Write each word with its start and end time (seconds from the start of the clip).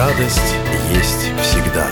Радость 0.00 0.54
есть 0.94 1.30
всегда. 1.42 1.86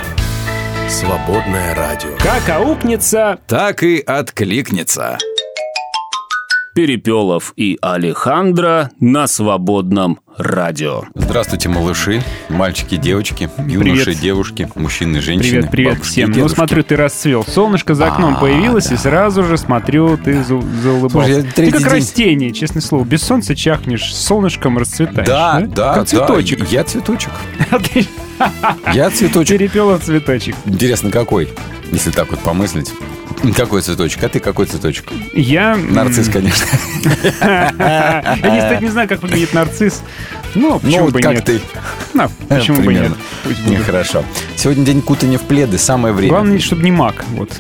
Свободное 0.88 1.75
радио. 1.75 2.17
Как 2.19 2.49
аукнется, 2.49 3.38
Так 3.46 3.83
и 3.83 3.99
откликнется. 3.99 5.18
Перепелов 6.75 7.52
и 7.57 7.76
Алехандро 7.83 8.91
на 8.98 9.27
свободном 9.27 10.21
радио. 10.38 11.02
Здравствуйте, 11.14 11.68
малыши, 11.68 12.22
мальчики, 12.48 12.96
девочки, 12.96 13.50
юноши, 13.66 14.04
Привет. 14.04 14.21
девушки, 14.21 14.68
мужчины, 14.77 15.21
женщины. 15.21 15.50
Привет, 15.62 15.71
привет 15.71 15.93
бабушки 15.95 16.11
всем. 16.12 16.30
Ну, 16.30 16.48
смотрю, 16.48 16.82
ты 16.84 16.96
расцвел. 16.96 17.45
Солнышко 17.45 17.95
за 17.95 18.07
окном 18.09 18.36
А, 18.36 18.40
появилось, 18.40 18.86
да. 18.86 18.95
и 18.95 18.98
сразу 18.98 19.43
же 19.45 19.59
смотрю, 19.59 20.16
ты 20.16 20.43
за- 20.45 20.61
заулыбался. 20.82 21.35
Слушай, 21.35 21.50
ты 21.54 21.71
как 21.71 21.80
день- 21.82 21.89
растение, 21.90 22.53
честное 22.53 22.82
слово. 22.82 23.04
Без 23.04 23.22
солнца 23.22 23.54
чахнешь, 23.57 24.14
с 24.14 24.25
солнышком 24.27 24.79
расцветаешь. 24.79 25.27
Да, 25.27 25.61
да, 25.66 25.95
Как 25.95 26.07
цветочек. 26.09 26.61
да, 26.61 26.66
я 26.70 26.84
цветочек. 26.84 27.32
А 28.41 28.93
Я 28.95 29.11
цветочек. 29.11 29.58
Перепелов 29.58 30.05
цветочек. 30.05 30.55
Интересно, 30.64 31.11
какой? 31.11 31.49
Если 31.91 32.12
так 32.12 32.30
вот 32.30 32.38
помыслить. 32.38 32.92
Какой 33.56 33.83
цветочек? 33.83 34.23
А 34.24 34.28
ты 34.28 34.41
какой 34.41 34.66
цветочек? 34.66 35.06
Я... 35.33 35.77
Нарцисс, 35.77 36.28
конечно. 36.28 36.66
Я, 37.41 38.37
кстати, 38.38 38.83
не 38.83 38.91
знаю, 38.91 39.09
как 39.09 39.23
выглядит 39.23 39.52
нарцисс. 39.52 40.02
Ну, 40.55 40.78
почему 40.80 41.09
бы 41.09 41.20
как 41.20 41.34
нет? 41.34 41.45
ты. 41.45 41.61
Ну, 42.14 42.28
почему 42.48 42.83
бы 42.83 42.95
нет? 42.95 43.12
Нехорошо. 43.66 44.24
Сегодня 44.56 44.84
день 44.84 45.02
кутания 45.02 45.38
в 45.38 45.42
пледы, 45.42 45.78
самое 45.78 46.14
время. 46.14 46.33
Главное, 46.33 46.59
чтобы 46.59 46.83
не 46.83 46.91
мак. 46.91 47.24
Вот. 47.37 47.51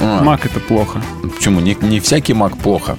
А, 0.00 0.22
Мак 0.22 0.46
это 0.46 0.60
плохо. 0.60 1.02
Почему? 1.36 1.60
Не, 1.60 1.76
не 1.80 2.00
всякий 2.00 2.32
мак 2.34 2.56
плохо. 2.56 2.96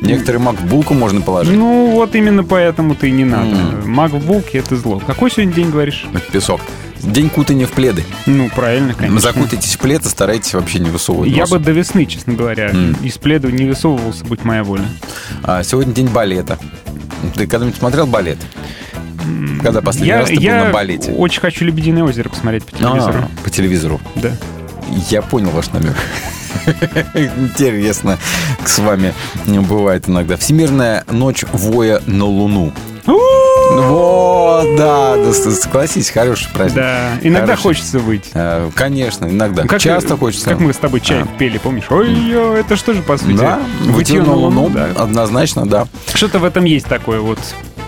Некоторые 0.00 0.40
мак 0.42 0.56
в 0.60 0.66
булку 0.66 0.94
можно 0.94 1.20
положить. 1.20 1.56
Ну, 1.56 1.90
вот 1.92 2.14
именно 2.14 2.44
поэтому-то 2.44 3.06
и 3.06 3.10
не 3.10 3.24
надо. 3.24 3.56
М. 3.56 3.90
Мак 3.90 4.12
в 4.12 4.24
булке 4.26 4.58
это 4.58 4.76
зло. 4.76 5.00
Какой 5.06 5.30
сегодня 5.30 5.52
день, 5.54 5.70
говоришь? 5.70 6.04
Это 6.12 6.30
песок. 6.32 6.60
День 7.06 7.30
кутания 7.30 7.66
в 7.66 7.70
пледы. 7.72 8.04
Ну, 8.26 8.50
правильно, 8.54 8.92
конечно. 8.94 9.20
Закутайтесь 9.20 9.74
в 9.76 9.78
плед 9.78 10.04
и 10.04 10.08
старайтесь 10.08 10.52
вообще 10.54 10.80
не 10.80 10.90
высовывать 10.90 11.30
Я 11.30 11.42
нос. 11.42 11.50
бы 11.50 11.58
до 11.58 11.70
весны, 11.72 12.04
честно 12.04 12.34
говоря, 12.34 12.70
М. 12.70 12.94
из 13.02 13.16
пледа 13.18 13.50
не 13.50 13.64
высовывался, 13.64 14.24
будь 14.24 14.44
моя 14.44 14.64
воля. 14.64 14.84
А, 15.42 15.62
сегодня 15.62 15.92
день 15.94 16.08
балета. 16.08 16.58
Ты 17.34 17.46
когда-нибудь 17.46 17.78
смотрел 17.78 18.06
балет? 18.06 18.38
Когда 19.62 19.80
последний 19.82 20.08
я 20.10 20.18
раз 20.20 20.28
ты 20.28 20.36
был 20.36 20.42
я 20.42 20.64
на 20.64 20.70
балете? 20.72 21.12
очень 21.12 21.40
хочу 21.40 21.64
«Лебединое 21.64 22.04
озеро» 22.04 22.28
посмотреть 22.28 22.64
по 22.64 22.72
телевизору. 22.76 23.18
А, 23.18 23.44
по 23.44 23.50
телевизору. 23.50 24.00
Да. 24.16 24.30
Я 25.10 25.22
понял 25.22 25.50
ваш 25.50 25.70
намек. 25.72 25.94
Интересно 27.14 28.18
с 28.64 28.78
вами 28.78 29.14
бывает 29.46 30.08
иногда. 30.08 30.36
Всемирная 30.36 31.04
ночь 31.10 31.44
воя 31.52 32.00
на 32.06 32.24
Луну. 32.24 32.72
Вот, 33.06 34.76
да, 34.76 35.16
да, 35.16 35.32
согласись, 35.32 36.10
хороший 36.10 36.48
праздник. 36.52 36.76
Да, 36.76 37.10
иногда 37.22 37.46
Хороший. 37.56 37.62
хочется 37.62 37.98
выйти. 37.98 38.30
Э, 38.34 38.70
Конечно, 38.74 39.26
иногда. 39.26 39.62
Ну, 39.62 39.68
Как- 39.68 39.80
Часто 39.80 40.16
хочется. 40.16 40.50
Как 40.50 40.60
мы 40.60 40.72
с 40.72 40.76
тобой 40.76 41.00
чай 41.00 41.22
А. 41.22 41.26
пели, 41.38 41.58
помнишь? 41.58 41.84
Ой, 41.90 42.30
это 42.58 42.76
что 42.76 42.92
же, 42.94 43.02
по 43.02 43.16
сути? 43.16 43.36
Да, 43.36 43.60
Вытье 43.82 44.22
на 44.22 44.32
Луну, 44.34 44.68
да. 44.70 44.88
однозначно, 44.96 45.66
да. 45.66 45.86
Что-то 46.14 46.38
в 46.38 46.44
этом 46.44 46.64
есть 46.64 46.86
такое 46.86 47.20
вот, 47.20 47.38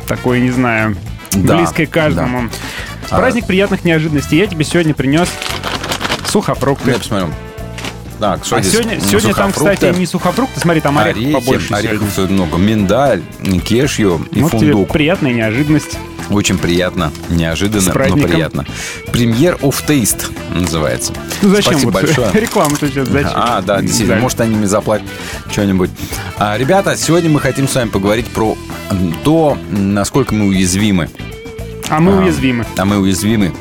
такое, 0.06 0.40
не 0.40 0.50
знаю, 0.50 0.96
Да, 1.32 1.56
близкое 1.56 1.86
каждому. 1.86 2.48
А. 3.10 3.16
Праздник 3.18 3.46
приятных 3.46 3.84
неожиданностей. 3.84 4.38
Я 4.38 4.46
тебе 4.46 4.64
сегодня 4.64 4.94
принес 4.94 5.28
сухофрукты. 6.26 6.90
Я 6.90 6.98
посмотрю. 6.98 7.28
Так, 8.18 8.40
А 8.50 8.62
сегодня, 8.62 8.98
сегодня 9.00 9.32
там, 9.32 9.52
кстати, 9.52 9.94
не 9.96 10.04
сухофрукты, 10.04 10.58
смотри, 10.58 10.80
там 10.80 10.98
орехов 10.98 11.18
орехи, 11.22 11.32
побольше 11.34 11.74
орехов 11.74 12.08
сегодня. 12.14 12.34
много. 12.34 12.56
Миндаль, 12.56 13.22
кешью 13.64 14.26
и 14.32 14.40
Вот 14.42 14.50
фундук. 14.50 14.92
приятная 14.92 15.32
неожиданность. 15.32 15.96
Очень 16.28 16.58
приятно, 16.58 17.12
неожиданно, 17.30 17.94
но 18.08 18.16
приятно. 18.16 18.66
Премьер 19.12 19.54
of 19.62 19.76
Taste 19.86 20.24
называется. 20.52 21.12
Ну 21.42 21.50
зачем 21.50 21.74
Спасибо 21.74 21.90
вот 21.92 22.02
большое. 22.02 22.30
рекламу-то 22.34 22.88
сейчас 22.88 23.08
зачем? 23.08 23.30
А, 23.34 23.62
да, 23.62 23.80
действительно, 23.80 24.16
Да. 24.16 24.20
может, 24.22 24.40
они 24.40 24.56
мне 24.56 24.66
заплатят 24.66 25.06
что-нибудь. 25.52 25.90
А, 26.38 26.58
ребята, 26.58 26.96
сегодня 26.96 27.30
мы 27.30 27.38
хотим 27.40 27.68
с 27.68 27.74
вами 27.76 27.88
поговорить 27.88 28.26
про 28.26 28.56
то, 29.24 29.56
насколько 29.70 30.34
мы 30.34 30.46
уязвимы. 30.48 31.08
А 31.88 32.00
мы 32.00 32.12
А, 32.12 32.16
уязвимы. 32.16 32.66
А 32.76 32.84
мы 32.84 32.98
уязвимы. 32.98 33.52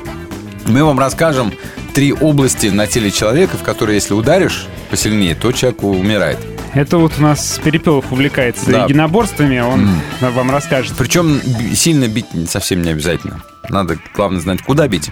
Мы 0.66 0.84
вам 0.84 1.00
расскажем 1.00 1.54
три 1.98 2.14
области 2.14 2.68
на 2.68 2.86
теле 2.86 3.10
человека, 3.10 3.58
в 3.58 3.64
которые, 3.64 3.96
если 3.96 4.14
ударишь 4.14 4.68
посильнее, 4.92 5.34
то 5.34 5.52
человек 5.52 5.82
умирает. 5.82 6.38
Это 6.76 7.00
вот 7.00 7.14
у 7.18 7.24
нас 7.24 7.60
Перепелов 7.64 8.12
увлекается 8.12 8.70
Да. 8.70 8.84
единоборствами, 8.84 9.58
он 9.58 9.90
вам 10.22 10.52
расскажет. 10.52 10.94
Причем 10.96 11.42
сильно 11.74 12.08
бить 12.08 12.28
совсем 12.48 12.84
не 12.84 12.92
обязательно. 12.92 13.42
Надо, 13.70 13.98
главное, 14.16 14.40
знать, 14.40 14.62
куда 14.62 14.88
бить. 14.88 15.12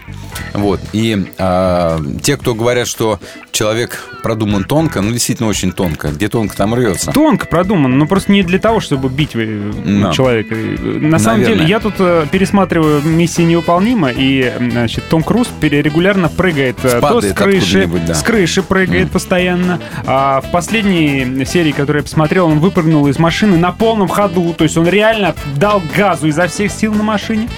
Вот. 0.53 0.79
И 0.93 1.31
а, 1.37 1.99
те, 2.21 2.37
кто 2.37 2.53
говорят, 2.55 2.87
что 2.87 3.19
человек 3.51 4.03
продуман 4.23 4.63
тонко, 4.63 5.01
ну, 5.01 5.11
действительно 5.11 5.49
очень 5.49 5.71
тонко. 5.71 6.09
Где 6.09 6.29
тонко, 6.29 6.55
там 6.55 6.73
рвется. 6.73 7.11
Тонко 7.11 7.47
продумано, 7.47 7.95
но 7.95 8.05
просто 8.05 8.31
не 8.31 8.43
для 8.43 8.59
того, 8.59 8.79
чтобы 8.79 9.09
бить 9.09 9.31
э, 9.33 9.71
Да. 9.85 10.11
человека. 10.11 10.55
На 10.55 11.19
самом 11.19 11.41
Наверное. 11.41 11.59
деле, 11.59 11.69
я 11.69 11.79
тут 11.79 11.95
э, 11.99 12.25
пересматриваю 12.31 13.01
«Миссия 13.03 13.43
невыполнима», 13.43 14.11
и 14.15 14.53
значит, 14.59 15.03
Том 15.09 15.23
Круз 15.23 15.49
регулярно 15.61 16.29
прыгает 16.29 16.77
э, 16.83 16.99
то 17.01 17.21
с 17.21 17.33
крыши, 17.33 17.87
да. 18.07 18.13
с 18.13 18.23
крыши 18.23 18.63
прыгает 18.63 19.11
постоянно. 19.11 19.79
А 20.05 20.41
в 20.41 20.51
последней 20.51 21.45
серии, 21.45 21.71
которую 21.71 22.01
я 22.01 22.03
посмотрел, 22.03 22.47
он 22.47 22.59
выпрыгнул 22.59 23.07
из 23.07 23.19
машины 23.19 23.57
на 23.57 23.71
полном 23.71 24.07
ходу, 24.07 24.53
то 24.57 24.63
есть 24.63 24.77
он 24.77 24.87
реально 24.87 25.35
дал 25.55 25.81
газу 25.95 26.27
изо 26.27 26.47
всех 26.47 26.71
сил 26.71 26.93
на 26.93 27.03
машине. 27.03 27.49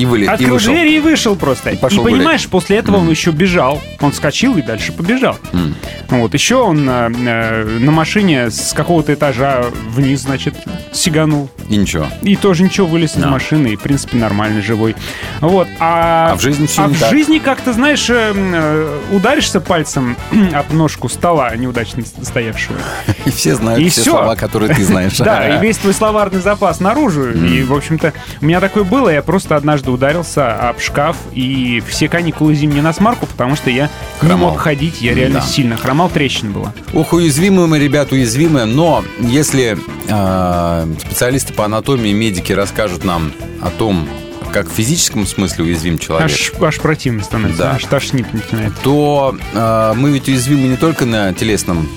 И, 0.00 0.06
вылез, 0.06 0.28
и 0.28 0.30
Открыл 0.30 0.54
вышел. 0.54 0.72
дверь 0.72 0.88
и 0.88 1.00
вышел 1.00 1.36
просто. 1.36 1.70
И 1.70 1.74
И, 1.74 1.76
пошел 1.76 2.04
понимаешь, 2.04 2.46
после 2.48 2.78
этого 2.78 2.96
он 2.96 3.10
еще 3.10 3.30
бежал. 3.32 3.80
Он 4.00 4.12
вскочил 4.12 4.56
и 4.56 4.62
дальше 4.62 4.92
побежал. 4.92 5.36
М. 5.52 5.74
Вот, 6.08 6.32
еще 6.34 6.56
он 6.56 6.88
э, 6.88 7.10
э, 7.26 7.78
на 7.80 7.90
машине 7.92 8.50
с 8.50 8.72
какого-то 8.72 9.12
этажа 9.14 9.64
вниз, 9.88 10.20
значит, 10.22 10.54
сиганул. 10.92 11.50
И 11.68 11.76
ничего. 11.76 12.06
И 12.22 12.36
тоже 12.36 12.62
ничего, 12.64 12.86
вылез 12.86 13.10
из 13.16 13.22
Да. 13.22 13.28
машины, 13.28 13.68
и, 13.68 13.76
в 13.76 13.80
принципе, 13.80 14.16
нормальный, 14.16 14.62
живой. 14.62 14.96
Вот, 15.40 15.68
а... 15.78 16.30
А 16.32 16.36
в 16.36 16.40
жизни 16.40 16.66
всё 16.66 16.84
а 16.84 16.88
не 16.88 16.94
в 16.94 17.00
так. 17.00 17.10
жизни 17.10 17.38
как-то, 17.38 17.72
знаешь, 17.72 18.08
э, 18.10 18.32
э, 18.34 18.98
ударишься 19.12 19.60
пальцем 19.60 20.16
об 20.54 20.72
ножку 20.72 21.08
стола, 21.08 21.54
неудачно 21.56 22.02
стоявшего. 22.22 22.78
И 23.26 23.30
все 23.30 23.54
знают 23.54 23.80
И 23.80 23.88
все 23.90 24.00
всё. 24.02 24.10
слова, 24.12 24.34
которые 24.36 24.74
ты 24.74 24.82
знаешь. 24.90 25.16
Да, 25.18 25.58
и 25.58 25.60
весь 25.60 25.76
твой 25.76 25.92
словарный 25.94 26.40
запас 26.40 26.80
наружу. 26.80 27.30
И, 27.30 27.62
в 27.62 27.72
общем-то, 27.74 28.12
у 28.40 28.44
меня 28.44 28.60
такое 28.60 28.84
было. 28.84 29.08
Я 29.10 29.22
просто 29.22 29.56
однажды 29.56 29.89
ударился 29.90 30.68
об 30.68 30.80
шкаф, 30.80 31.16
и 31.32 31.82
все 31.88 32.08
каникулы 32.08 32.54
зимние 32.54 32.82
на 32.82 32.92
смарку, 32.92 33.26
потому 33.26 33.56
что 33.56 33.70
я 33.70 33.90
не 34.22 34.28
Хромал. 34.28 34.50
мог 34.52 34.60
ходить. 34.60 35.00
Я 35.02 35.14
реально 35.14 35.40
Да. 35.40 35.46
сильно 35.46 35.76
хромал, 35.76 36.08
трещина 36.08 36.50
была. 36.50 36.72
Ох, 36.92 37.12
уязвимые 37.12 37.66
мы, 37.66 37.78
ребят, 37.78 38.12
уязвимые. 38.12 38.64
Но 38.66 39.04
если 39.18 39.76
э, 40.08 40.86
специалисты 41.00 41.52
по 41.54 41.64
анатомии, 41.64 42.12
медики 42.12 42.52
расскажут 42.52 43.04
нам 43.04 43.32
о 43.62 43.70
том, 43.70 44.08
как 44.52 44.68
в 44.68 44.72
физическом 44.72 45.26
смысле 45.26 45.64
уязвим 45.64 45.98
человек, 45.98 46.28
Аж, 46.30 46.52
аж 46.60 46.80
противно 46.80 47.22
становится, 47.22 47.62
Да. 47.62 47.70
аж 47.76 47.84
тошнит 47.84 48.32
начинает. 48.34 48.72
то 48.82 49.36
э, 49.52 49.92
мы 49.96 50.10
ведь 50.10 50.28
уязвимы 50.28 50.66
не 50.68 50.76
только 50.76 51.06
на 51.06 51.32
телесном, 51.32 51.88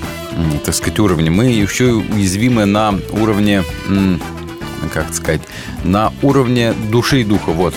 так 0.65 0.73
сказать, 0.75 0.99
уровне, 0.99 1.29
мы 1.31 1.45
еще 1.45 1.87
и 1.89 1.91
уязвимы 1.91 2.65
на 2.65 2.95
уровне, 3.11 3.63
м, 3.87 4.19
как 4.89 5.13
сказать, 5.13 5.41
на 5.83 6.11
уровне 6.21 6.73
души 6.91 7.21
и 7.21 7.23
духа. 7.23 7.51
Вот. 7.51 7.73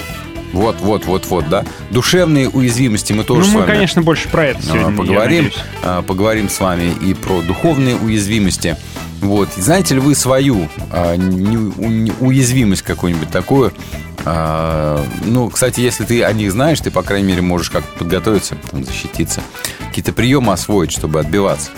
Вот, 0.52 0.76
вот, 0.80 1.04
вот, 1.06 1.26
вот, 1.26 1.48
да. 1.48 1.64
Душевные 1.90 2.48
уязвимости 2.48 3.12
мы 3.12 3.24
тоже 3.24 3.40
ну, 3.42 3.46
с 3.46 3.52
мы, 3.52 3.60
вами 3.60 3.70
конечно, 3.72 4.00
больше 4.00 4.28
про 4.28 4.46
это 4.46 4.62
сегодня. 4.62 4.96
поговорим, 4.96 5.50
а, 5.82 6.02
поговорим 6.02 6.48
с 6.48 6.60
вами 6.60 6.94
и 7.02 7.12
про 7.14 7.42
духовные 7.42 7.96
уязвимости. 7.96 8.76
Вот. 9.20 9.48
Знаете 9.56 9.94
ли 9.94 10.00
вы 10.00 10.14
свою 10.14 10.68
а, 10.90 11.16
не- 11.16 11.56
у- 11.56 11.88
не- 11.90 12.12
уязвимость 12.20 12.82
какую-нибудь 12.82 13.28
такую? 13.30 13.72
А, 14.24 15.04
ну, 15.24 15.50
кстати, 15.50 15.80
если 15.80 16.04
ты 16.04 16.22
о 16.22 16.32
них 16.32 16.52
знаешь, 16.52 16.80
ты, 16.80 16.90
по 16.90 17.02
крайней 17.02 17.28
мере, 17.28 17.42
можешь 17.42 17.68
как-то 17.70 17.98
подготовиться, 17.98 18.56
там, 18.70 18.84
защититься. 18.84 19.42
Какие-то 19.88 20.12
приемы 20.12 20.52
освоить, 20.52 20.90
чтобы 20.92 21.20
отбиваться. 21.20 21.70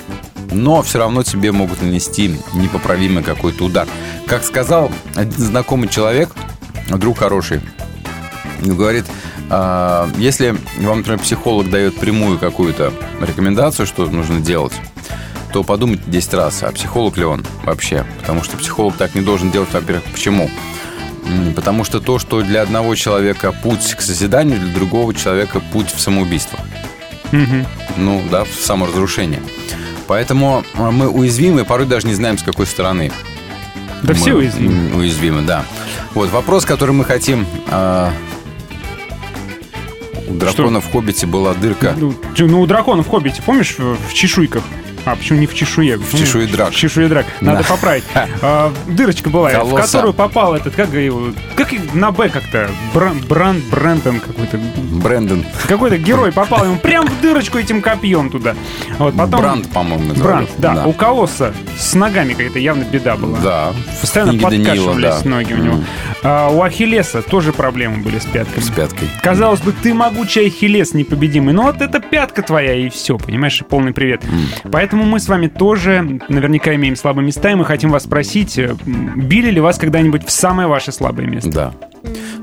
Но 0.50 0.82
все 0.82 0.98
равно 0.98 1.22
тебе 1.22 1.52
могут 1.52 1.82
нанести 1.82 2.34
непоправимый 2.54 3.22
какой-то 3.22 3.64
удар. 3.64 3.86
Как 4.26 4.44
сказал 4.44 4.90
один 5.14 5.32
знакомый 5.32 5.88
человек, 5.88 6.30
друг 6.88 7.18
хороший, 7.18 7.60
говорит, 8.62 9.04
а, 9.50 10.08
если 10.16 10.56
вам, 10.78 10.98
например, 10.98 11.18
психолог 11.20 11.70
дает 11.70 11.96
прямую 11.96 12.38
какую-то 12.38 12.92
рекомендацию, 13.20 13.86
что 13.86 14.06
нужно 14.06 14.40
делать, 14.40 14.72
то 15.52 15.64
подумайте 15.64 16.02
10 16.06 16.34
раз, 16.34 16.62
а 16.62 16.72
психолог 16.72 17.16
ли 17.16 17.24
он 17.24 17.44
вообще? 17.64 18.04
Потому 18.20 18.42
что 18.42 18.56
психолог 18.56 18.96
так 18.96 19.14
не 19.14 19.22
должен 19.22 19.50
делать, 19.50 19.72
во-первых, 19.72 20.04
почему? 20.04 20.50
Потому 21.54 21.84
что 21.84 22.00
то, 22.00 22.18
что 22.18 22.42
для 22.42 22.62
одного 22.62 22.94
человека 22.94 23.52
путь 23.52 23.94
к 23.94 24.00
созиданию, 24.00 24.58
для 24.58 24.72
другого 24.72 25.14
человека 25.14 25.60
путь 25.60 25.92
в 25.94 26.00
самоубийство. 26.00 26.58
Мгм. 27.32 27.66
Ну, 27.96 28.22
да, 28.30 28.44
в 28.44 28.54
саморазрушение. 28.54 29.42
Поэтому 30.08 30.64
а, 30.74 30.90
мы 30.90 31.08
уязвимы, 31.08 31.64
порой 31.64 31.86
даже 31.86 32.06
не 32.06 32.14
знаем, 32.14 32.38
с 32.38 32.42
какой 32.42 32.66
стороны. 32.66 33.12
Да 34.02 34.14
все 34.14 34.30
Мы, 34.32 34.38
уязвимы. 34.38 34.72
м, 34.90 34.96
Уязвимы, 34.96 35.42
да. 35.42 35.64
Вот 36.14 36.30
вопрос, 36.30 36.64
который 36.64 36.92
мы 36.92 37.04
хотим 37.04 37.46
а, 37.68 38.10
У 40.26 40.34
дракона 40.34 40.80
в 40.80 40.90
«Хоббите» 40.90 41.26
была 41.26 41.52
дырка. 41.54 41.94
Ну, 41.96 42.14
ну, 42.38 42.60
у 42.62 42.66
дракона 42.66 43.02
в 43.02 43.08
«Хоббите», 43.08 43.42
помнишь, 43.42 43.76
в 43.78 44.14
чешуйках? 44.14 44.62
А, 45.04 45.16
почему 45.16 45.38
не 45.38 45.46
в 45.46 45.54
чешуе? 45.54 45.96
В 45.96 46.16
чешуе 46.16 46.46
драк. 46.46 46.70
В 46.70 46.74
чешуе 46.76 47.08
драк. 47.08 47.26
Надо 47.40 47.62
Да. 47.62 47.68
поправить. 47.68 48.04
А, 48.42 48.72
дырочка 48.86 49.30
была, 49.30 49.48
в 49.50 49.52
Колосса. 49.52 49.86
которую 49.86 50.14
попал 50.14 50.54
этот, 50.54 50.74
как 50.74 50.92
его, 50.92 51.28
как 51.56 51.68
на 51.94 52.10
Б 52.10 52.28
как-то, 52.28 52.70
Бран, 52.94 53.18
Бран, 53.20 53.62
Брентон 53.70 54.20
какой-то. 54.20 54.58
Брэндон. 54.58 55.44
Какой-то 55.68 55.96
герой 55.98 56.32
попал 56.32 56.64
ему 56.64 56.76
прям 56.76 57.06
в 57.06 57.20
дырочку 57.20 57.58
этим 57.58 57.80
копьем 57.82 58.30
туда. 58.30 58.54
Вот 58.98 59.16
потом... 59.16 59.40
Бранд, 59.40 59.70
по-моему. 59.70 60.14
Бранд, 60.14 60.50
да. 60.58 60.84
У 60.86 60.92
Колосса 60.92 61.54
с 61.78 61.94
ногами 61.94 62.32
какая-то 62.32 62.58
явно 62.58 62.84
беда 62.84 63.16
была. 63.16 63.38
Да. 63.38 63.72
Постоянно 64.00 64.32
В 64.32 64.40
подкашивались 64.40 65.22
да. 65.22 65.28
ноги 65.28 65.52
у 65.52 65.56
него. 65.58 65.74
М, 65.76 65.84
А, 66.24 66.48
у 66.48 66.62
Ахиллеса 66.62 67.22
тоже 67.22 67.52
проблемы 67.52 67.98
были 68.02 68.18
с 68.18 68.24
пятками. 68.24 68.60
С 68.64 68.70
пяткой. 68.70 69.08
Казалось 69.22 69.60
бы, 69.60 69.72
ты 69.72 69.94
могучий 69.94 70.46
Ахиллес 70.46 70.92
непобедимый, 70.92 71.54
но 71.54 71.62
вот 71.62 71.80
это 71.80 72.00
пятка 72.00 72.42
твоя, 72.42 72.74
и 72.74 72.88
все, 72.88 73.16
понимаешь, 73.18 73.60
и 73.60 73.64
полный 73.64 73.92
привет. 73.92 74.22
Поэтому 74.64 74.87
мы 74.96 75.20
с 75.20 75.28
вами 75.28 75.48
тоже 75.48 76.20
наверняка 76.28 76.74
имеем 76.74 76.96
слабые 76.96 77.26
места, 77.26 77.50
и 77.50 77.54
мы 77.54 77.64
хотим 77.64 77.90
вас 77.90 78.04
спросить, 78.04 78.58
э, 78.58 78.74
били 78.84 79.50
ли 79.50 79.60
вас 79.60 79.78
когда-нибудь 79.78 80.26
в 80.26 80.30
самое 80.30 80.68
ваше 80.68 80.92
слабое 80.92 81.26
место? 81.26 81.50
Да. 81.50 81.74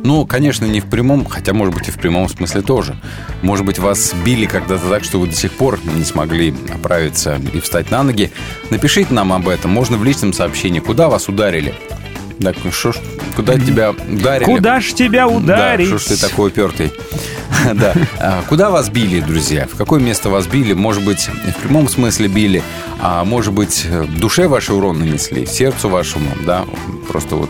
Ну, 0.03 0.25
конечно, 0.27 0.65
не 0.65 0.81
в 0.81 0.85
прямом, 0.85 1.25
хотя, 1.25 1.53
может 1.53 1.73
быть, 1.73 1.87
и 1.87 1.91
в 1.91 1.97
прямом 1.97 2.29
смысле 2.29 2.61
тоже. 2.61 2.95
Может 3.41 3.65
быть, 3.65 3.79
вас 3.79 4.13
били 4.23 4.45
когда-то 4.45 4.87
так, 4.87 5.03
что 5.03 5.19
вы 5.19 5.27
до 5.27 5.35
сих 5.35 5.51
пор 5.51 5.79
не 5.95 6.03
смогли 6.03 6.53
оправиться 6.73 7.39
и 7.53 7.59
встать 7.59 7.89
на 7.89 8.03
ноги. 8.03 8.31
Напишите 8.69 9.13
нам 9.13 9.33
об 9.33 9.47
этом. 9.47 9.71
Можно 9.71 9.97
в 9.97 10.03
личном 10.03 10.33
сообщении. 10.33 10.79
Куда 10.79 11.09
вас 11.09 11.27
ударили? 11.27 11.73
Так, 12.41 12.55
ну 12.63 12.71
что 12.71 12.91
ж, 12.91 12.97
куда 13.35 13.57
тебя 13.57 13.91
ударили? 13.91 14.45
Куда 14.45 14.81
ж 14.81 14.93
тебя 14.93 15.27
ударить? 15.27 15.89
Да, 15.89 15.97
что 15.97 16.15
ж 16.15 16.17
ты 16.17 16.29
такой 16.29 16.49
упертый? 16.49 16.91
Да. 17.73 17.93
А 18.19 18.43
Куда 18.47 18.69
вас 18.69 18.89
били, 18.89 19.21
друзья? 19.21 19.67
В 19.71 19.75
какое 19.75 19.99
место 19.99 20.29
вас 20.29 20.45
били? 20.45 20.73
Может 20.73 21.03
быть, 21.03 21.27
в 21.27 21.61
прямом 21.61 21.87
смысле 21.87 22.27
били, 22.27 22.61
а 22.99 23.23
может 23.23 23.53
быть, 23.53 23.85
в 23.85 24.19
душе 24.19 24.47
вашей 24.47 24.75
урон 24.75 24.99
нанесли, 24.99 25.45
сердцу 25.45 25.89
вашему, 25.89 26.29
да? 26.45 26.65
Просто 27.07 27.35
вот 27.35 27.49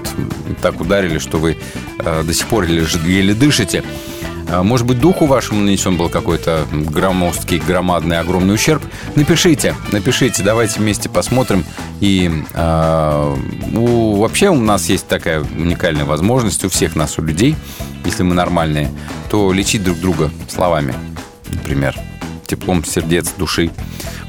так 0.62 0.80
ударили, 0.80 1.18
что 1.18 1.38
вы 1.38 1.58
э, 2.00 2.24
до 2.24 2.34
сих 2.34 2.48
пор 2.48 2.66
еле 2.66 3.34
дышите. 3.34 3.84
А, 4.50 4.64
Может 4.64 4.86
быть, 4.86 5.00
духу 5.00 5.26
вашему 5.26 5.62
нанесен 5.62 5.98
был 5.98 6.10
какой-то 6.10 6.66
громоздкий, 6.72 7.60
громадный, 7.60 8.20
огромный 8.20 8.54
ущерб? 8.56 8.84
Напишите, 9.16 9.76
напишите, 9.92 10.44
давайте 10.44 10.80
вместе 10.80 11.10
посмотрим. 11.10 11.66
И 12.00 12.32
а, 12.54 13.36
у- 13.74 14.16
вообще 14.18 14.50
у 14.50 14.56
нас 14.60 14.86
есть 14.90 15.08
такая 15.08 15.42
уникальная 15.42 16.06
возможность 16.06 16.64
у 16.64 16.70
всех 16.70 16.96
нас, 16.96 17.18
у 17.18 17.22
людей, 17.24 17.56
если 18.06 18.24
мы 18.24 18.34
нормальные, 18.36 18.92
то 19.30 19.52
лечить 19.52 19.84
друг 19.84 20.00
друга 20.00 20.30
словами, 20.48 20.94
например, 21.52 21.96
теплом 22.46 22.86
сердец, 22.86 23.32
души. 23.38 23.72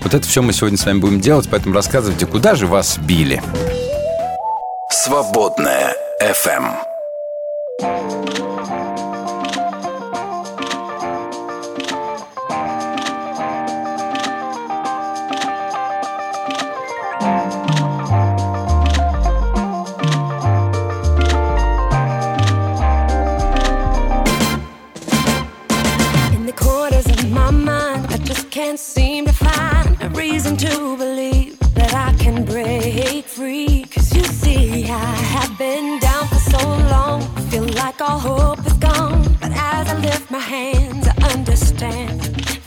Вот 0.02 0.14
это 0.14 0.26
все 0.26 0.40
мы 0.40 0.52
сегодня 0.52 0.78
с 0.78 0.86
вами 0.86 0.98
будем 1.00 1.20
делать, 1.20 1.48
поэтому 1.50 1.74
рассказывайте, 1.74 2.26
куда 2.26 2.54
же 2.54 2.66
вас 2.66 2.96
били. 2.98 3.42
Свободная 4.90 5.94
FM. 6.22 6.72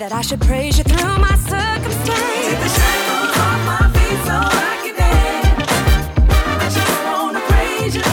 That 0.09 0.17
I 0.17 0.21
should 0.21 0.41
praise 0.41 0.77
you 0.77 0.83
through 0.83 1.17
my 1.19 1.35
circumstance. 1.37 2.45
Take 2.45 2.59
the 2.65 2.69
shackles 2.77 3.33
off 3.45 3.59
my 3.71 3.85
feet 3.93 4.19
so 4.27 4.35
I 4.41 4.73
can 4.83 4.95
dance. 4.97 5.69
I 6.63 6.67
just 6.77 6.97
wanna 7.07 7.41
praise 7.51 7.93
you. 7.99 8.07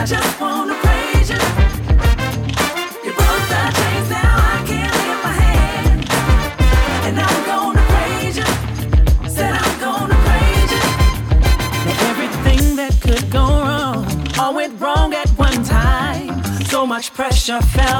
I 0.00 0.02
just 0.06 0.40
wanna 0.40 0.76
praise 0.84 1.28
you. 1.34 1.42
You 3.04 3.12
broke 3.18 3.46
the 3.52 3.62
chains, 3.78 4.08
now 4.10 4.34
I 4.52 4.56
can 4.68 4.90
lift 5.02 5.22
my. 5.26 5.34
And 7.06 7.16
I'm 7.26 7.40
gonna 7.52 7.84
praise 7.92 8.36
you. 8.40 8.48
Said 9.34 9.52
I'm 9.64 9.74
gonna 9.86 10.18
praise 10.26 10.70
you. 10.76 10.84
Everything 12.10 12.76
that 12.76 12.94
could 13.00 13.26
go 13.30 13.46
wrong 13.64 14.06
all 14.38 14.54
went 14.54 14.80
wrong 14.80 15.12
at 15.14 15.28
one 15.30 15.64
time. 15.64 16.44
So 16.66 16.86
much 16.86 17.12
pressure 17.14 17.60
fell 17.62 17.99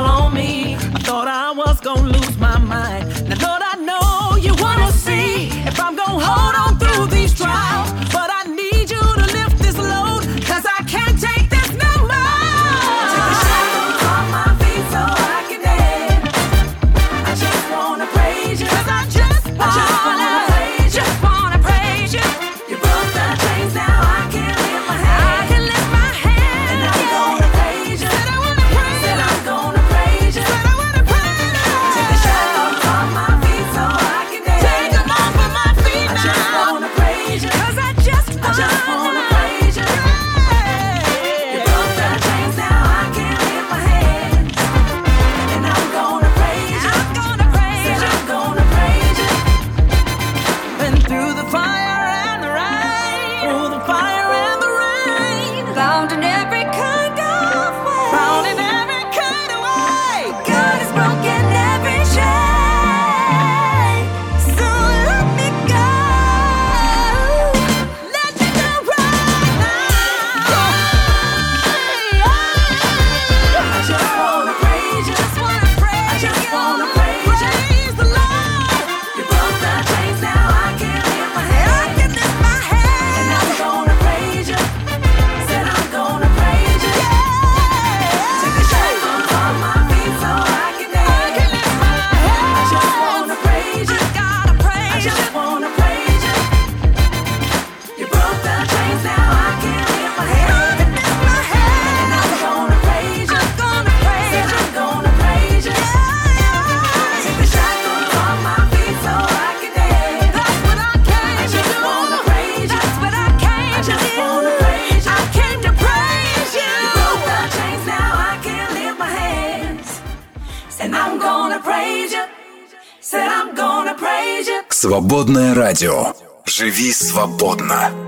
радио. 125.81 126.13
Живи 126.47 126.93
свободно. 126.93 128.00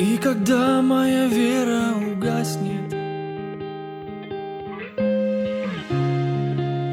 И 0.00 0.16
когда 0.16 0.80
моя 0.80 1.26
вера 1.26 1.92
угаснет, 1.94 2.88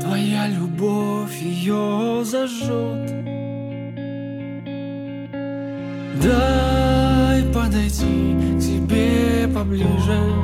Твоя 0.01 0.49
любовь 0.49 1.37
ее 1.39 2.25
зажжет. 2.25 3.09
Дай 6.21 7.43
подойти 7.53 8.35
к 8.35 8.59
тебе 8.59 9.47
поближе. 9.55 10.36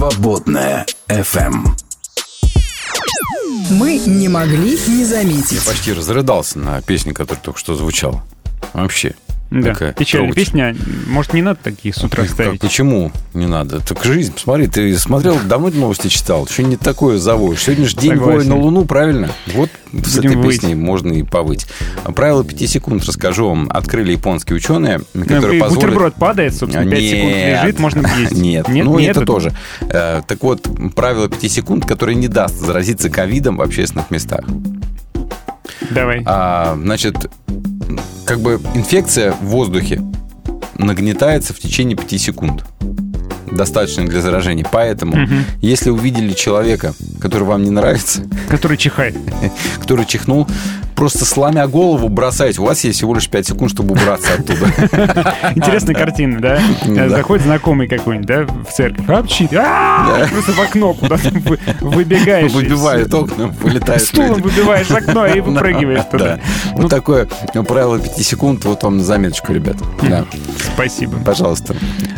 Свободная 0.00 0.86
FM. 1.08 1.66
Мы 3.72 3.98
не 3.98 4.28
могли 4.28 4.78
не 4.88 5.04
заметить. 5.04 5.52
Я 5.52 5.60
почти 5.60 5.92
разрыдался 5.92 6.58
на 6.58 6.80
песню, 6.80 7.12
которая 7.12 7.42
только 7.44 7.58
что 7.58 7.74
звучала. 7.74 8.24
Вообще. 8.72 9.14
Да, 9.50 9.74
такая 9.74 9.92
печальная 9.92 10.32
песня. 10.32 10.74
Может, 11.06 11.34
не 11.34 11.42
надо 11.42 11.60
такие 11.62 11.92
с 11.92 12.02
утра 12.02 12.22
как, 12.22 12.32
ставить? 12.32 12.60
Почему 12.60 13.12
не 13.34 13.46
надо? 13.46 13.80
Так 13.80 14.02
жизнь, 14.02 14.32
посмотри, 14.32 14.68
ты 14.68 14.96
смотрел, 14.96 15.38
давно 15.38 15.68
новости 15.68 16.08
читал, 16.08 16.46
что 16.46 16.62
не 16.62 16.76
такое 16.76 17.18
заводишь. 17.18 17.64
Сегодня 17.64 17.86
же 17.86 17.96
день 17.96 18.12
Согласен. 18.12 18.48
на 18.48 18.56
Луну, 18.56 18.86
правильно? 18.86 19.30
Вот 19.48 19.68
с 19.92 20.16
Будем 20.16 20.30
этой 20.30 20.36
выть. 20.42 20.60
песней 20.60 20.74
можно 20.74 21.12
и 21.12 21.22
повыть. 21.22 21.66
А 22.04 22.12
Правило 22.12 22.44
5 22.44 22.68
секунд 22.70 23.04
расскажу 23.04 23.48
вам. 23.48 23.68
Открыли 23.72 24.12
японские 24.12 24.56
ученые, 24.56 25.00
Ну, 25.14 25.24
которые 25.24 25.56
и 25.56 25.60
позволят... 25.60 25.84
Бутерброд 25.84 26.14
падает, 26.14 26.54
собственно, 26.54 26.88
5 26.90 27.00
секунд 27.02 27.32
Нет. 27.34 27.62
лежит, 27.64 27.78
можно 27.78 28.06
есть. 28.18 28.32
Нет, 28.32 28.68
нет, 28.68 28.84
ну 28.86 28.98
нет, 28.98 29.16
это 29.16 29.26
тоже. 29.26 29.52
Э, 29.80 30.22
Так 30.26 30.42
вот, 30.42 30.66
правило 30.94 31.28
5 31.28 31.50
секунд, 31.50 31.86
которое 31.86 32.14
не 32.14 32.28
даст 32.28 32.54
заразиться 32.56 33.10
ковидом 33.10 33.56
в 33.56 33.62
общественных 33.62 34.10
местах. 34.10 34.44
Давай. 35.90 36.22
А, 36.26 36.76
значит, 36.80 37.16
как 38.24 38.40
бы 38.40 38.60
инфекция 38.74 39.32
в 39.32 39.46
воздухе 39.46 40.00
нагнетается 40.76 41.52
в 41.52 41.58
течение 41.58 41.96
5 41.96 42.20
секунд. 42.20 42.64
Достаточно 43.52 44.06
для 44.06 44.20
заражения. 44.20 44.64
Поэтому, 44.70 45.28
если 45.60 45.90
увидели 45.90 46.32
человека, 46.32 46.94
который 47.20 47.44
вам 47.44 47.62
не 47.64 47.70
нравится, 47.70 48.22
Который 48.48 48.76
чихает. 48.76 49.16
который 49.80 50.04
чихнул, 50.06 50.46
просто 51.00 51.24
сломя 51.24 51.66
голову 51.66 52.10
бросайте. 52.10 52.60
У 52.60 52.64
вас 52.66 52.84
есть 52.84 52.98
всего 52.98 53.14
лишь 53.14 53.26
5 53.26 53.46
секунд, 53.46 53.70
чтобы 53.70 53.92
убраться 53.94 54.34
оттуда. 54.34 54.66
Интересная 55.56 55.94
картина, 55.94 56.38
да? 56.40 56.60
Заходит 57.08 57.46
знакомый 57.46 57.88
какой-нибудь, 57.88 58.26
да, 58.26 58.42
в 58.42 58.70
церковь. 58.70 59.08
Апчит. 59.08 59.50
А, 59.54 60.26
Просто 60.30 60.52
в 60.52 60.60
окно 60.60 60.92
куда-то 60.92 61.30
вы- 61.30 61.58
выбегаешь. 61.80 62.52
Выбивает 62.52 63.14
окна, 63.14 63.46
вылетает. 63.46 64.02
Стулом 64.02 64.42
выбиваешь 64.42 64.90
окно 64.90 65.26
и 65.26 65.40
выпрыгиваешь 65.40 66.00
Да. 66.04 66.18
туда. 66.18 66.38
Вот 66.74 66.90
такое 66.90 67.26
правило 67.66 67.98
5 67.98 68.18
секунд. 68.22 68.64
Вот 68.66 68.82
вам 68.82 69.00
заметочку, 69.00 69.54
ребята. 69.54 69.82
Да, 70.02 70.26
Спасибо. 70.74 71.16
пожалуйста. 71.24 71.74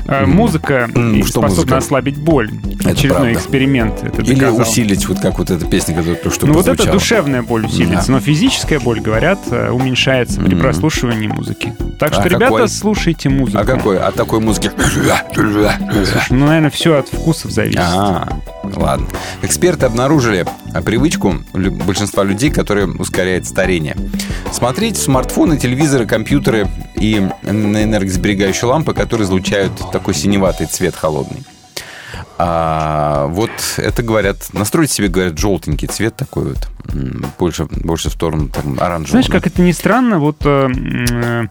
А, 0.08 0.26
Музыка 0.26 0.90
способна 1.24 1.76
ослабить 1.76 2.18
боль. 2.18 2.50
Очередной 2.84 3.34
эксперимент. 3.34 4.02
Или 4.18 4.44
усилить, 4.46 5.06
вот 5.06 5.20
как 5.20 5.38
вот 5.38 5.50
эта 5.52 5.64
песня, 5.66 5.94
которая 5.94 6.18
что 6.32 6.46
Ну 6.48 6.54
вот 6.54 6.66
это 6.66 6.90
душевная 6.90 7.42
боль 7.42 7.66
усилится, 7.66 8.10
но 8.10 8.18
физическая 8.18 8.71
боль, 8.78 9.00
говорят, 9.00 9.38
э, 9.50 9.70
уменьшается 9.70 10.40
при 10.40 10.54
прослушивании 10.54 11.26
музыки. 11.26 11.74
Так 11.98 12.10
А 12.12 12.14
что, 12.14 12.28
ребята, 12.28 12.44
какой? 12.44 12.68
слушайте 12.68 13.28
музыку. 13.28 13.58
А 13.58 13.64
какой? 13.64 13.98
От 13.98 14.14
такой 14.14 14.40
музыки? 14.40 14.70
Ну, 16.30 16.46
наверное, 16.46 16.70
все 16.70 16.98
от 16.98 17.08
вкусов 17.08 17.50
зависит. 17.50 17.80
А, 17.80 18.28
ладно. 18.62 19.06
Эксперты 19.42 19.86
обнаружили 19.86 20.46
а, 20.74 20.82
привычку 20.82 21.36
большинства 21.52 22.24
людей, 22.24 22.50
которая 22.50 22.86
ускоряет 22.86 23.46
старение. 23.46 23.96
Смотреть 24.52 24.96
смартфоны, 24.96 25.58
телевизоры, 25.58 26.06
компьютеры 26.06 26.68
и 26.94 27.16
энергосберегающие 27.42 28.68
лампы, 28.68 28.94
которые 28.94 29.26
излучают 29.26 29.72
такой 29.92 30.14
синеватый 30.14 30.66
цвет 30.66 30.94
холодный. 30.94 31.42
А, 32.44 33.26
вот 33.28 33.50
это 33.76 34.02
говорят, 34.02 34.48
настройте 34.52 34.92
себе, 34.94 35.06
говорят, 35.08 35.38
желтенький 35.38 35.86
цвет 35.86 36.16
такой 36.16 36.54
вот, 36.54 36.68
больше, 37.38 37.66
больше 37.70 38.10
в 38.10 38.12
сторону 38.14 38.48
там, 38.48 38.80
оранжевого. 38.80 39.22
Знаешь, 39.22 39.28
как 39.28 39.46
это 39.46 39.62
ни 39.62 39.70
странно, 39.70 40.18
вот 40.18 40.38
э, 40.44 40.68
э, 41.12 41.44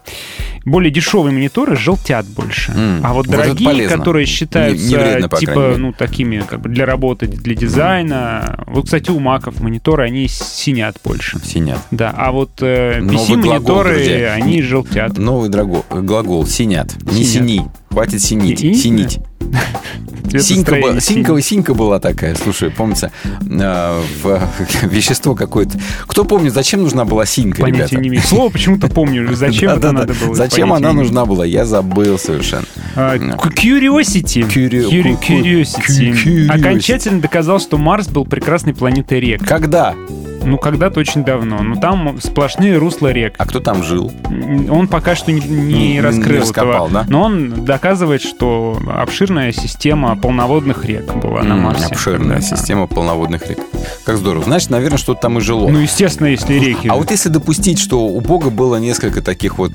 более 0.66 0.90
дешевые 0.90 1.32
мониторы 1.32 1.76
желтят 1.76 2.26
больше. 2.26 2.72
М, 2.72 3.00
А 3.02 3.14
вот 3.14 3.26
вот 3.26 3.34
дорогие, 3.36 3.70
полезно. 3.70 3.96
которые 3.96 4.26
считаются 4.26 4.84
Не- 4.84 4.90
не 4.90 4.96
вредно, 4.96 5.28
типа, 5.30 5.74
ну, 5.78 5.92
такими, 5.94 6.40
как 6.40 6.60
бы 6.60 6.68
для 6.68 6.84
работы, 6.84 7.26
для 7.26 7.54
дизайна. 7.54 8.62
Вот, 8.66 8.84
кстати, 8.84 9.10
у 9.10 9.18
маков 9.18 9.60
мониторы, 9.62 10.04
они 10.04 10.28
синят 10.28 10.98
больше. 11.02 11.38
Синят. 11.42 11.80
Да, 11.90 12.12
а 12.14 12.32
вот 12.32 12.50
э, 12.60 13.00
глагол, 13.00 13.82
друзья. 13.84 14.34
они 14.34 14.56
Не- 14.56 14.62
желтят. 14.62 15.16
Новый 15.16 15.48
драго- 15.48 15.84
глагол 16.02 16.46
«синят». 16.46 16.94
Не 17.04 17.24
Синят. 17.24 17.48
сини. 17.48 17.70
Хватит 17.90 18.20
синить. 18.20 18.62
И- 18.62 18.74
Синить. 18.74 19.18
Синька, 20.40 20.76
была, 20.82 21.00
синька, 21.00 21.40
синька 21.40 21.74
была 21.74 22.00
такая, 22.00 22.34
слушай, 22.34 22.70
помнится, 22.70 23.10
э, 23.24 24.02
в, 24.22 24.40
вещество 24.84 25.34
какое-то. 25.34 25.78
Кто 26.06 26.24
помнит, 26.24 26.52
зачем 26.52 26.82
нужна 26.82 27.04
была 27.04 27.26
синька, 27.26 27.62
Понятия 27.62 27.96
ребята? 27.96 28.00
не 28.00 28.08
имею. 28.08 28.22
Слово 28.22 28.50
почему-то 28.50 28.88
помню. 28.88 29.34
Зачем 29.34 29.70
это 29.70 29.92
надо 29.92 30.14
было? 30.14 30.34
Зачем 30.34 30.72
она 30.72 30.92
нужна 30.92 31.24
была? 31.26 31.44
Я 31.46 31.64
забыл 31.64 32.18
совершенно. 32.18 32.64
А, 32.96 33.18
ку- 33.18 33.48
Curiosity. 33.48 34.46
Curiosity. 34.48 36.48
Окончательно 36.48 37.20
доказал, 37.20 37.60
что 37.60 37.78
Марс 37.78 38.08
был 38.08 38.24
прекрасной 38.24 38.74
планетой 38.74 39.20
рек. 39.20 39.46
Когда? 39.46 39.94
Ну, 40.44 40.58
когда-то 40.58 41.00
очень 41.00 41.24
давно. 41.24 41.62
Но 41.62 41.76
там 41.76 42.18
сплошные 42.20 42.76
русла 42.78 43.12
рек. 43.12 43.34
А 43.38 43.46
кто 43.46 43.60
там 43.60 43.82
жил? 43.82 44.12
Он 44.70 44.88
пока 44.88 45.14
что 45.14 45.32
не, 45.32 45.40
не 45.40 45.72
Не- 45.72 45.92
не 45.94 46.00
раскрыл 46.00 46.40
раскопал, 46.42 46.86
этого. 46.88 47.04
да? 47.04 47.06
Но 47.08 47.22
он 47.22 47.64
доказывает, 47.64 48.22
что 48.22 48.78
обширная 48.94 49.52
система 49.52 50.16
полноводных 50.16 50.84
рек 50.84 51.14
была 51.16 51.42
на 51.42 51.56
Марсе. 51.56 51.86
Обширная 51.86 52.36
когда-то. 52.38 52.56
система 52.56 52.86
полноводных 52.86 53.46
рек. 53.48 53.58
Как 54.04 54.16
здорово. 54.16 54.44
Значит, 54.44 54.70
наверное, 54.70 54.98
что-то 54.98 55.20
там 55.22 55.38
и 55.38 55.40
жило. 55.40 55.68
Ну, 55.68 55.78
естественно, 55.78 56.26
если 56.28 56.54
реки. 56.54 56.88
А 56.88 56.94
вот 56.94 57.10
если 57.10 57.28
допустить, 57.28 57.78
что 57.78 58.06
у 58.06 58.20
Бога 58.20 58.50
было 58.50 58.76
несколько 58.76 59.22
таких 59.22 59.58
вот 59.58 59.72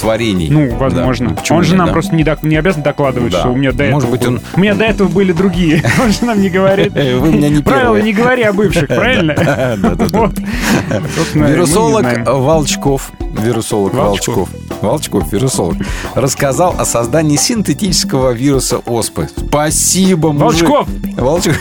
творений. 0.00 0.48
Ну, 0.50 0.74
возможно. 0.76 1.30
Да, 1.30 1.34
почему 1.36 1.58
он 1.58 1.64
же 1.64 1.70
нет, 1.70 1.78
нам 1.78 1.86
да? 1.88 1.92
просто 1.92 2.14
не, 2.14 2.24
док- 2.24 2.42
не 2.42 2.56
обязан 2.56 2.82
докладывать, 2.82 3.32
Да. 3.32 3.40
что 3.40 3.48
у 3.50 3.56
меня 3.56 3.72
до 3.72 3.84
Может 3.84 4.08
этого 4.08 4.10
быть, 4.18 4.26
он- 4.26 4.40
У 4.54 4.60
меня 4.60 4.74
до 4.74 4.84
этого 4.84 5.08
были 5.08 5.32
другие. 5.32 5.82
Он 6.02 6.12
же 6.12 6.24
нам 6.24 6.40
не 6.40 6.48
говорит. 6.50 6.92
Вы 6.92 7.32
меня 7.32 7.48
не 7.48 7.62
первые. 7.62 8.02
не 8.02 8.12
говори 8.12 8.42
о 8.42 8.52
бывших, 8.52 8.86
правильно? 8.88 9.27
Не 11.34 11.50
Вирусолог. 11.50 12.06
Волчков, 12.26 13.12
вирусолог 13.20 13.94
Волчков. 13.94 14.48
Волчков, 14.80 15.32
вирусолог, 15.32 15.76
рассказал 16.14 16.74
о 16.78 16.84
создании 16.84 17.36
синтетического 17.36 18.30
вируса 18.30 18.78
оспы. 18.78 19.28
Спасибо, 19.48 20.32
мужик. 20.32 20.68
Волчков! 20.68 20.88
Волчков 21.16 21.56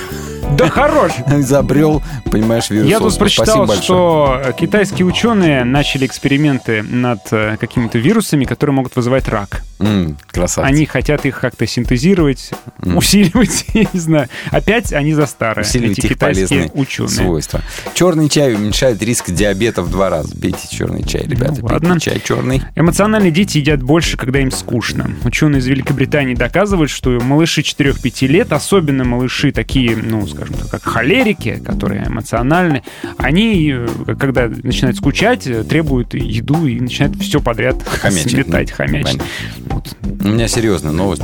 Да 0.57 0.69
хорош! 0.69 1.11
изобрел, 1.27 2.01
понимаешь, 2.31 2.69
вирус 2.69 2.89
Я 2.89 2.99
тут 2.99 3.17
прочитал, 3.17 3.67
что 3.67 4.41
китайские 4.57 5.05
ученые 5.05 5.63
начали 5.63 6.05
эксперименты 6.05 6.83
над 6.83 7.19
э, 7.31 7.57
какими-то 7.59 7.97
вирусами, 7.97 8.45
которые 8.45 8.75
могут 8.75 8.95
вызывать 8.95 9.27
рак. 9.27 9.63
М, 9.79 10.17
красавцы. 10.31 10.67
Они 10.67 10.85
хотят 10.85 11.25
их 11.25 11.39
как-то 11.39 11.67
синтезировать, 11.67 12.51
усиливать, 12.83 13.65
я 13.73 13.85
не 13.93 13.99
знаю. 13.99 14.27
Опять 14.51 14.91
они 14.93 15.13
за 15.13 15.25
старое, 15.27 15.63
Усиливать 15.65 15.99
эти 15.99 16.07
их 16.07 16.17
полезные 16.17 16.71
ученые. 16.73 17.09
свойства. 17.09 17.61
Черный 17.93 18.27
чай 18.29 18.55
уменьшает 18.55 19.01
риск 19.03 19.29
диабета 19.29 19.81
в 19.83 19.91
два 19.91 20.09
раза. 20.09 20.35
Пейте 20.39 20.67
черный 20.69 21.03
чай, 21.03 21.23
ребята. 21.27 21.57
Ну, 21.61 21.67
ладно. 21.67 21.89
Пейте 21.91 22.11
чай 22.11 22.21
черный. 22.25 22.61
Эмоциональные 22.75 23.31
дети 23.31 23.59
едят 23.59 23.83
больше, 23.83 24.17
когда 24.17 24.39
им 24.39 24.51
скучно. 24.51 25.11
Ученые 25.23 25.59
из 25.59 25.67
Великобритании 25.67 26.33
доказывают, 26.33 26.89
что 26.89 27.11
малыши 27.21 27.61
4-5 27.61 28.27
лет, 28.27 28.51
особенно 28.51 29.03
малыши 29.03 29.51
такие, 29.51 29.95
ну, 29.95 30.25
скажем 30.27 30.55
так, 30.55 30.69
как 30.69 30.83
холерики, 30.83 31.61
которые 31.65 32.07
эмоциональны, 32.07 32.83
они, 33.17 33.71
э, 33.75 34.15
когда 34.19 34.47
начинают 34.47 34.97
скучать, 34.97 35.45
э, 35.47 35.63
требуют 35.63 36.13
еду 36.13 36.65
и 36.65 36.79
начинают 36.79 37.17
все 37.21 37.39
подряд 37.41 37.81
Хомячить, 37.87 38.31
сметать, 38.31 38.69
да. 38.69 38.73
хомячить. 38.75 39.19
Понятно. 39.19 39.66
Вот. 39.69 39.95
У 40.03 40.27
меня 40.27 40.47
серьезная 40.47 40.91
новость. 40.91 41.21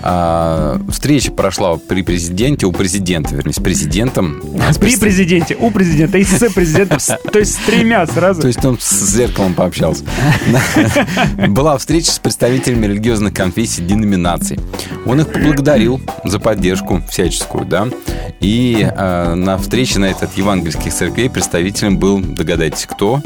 А, 0.00 0.80
встреча 0.90 1.32
прошла 1.32 1.76
при 1.76 2.02
президенте, 2.02 2.66
у 2.66 2.72
президента, 2.72 3.34
вернее, 3.34 3.52
с 3.52 3.60
президентом. 3.60 4.40
А, 4.66 4.72
с 4.72 4.78
При 4.78 4.90
пред- 4.90 5.00
президенте, 5.00 5.56
у 5.56 5.70
президента 5.70 6.18
и 6.18 6.24
с 6.24 6.38
президентом, 6.52 6.98
то 7.32 7.38
есть 7.38 7.54
с 7.54 7.56
тремя 7.56 8.06
сразу. 8.06 8.40
То 8.40 8.46
есть 8.46 8.64
он 8.64 8.78
с 8.80 9.10
зеркалом 9.10 9.54
пообщался. 9.54 10.04
Была 11.48 11.76
встреча 11.78 12.12
с 12.12 12.18
представителями 12.18 12.86
религиозных 12.86 13.34
конфессий, 13.34 13.82
деноминаций. 13.82 14.58
Он 15.04 15.20
их 15.20 15.32
поблагодарил 15.32 16.00
за 16.24 16.38
поддержку 16.38 17.02
всяческую, 17.10 17.64
да. 17.66 17.88
И 18.40 18.88
э, 18.88 19.34
на 19.34 19.58
встрече 19.58 19.98
на 19.98 20.06
этот 20.06 20.36
евангельских 20.36 20.92
церквей 20.94 21.28
представителем 21.28 21.98
был, 21.98 22.20
догадайтесь, 22.20 22.86
кто? 22.86 23.20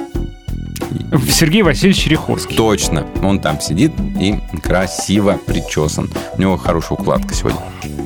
Сергей 1.30 1.62
Васильевич 1.62 2.06
Риховский. 2.06 2.56
Точно. 2.56 3.06
Он 3.22 3.40
там 3.40 3.60
сидит 3.60 3.92
и 4.20 4.38
красиво 4.62 5.38
причесан. 5.46 6.10
У 6.36 6.40
него 6.40 6.56
хорошая 6.56 6.98
укладка 6.98 7.34
сегодня. 7.34 7.60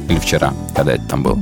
Или 0.08 0.18
вчера, 0.18 0.52
когда 0.74 0.94
это 0.94 1.04
там 1.04 1.22
был. 1.22 1.38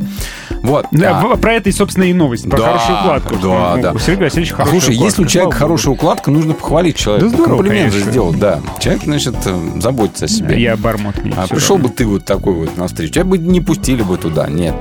Вот. 0.65 0.87
Да, 0.91 1.21
а- 1.21 1.23
в- 1.37 1.41
Про 1.41 1.53
это 1.55 1.69
и, 1.69 1.73
собственно, 1.73 2.05
и 2.05 2.13
новость. 2.13 2.49
Про 2.49 2.59
Да, 2.59 2.65
хорошую 2.65 2.99
укладку. 2.99 3.35
да, 3.37 3.75
Ну, 3.77 3.83
да. 3.83 3.93
У 3.93 3.99
Сергея 3.99 4.25
Васильевича 4.25 4.55
А 4.55 4.57
хорошая 4.57 4.81
слушай, 4.81 4.95
укладка, 4.97 5.05
если 5.05 5.23
у 5.23 5.27
человека 5.27 5.57
слава 5.57 5.69
хорошая 5.69 5.95
укладка, 5.95 6.31
нужно 6.31 6.55
похвалить 6.55 6.97
человека. 6.97 7.27
Да 7.29 7.35
здорово, 7.37 7.57
Комплимент 7.59 7.87
же 7.93 7.99
конечно. 8.01 8.11
сделать, 8.11 8.39
да. 8.39 8.61
Человек, 8.81 9.03
значит, 9.05 9.35
э, 9.45 9.71
заботится 9.81 10.25
о 10.25 10.29
себе. 10.29 10.61
Я 10.63 10.77
бармот. 10.77 11.15
А 11.37 11.47
пришел 11.47 11.77
равно. 11.77 11.89
бы 11.89 11.95
ты 11.95 12.07
вот 12.07 12.25
такой 12.25 12.55
вот 12.55 12.77
на 12.79 12.87
встречу, 12.89 13.13
тебя 13.13 13.25
бы 13.25 13.37
не 13.39 13.61
пустили 13.61 14.03
бы 14.03 14.17
туда, 14.17 14.47
нет. 14.49 14.75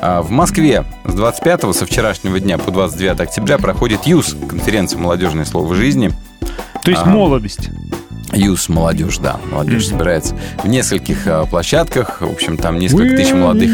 А 0.00 0.22
в 0.22 0.30
Москве 0.30 0.84
с 1.04 1.14
25 1.14 1.72
со 1.72 1.86
вчерашнего 1.86 2.40
дня 2.40 2.58
по 2.58 2.70
29 2.72 3.20
октября 3.20 3.58
проходит 3.58 4.04
ЮЗ, 4.06 4.36
конференция 4.48 4.98
«Молодежное 4.98 5.44
слово 5.44 5.74
жизни». 5.76 6.10
То 6.82 6.90
есть 6.90 7.02
а, 7.04 7.08
молодость. 7.08 7.70
Юс 8.34 8.68
молодежь, 8.68 9.18
да. 9.18 9.38
Молодежь 9.50 9.86
собирается 9.88 10.36
в 10.62 10.68
нескольких 10.68 11.26
а, 11.26 11.44
площадках. 11.46 12.20
В 12.22 12.30
общем, 12.32 12.56
там 12.56 12.78
несколько 12.78 13.16
тысяч 13.16 13.32
молодых, 13.32 13.70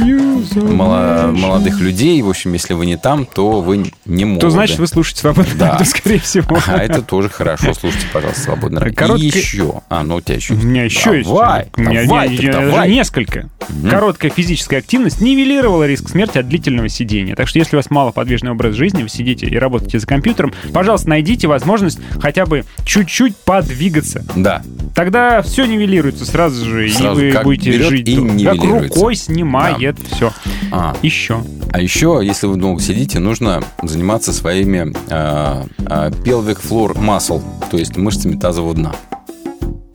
мало- 0.56 1.30
молодых 1.32 1.80
людей. 1.80 2.20
В 2.22 2.28
общем, 2.28 2.52
если 2.54 2.74
вы 2.74 2.86
не 2.86 2.96
там, 2.96 3.24
то 3.26 3.60
вы 3.60 3.90
не 4.04 4.24
молоды. 4.24 4.40
То 4.46 4.50
значит, 4.50 4.78
вы 4.78 4.86
слушаете 4.86 5.20
свободное 5.20 5.54
Да. 5.56 5.70
радио, 5.72 5.84
скорее 5.86 6.18
всего. 6.18 6.58
А 6.66 6.78
это 6.82 7.02
тоже 7.02 7.28
хорошо. 7.28 7.72
Слушайте, 7.74 8.06
пожалуйста, 8.12 8.40
свободно. 8.42 8.78
И 8.84 8.92
Короткий- 8.92 9.26
еще. 9.28 9.82
А, 9.88 10.02
ну 10.02 10.16
у 10.16 10.20
тебя 10.20 10.36
еще 10.36 10.54
У 10.54 10.56
меня 10.56 10.84
еще 10.84 11.16
есть. 11.16 11.28
Давай, 11.28 11.68
У 11.76 11.80
меня 11.80 12.02
давай, 12.04 12.30
я- 12.30 12.36
так 12.52 12.62
я- 12.62 12.68
давай. 12.70 12.90
несколько. 12.90 13.48
Короткая 13.88 14.30
физическая 14.30 14.80
активность 14.80 15.20
нивелировала 15.20 15.86
риск 15.86 16.08
смерти 16.08 16.38
от 16.38 16.48
длительного 16.48 16.88
сидения. 16.88 17.34
Так 17.36 17.48
что 17.48 17.58
если 17.58 17.76
у 17.76 17.78
вас 17.78 17.90
малоподвижный 17.90 18.50
образ 18.50 18.74
жизни, 18.74 19.02
вы 19.02 19.08
сидите 19.08 19.46
и 19.46 19.56
работаете 19.58 19.98
за 20.00 20.06
компьютером, 20.06 20.52
пожалуйста, 20.72 21.08
найдите 21.10 21.46
возможность 21.46 21.98
хотя 22.20 22.44
бы 22.46 22.64
чуть-чуть 22.84 23.36
подвигаться. 23.36 24.24
Да. 24.34 24.47
Тогда 24.94 25.42
все 25.42 25.66
нивелируется 25.66 26.24
сразу 26.26 26.64
же, 26.64 26.88
Сразу 26.90 27.20
и 27.24 27.32
вы 27.32 27.42
будете 27.42 27.72
жить. 27.82 28.08
и 28.08 28.44
как 28.44 28.56
рукой 28.64 29.14
снимает 29.14 29.96
все. 30.10 30.32
А, 30.72 30.96
Еще. 31.02 31.40
А 31.70 31.80
еще, 31.80 32.20
если 32.22 32.46
вы 32.46 32.56
долго 32.56 32.80
сидите, 32.80 33.18
нужно 33.18 33.62
заниматься 33.82 34.32
своими 34.32 34.94
а, 35.10 35.66
а, 35.84 36.08
pelvic 36.10 36.60
floor 36.62 36.94
muscle, 36.94 37.42
то 37.70 37.76
есть 37.76 37.96
мышцами 37.96 38.36
тазового 38.36 38.74
дна. 38.74 38.94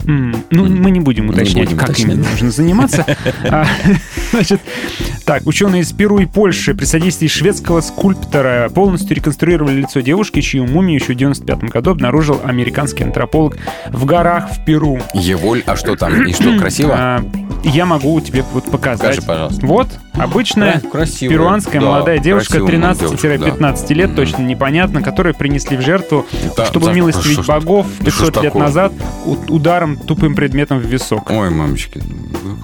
М, 0.05 0.35
Ну, 0.51 0.65
мы 0.65 0.91
не 0.91 0.99
будем 0.99 1.25
Не 1.27 1.31
уточнять, 1.31 1.65
будем 1.65 1.77
как 1.77 1.89
уточнять. 1.89 2.13
именно 2.15 2.29
нужно 2.29 2.51
заниматься. 2.51 3.05
А, 3.49 3.65
Значит, 4.31 4.61
так, 5.25 5.45
ученые 5.45 5.81
из 5.83 5.91
Перу 5.91 6.19
и 6.19 6.25
Польши 6.25 6.73
при 6.73 6.85
содействии 6.85 7.27
шведского 7.27 7.81
скульптора 7.81 8.69
полностью 8.73 9.15
реконструировали 9.15 9.81
лицо 9.81 10.01
девушки, 10.01 10.41
чью 10.41 10.65
мумию 10.65 10.99
еще 10.99 11.13
в 11.13 11.15
95 11.15 11.63
году 11.65 11.91
обнаружил 11.91 12.41
американский 12.43 13.03
антрополог 13.03 13.57
в 13.89 14.05
горах 14.05 14.49
в 14.51 14.65
Перу. 14.65 14.99
Еволь, 15.13 15.63
а 15.65 15.75
что 15.75 15.95
там? 15.95 16.25
И 16.25 16.33
что, 16.33 16.57
красиво? 16.59 16.93
А, 16.97 17.25
Я 17.63 17.85
могу 17.85 18.19
тебе 18.21 18.43
вот 18.53 18.65
показать. 18.71 19.01
Покажи, 19.17 19.21
пожалуйста. 19.21 19.65
Вот, 19.65 19.87
обычная 20.13 20.79
Кра- 20.79 20.89
красивая. 20.89 21.33
перуанская 21.33 21.79
Да, 21.81 21.87
молодая 21.87 22.17
девушка 22.19 22.59
красивая 22.59 22.79
молодая 22.79 23.51
13-15 23.73 23.93
лет, 23.93 24.15
точно 24.15 24.41
непонятно, 24.41 25.01
которую 25.01 25.33
принесли 25.35 25.77
в 25.77 25.81
жертву, 25.81 26.25
Да, 26.57 26.65
чтобы 26.65 26.87
да, 26.87 26.93
милостивить 26.93 27.45
богов 27.45 27.87
да 27.99 28.11
что 28.11 28.25
ж 28.25 28.27
500 28.27 28.35
лет 28.43 28.53
такое? 28.53 28.61
назад 28.63 28.93
у- 29.25 29.37
ударом 29.93 30.07
тупым 30.07 30.35
предметом 30.35 30.79
в 30.79 30.83
висок. 30.85 31.29
Ой, 31.29 31.49
мамочки, 31.49 32.01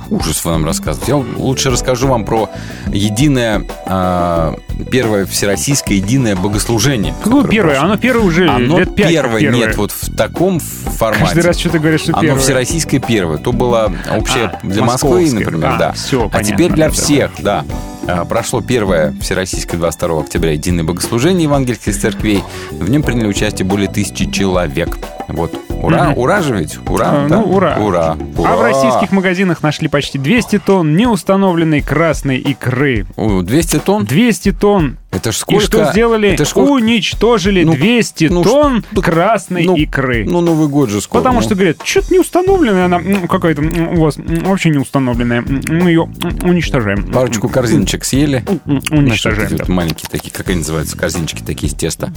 ужас 0.10 0.44
вы 0.44 0.52
нам 0.52 0.65
рассказываете. 0.65 1.12
Я 1.12 1.18
лучше 1.18 1.70
расскажу 1.70 2.08
вам 2.08 2.26
про 2.26 2.50
единое, 2.88 3.65
а, 3.86 4.56
первое 4.92 5.26
всероссийское 5.26 5.98
единое 5.98 6.36
богослужение. 6.36 7.13
Какое 7.24 7.42
которое 7.44 7.52
первое? 7.52 7.74
прошло. 7.76 7.86
Оно 7.89 7.98
первое 7.98 8.26
уже 8.26 8.50
Оно 8.50 8.80
лет 8.80 8.96
пять 8.96 9.10
первое, 9.10 9.39
первое. 9.39 9.58
нет, 9.68 9.78
вот 9.78 9.92
в 9.92 10.15
таком 10.15 10.60
формате. 10.60 11.26
Каждый 11.26 11.44
раз 11.44 11.58
что 11.60 11.70
ты 11.70 11.80
говоришь, 11.80 12.02
что 12.02 12.13
Оно 12.13 12.22
первое. 12.22 12.42
всероссийское 12.42 13.00
первое. 13.00 13.38
То 13.38 13.52
было 13.52 13.92
общее 14.15 14.46
А, 14.46 14.60
для 14.63 14.84
Москвы, 14.84 15.32
например, 15.32 15.72
А, 15.76 15.78
да. 15.78 15.92
всё, 15.94 16.26
а 16.26 16.30
понятно, 16.30 16.54
теперь 16.56 16.72
для 16.72 16.89
да, 16.89 16.96
да, 16.96 17.02
всех, 17.02 17.32
да. 17.39 17.65
А, 17.68 17.98
Прошло 18.30 18.62
первое 18.62 19.13
всероссийское 19.22 19.80
22 19.80 20.22
октября 20.22 20.54
единое 20.54 20.84
богослужение 20.84 21.43
евангельских 21.43 21.95
церквей. 21.98 22.43
В 22.72 22.89
нем 22.89 23.04
приняли 23.04 23.28
участие 23.28 23.65
более 23.65 23.89
тысячи 23.89 24.30
человек. 24.30 24.98
Вот. 25.28 25.54
Ура, 25.69 26.10
Мгм. 26.10 26.17
ура 26.17 26.41
же 26.41 26.56
ведь? 26.58 26.78
Ура, 26.88 27.06
А, 27.10 27.28
да? 27.28 27.38
Ну, 27.38 27.43
ура. 27.54 27.78
Ура. 27.80 28.17
А 28.38 28.41
ура. 28.41 28.56
в 28.58 28.62
российских 28.62 29.12
магазинах 29.12 29.62
нашли 29.63 29.88
почти 29.88 30.17
200 30.17 30.60
тонн 30.60 30.95
неустановленной 30.95 31.82
красной 31.82 32.38
икры. 32.39 33.06
О, 33.15 33.41
200 33.41 33.78
тонн? 33.80 34.06
200 34.06 34.52
тонн. 34.52 34.98
Это 35.12 35.32
ж 35.32 35.36
И 35.36 35.39
сколько? 35.39 35.65
что 35.65 35.91
сделали? 35.91 36.30
Это 36.30 36.45
ж 36.45 36.50
сколько? 36.50 36.72
Уничтожили 36.72 37.63
Ну, 37.63 37.74
200 37.74 38.26
ну, 38.26 38.43
тонн 38.43 38.86
ну, 38.91 39.02
красной 39.02 39.65
ну, 39.65 39.76
икры. 39.76 40.24
Ну, 40.26 40.41
Новый 40.41 40.67
год 40.67 40.89
же 40.89 41.02
скоро. 41.02 41.22
Потому 41.22 41.39
ну. 41.39 41.41
что 41.41 41.56
говорят, 41.56 41.78
что-то 41.84 42.13
не 42.13 42.19
установленная 42.19 42.86
она, 42.86 43.02
какая-то 43.28 43.62
у 43.62 44.02
вас 44.02 44.17
вообще 44.17 44.69
не 44.69 44.78
установленная. 44.78 45.41
Мы 45.41 45.89
ее 45.89 46.10
уничтожаем. 46.43 47.12
Парочку 47.12 47.50
корзиночек 47.50 48.06
съели. 48.06 48.45
Уничтожаем. 48.91 49.56
эти 49.56 49.65
да. 49.65 49.74
маленькие 49.74 50.10
такие, 50.10 50.32
как 50.32 50.48
они 50.50 50.60
называются, 50.60 50.95
корзиночки 50.95 51.41
такие 51.41 51.72
из 51.72 51.76
теста, 51.76 52.13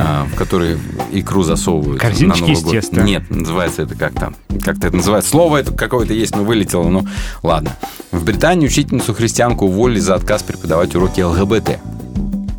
а, 0.00 0.26
в 0.30 0.34
которые 0.34 0.78
икру 1.12 1.42
засовывают 1.42 2.00
Корзиночки 2.00 2.42
на 2.42 2.46
Новый 2.48 2.58
из 2.58 2.62
год. 2.62 2.72
теста? 2.72 3.00
Нет, 3.00 3.30
называется 3.30 3.82
это 3.82 3.94
как-то. 3.94 4.34
Как-то 4.62 4.88
это 4.88 4.96
называется. 4.96 5.30
Слово 5.30 5.58
это 5.58 5.72
какое-то 5.72 6.12
есть, 6.12 6.36
но 6.36 6.44
вылетело. 6.44 6.88
Ну, 6.88 7.06
ладно. 7.42 7.76
В 8.12 8.24
Британии 8.24 8.66
учительницу 8.66 9.14
христианку 9.14 9.66
уволили 9.66 9.98
за 9.98 10.14
отказ 10.14 10.42
преподавать 10.42 10.94
уроки 10.94 11.22
ЛГБТ. 11.22 11.78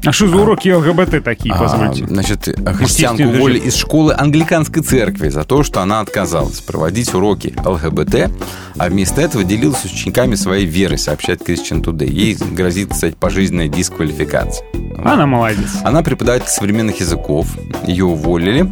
А 0.06 0.12
что 0.14 0.28
за 0.28 0.38
уроки 0.38 0.70
ЛГБТ 0.70 1.24
такие, 1.24 1.54
А, 1.54 1.58
позвольте? 1.58 2.06
значит, 2.08 2.44
христианку 2.46 2.84
естественно, 2.84 3.32
уволили 3.38 3.60
из 3.60 3.76
школы 3.76 4.14
англиканской 4.18 4.82
церкви 4.82 5.30
за 5.30 5.44
то, 5.44 5.64
что 5.64 5.82
она 5.82 6.00
отказалась 6.00 6.62
проводить 6.62 7.14
уроки 7.14 7.54
ЛГБТ, 7.66 8.32
а 8.78 8.88
вместо 8.90 9.22
этого 9.22 9.44
делилась 9.44 9.80
с 9.80 9.86
учениками 9.86 10.36
своей 10.36 10.66
веры, 10.66 10.98
сообщает 10.98 11.42
Christian 11.48 11.84
Today. 11.84 12.10
Ей 12.10 12.36
грозит, 12.36 12.92
кстати, 12.92 13.16
пожизненная 13.20 13.68
дисквалификация. 13.68 14.66
Она 15.04 15.26
молодец. 15.26 15.78
Она 15.84 16.02
преподаватель 16.02 16.48
современных 16.48 17.00
языков. 17.02 17.48
Ее 17.86 18.06
уволили. 18.06 18.70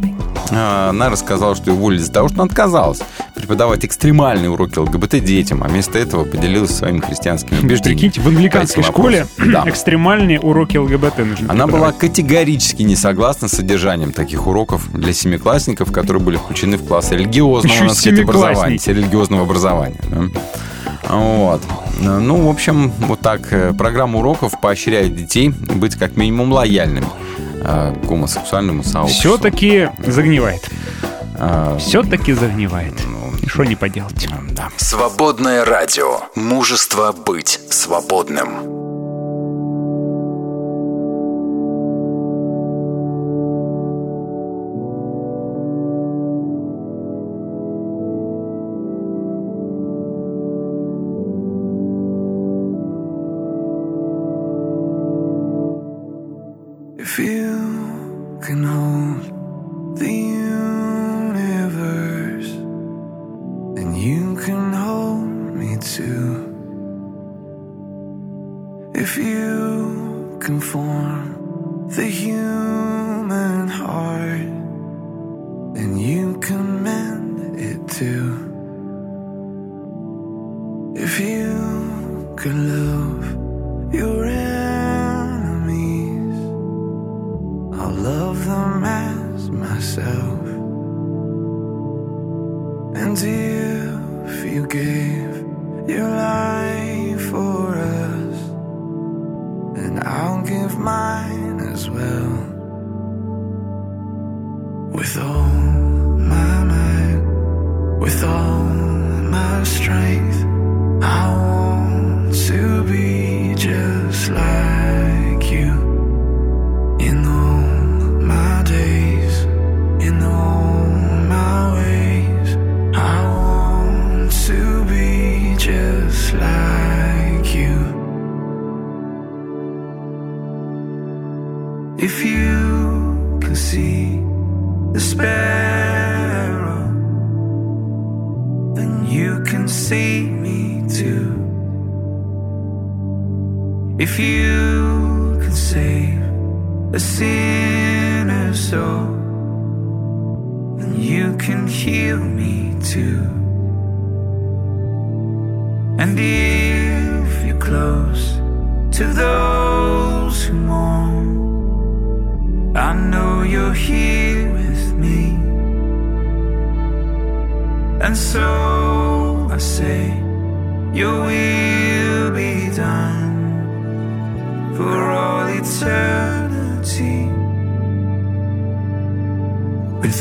А, 0.50 0.88
Она 0.90 1.10
рассказала, 1.10 1.54
что 1.54 1.70
ее 1.70 1.76
уволили 1.76 2.00
из-за 2.00 2.12
того, 2.12 2.28
что 2.28 2.36
она 2.42 2.44
отказалась 2.44 3.00
преподавать 3.34 3.84
экстремальные 3.84 4.50
уроки 4.50 4.78
ЛГБТ 4.78 5.20
детям, 5.22 5.62
а 5.62 5.68
вместо 5.68 5.98
этого 5.98 6.24
поделилась 6.24 6.74
своими 6.74 7.00
христианскими 7.00 7.58
убеждениями. 7.60 8.00
Прикиньте, 8.00 8.20
в 8.22 8.28
англиканской 8.28 8.82
школе. 8.82 9.26
Да. 9.38 9.64
экстремальные 9.66 10.40
уроки 10.40 10.76
ЛГБТ 10.76 11.17
Она 11.48 11.66
была 11.66 11.92
категорически 11.92 12.82
не 12.82 12.96
согласна 12.96 13.48
с 13.48 13.52
содержанием 13.52 14.12
таких 14.12 14.46
уроков 14.46 14.90
для 14.92 15.12
семиклассников, 15.12 15.92
которые 15.92 16.22
были 16.22 16.36
включены 16.36 16.76
в 16.76 16.86
класс 16.86 17.10
религиозного, 17.10 17.72
Еще 17.72 17.82
надо 17.84 17.94
сказать, 17.94 18.20
образования, 18.20 18.80
религиозного 18.86 19.42
образования. 19.42 20.00
да. 20.08 20.24
Вот. 21.14 21.62
Ну, 22.00 22.46
в 22.46 22.50
общем, 22.50 22.90
вот 22.98 23.20
так. 23.20 23.52
э, 23.52 23.72
Программа 23.72 24.18
уроков 24.18 24.60
поощряет 24.60 25.16
детей 25.16 25.48
быть 25.48 25.96
как 25.96 26.16
минимум 26.16 26.52
лояльными 26.52 27.06
э, 27.62 27.94
к 27.94 28.06
гомосексуальному 28.06 28.84
сообществу. 28.84 29.30
Все-таки 29.30 29.88
загнивает. 30.06 30.68
А, 31.38 31.78
Все-таки 31.78 32.32
загнивает. 32.34 32.94
И 33.42 33.48
что 33.48 33.64
не 33.64 33.74
поделать. 33.76 34.28
да. 34.50 34.68
Свободное 34.76 35.64
радио. 35.64 36.20
Мужество 36.34 37.12
быть 37.12 37.60
свободным. 37.70 38.87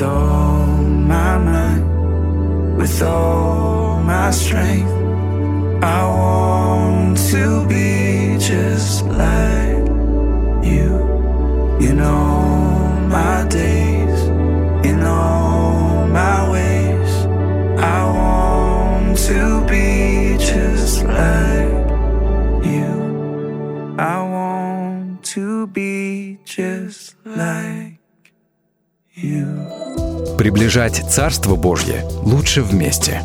All 0.08 0.66
my 1.14 1.38
might, 1.48 1.84
with 2.78 3.02
all 3.02 4.00
my 4.14 4.32
strength, 4.32 4.92
I 5.84 6.00
want 6.20 7.18
to 7.32 7.44
be 7.68 8.38
just 8.40 9.06
like 9.06 9.86
you. 10.72 10.90
In 11.88 12.00
all 12.00 12.90
my 13.18 13.46
days, 13.50 13.77
Приближать 30.38 31.04
Царство 31.10 31.56
Божье 31.56 32.06
лучше 32.22 32.62
вместе. 32.62 33.24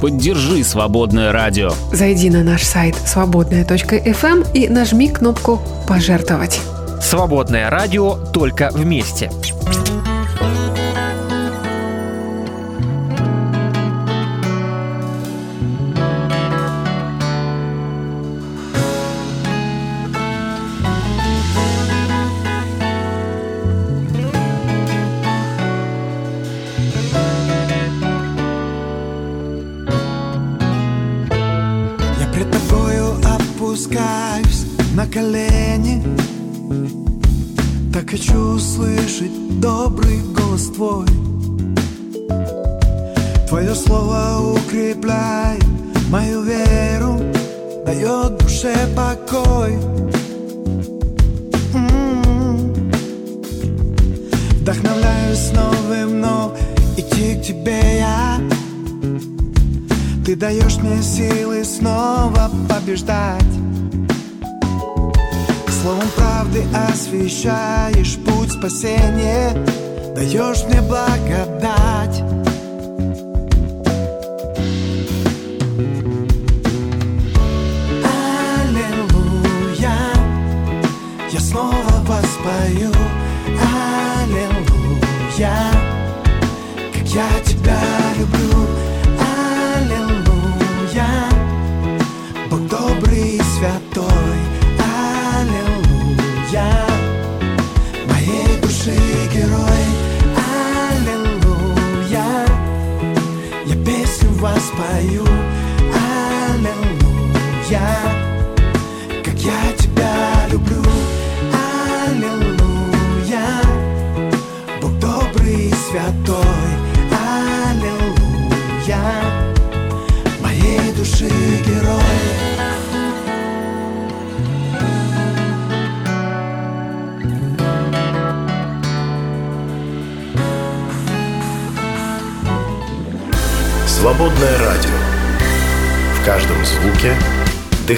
Поддержи 0.00 0.64
свободное 0.64 1.30
радио. 1.30 1.72
Зайди 1.92 2.30
на 2.30 2.42
наш 2.42 2.62
сайт 2.62 2.96
свободная.фм 2.96 4.44
и 4.54 4.68
нажми 4.68 5.08
кнопку 5.08 5.60
«Пожертвовать». 5.86 6.60
Свободное 7.02 7.68
радио 7.68 8.16
только 8.16 8.70
вместе. 8.72 9.30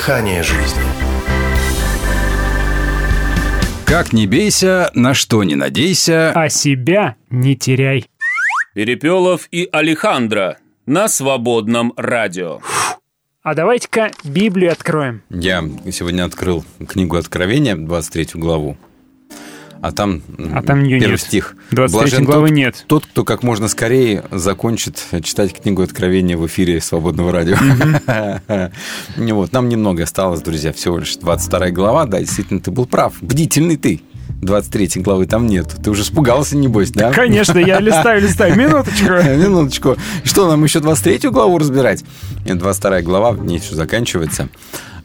Дыхание 0.07 0.45
жизни. 0.45 0.83
Как 3.87 4.13
не 4.13 4.29
бейся, 4.29 4.89
на 4.95 5.15
что 5.15 5.43
не 5.43 5.57
надейся. 5.57 6.31
А 6.33 6.49
себя 6.49 7.17
не 7.29 7.57
теряй. 7.57 8.07
Перепелов 8.73 9.49
и 9.51 9.69
Алехандро 9.73 10.59
на 10.87 11.09
свободном 11.09 11.93
радио. 11.97 12.61
А 13.43 13.55
давайте-ка 13.55 14.13
Библию 14.23 14.71
откроем. 14.71 15.23
Я 15.29 15.65
сегодня 15.91 16.25
открыл 16.25 16.65
книгу 16.89 17.17
Откровения, 17.17 17.75
23 17.75 18.29
главу. 18.35 18.77
А 19.87 19.93
там, 19.93 20.21
А 20.53 20.63
там 20.63 20.83
её 20.83 20.99
первый 20.99 21.13
нет. 21.13 21.21
стих. 21.21 21.55
23 21.71 22.01
Блажен 22.01 22.25
главы 22.25 22.49
тот, 22.49 22.57
нет. 22.57 22.85
Тот, 22.89 23.07
кто 23.07 23.25
как 23.25 23.45
можно 23.45 23.69
скорее 23.69 24.25
закончит 24.33 24.99
читать 25.23 25.55
книгу 25.55 25.81
Откровения 25.83 26.37
в 26.37 26.45
эфире 26.49 26.81
Свободного 26.81 27.31
радио. 27.31 27.57
Вот, 29.17 29.53
нам 29.53 29.69
немного 29.69 30.03
осталось, 30.03 30.41
друзья, 30.41 30.73
всего 30.73 30.99
лишь 30.99 31.17
22 31.17 31.71
глава. 31.71 32.07
Да, 32.07 32.19
действительно, 32.19 32.59
ты 32.59 32.73
был 32.73 32.87
прав. 32.87 33.15
Бдительный 33.21 33.77
ты. 33.77 34.01
23 34.43 35.03
главы 35.03 35.27
там 35.27 35.47
нет. 35.47 35.69
Ты 35.85 35.91
уже 35.91 36.03
испугался, 36.03 36.57
небось, 36.57 36.91
да? 36.91 37.13
Конечно, 37.13 37.59
я 37.59 37.79
листаю, 37.79 38.21
листаю. 38.23 38.57
Минуточку. 38.59 39.07
Минуточку. 39.37 39.97
Что, 40.25 40.49
нам 40.49 40.65
еще 40.65 40.81
23 40.81 41.31
главу 41.31 41.59
разбирать? 41.59 42.03
Нет, 42.45 42.59
22 42.59 43.03
глава, 43.03 43.31
в 43.33 43.45
ней 43.45 43.61
все 43.61 43.77
заканчивается. 43.77 44.49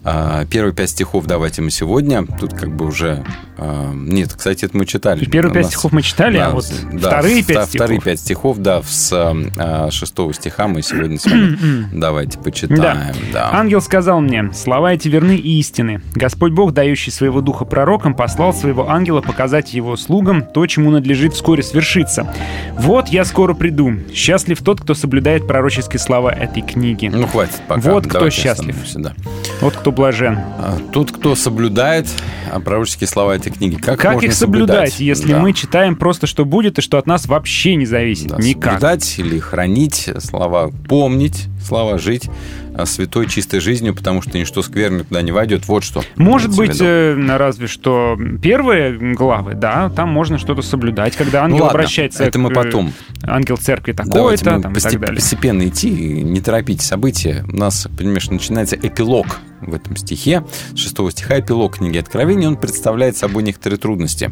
А, 0.04 0.46
Первые 0.46 0.74
пять 0.74 0.90
стихов 0.90 1.26
давайте 1.28 1.62
мы 1.62 1.70
сегодня. 1.70 2.26
Тут 2.40 2.54
как 2.54 2.76
бы 2.76 2.86
уже... 2.88 3.24
а, 3.58 3.92
Нет, 3.94 4.34
кстати, 4.34 4.66
это 4.66 4.76
мы 4.76 4.86
читали. 4.88 5.26
Первые 5.26 5.54
пять 5.54 5.64
нас- 5.66 5.74
стихов 5.74 5.92
мы 5.92 6.02
читали, 6.02 6.38
а 6.38 6.50
вот 6.50 6.66
вторые 6.66 7.44
пять 7.44 7.58
вта- 7.58 7.66
Вторые 7.68 7.98
стихов. 8.00 8.04
пять 8.04 8.20
стихов, 8.20 8.58
да, 8.58 8.82
с 8.82 9.12
а, 9.14 9.92
шестого 9.92 10.34
стиха 10.34 10.68
мы 10.68 10.82
сегодня 10.82 11.20
с 11.20 11.26
вами 11.26 11.88
давайте 11.94 12.40
почитаем. 12.40 13.14
Да. 13.32 13.52
Ангел 13.54 13.80
сказал 13.82 14.22
мне, 14.22 14.52
слова 14.54 14.94
эти 14.94 15.08
верны 15.08 15.36
и 15.36 15.60
истины. 15.60 16.02
Господь 16.16 16.52
Бог, 16.54 16.74
дающий 16.74 17.12
своего 17.12 17.42
духа 17.42 17.66
пророкам, 17.66 18.16
послал 18.16 18.54
своего 18.54 18.90
ангела 18.90 19.22
показать 19.22 19.74
его 19.74 19.96
слугам 19.98 20.42
то, 20.44 20.66
чему 20.66 20.90
надлежит 20.90 21.34
вскоре 21.34 21.62
свершиться. 21.62 22.34
Вот 22.78 23.10
я 23.10 23.24
скоро 23.24 23.54
приду. 23.54 23.94
Счастлив 24.14 24.60
тот, 24.64 24.82
кто 24.82 24.96
соблюдает 24.96 25.46
пророческие 25.46 26.00
слова 26.00 26.32
этой 26.34 26.64
книги. 26.64 27.08
Ну, 27.14 27.28
хватит 27.28 27.62
пока. 27.68 27.92
Вот 27.92 28.08
кто 28.08 28.30
счастлив. 28.32 28.76
да. 28.96 29.14
Вот 29.62 29.76
кто 29.76 29.91
блажен. 29.92 30.38
А, 30.40 30.78
Тот, 30.92 31.12
кто 31.12 31.36
соблюдает 31.36 32.08
а, 32.52 32.60
пророческие 32.60 33.08
слова 33.08 33.36
этой 33.36 33.52
книги. 33.52 33.76
Как, 33.76 34.00
Как 34.00 34.14
можно 34.14 34.28
их 34.28 34.34
соблюдать, 34.34 35.00
если 35.00 35.34
Да. 35.34 35.40
мы 35.40 35.54
читаем 35.54 35.96
просто, 35.96 36.28
что 36.28 36.46
будет, 36.46 36.80
и 36.80 36.82
что 36.82 36.98
от 36.98 37.08
нас 37.08 37.26
вообще 37.28 37.76
не 37.76 37.86
зависит? 37.86 38.28
Да, 38.28 38.38
Никак. 38.38 38.74
соблюдать 38.74 39.20
или 39.20 39.40
хранить 39.40 40.10
слова, 40.20 40.72
помнить 40.88 41.48
слова 41.66 41.98
жить 41.98 42.30
а, 42.76 42.86
святой, 42.86 43.28
чистой 43.28 43.60
жизнью, 43.60 43.94
потому 43.96 44.22
что 44.22 44.38
ничто 44.38 44.62
скверное 44.62 45.04
туда 45.04 45.22
не 45.22 45.32
войдет. 45.32 45.68
Вот 45.68 45.84
что. 45.84 46.04
Может 46.16 46.56
быть, 46.56 46.76
виду. 46.76 46.86
э, 46.86 47.38
разве 47.38 47.68
что 47.68 48.18
первые 48.42 49.14
главы, 49.16 49.54
да, 49.54 49.90
там 49.90 50.10
можно 50.10 50.38
что-то 50.38 50.62
соблюдать, 50.62 51.16
когда 51.16 51.44
ангел 51.44 51.58
Ну 51.60 51.64
ладно, 51.66 51.80
обращается 51.80 52.24
это 52.24 52.40
мы 52.40 52.50
к, 52.50 52.52
э, 52.54 52.56
потом. 52.56 52.94
ангел 53.24 53.58
церкви 53.58 53.92
Давайте 53.94 54.46
такой-то, 54.46 54.58
мы 54.58 54.64
там, 54.64 54.72
и 54.74 54.76
постеп- 54.76 54.92
так 54.92 55.00
далее. 55.02 55.16
постепенно 55.16 55.68
идти, 55.68 55.90
не 55.90 56.42
торопить 56.42 56.82
события. 56.82 57.46
У 57.48 57.56
нас, 57.56 57.88
понимаешь, 57.98 58.30
начинается 58.30 58.76
эпилог 58.76 59.40
в 59.62 59.74
этом 59.76 59.96
стихе. 59.96 60.44
С 60.74 60.80
шестого 60.80 61.12
стиха 61.12 61.40
эпилог 61.40 61.78
книги 61.78 61.98
Откровения. 61.98 62.48
Он 62.48 62.58
представляет 62.58 63.16
собой 63.18 63.44
некоторые 63.44 63.78
трудности. 63.80 64.32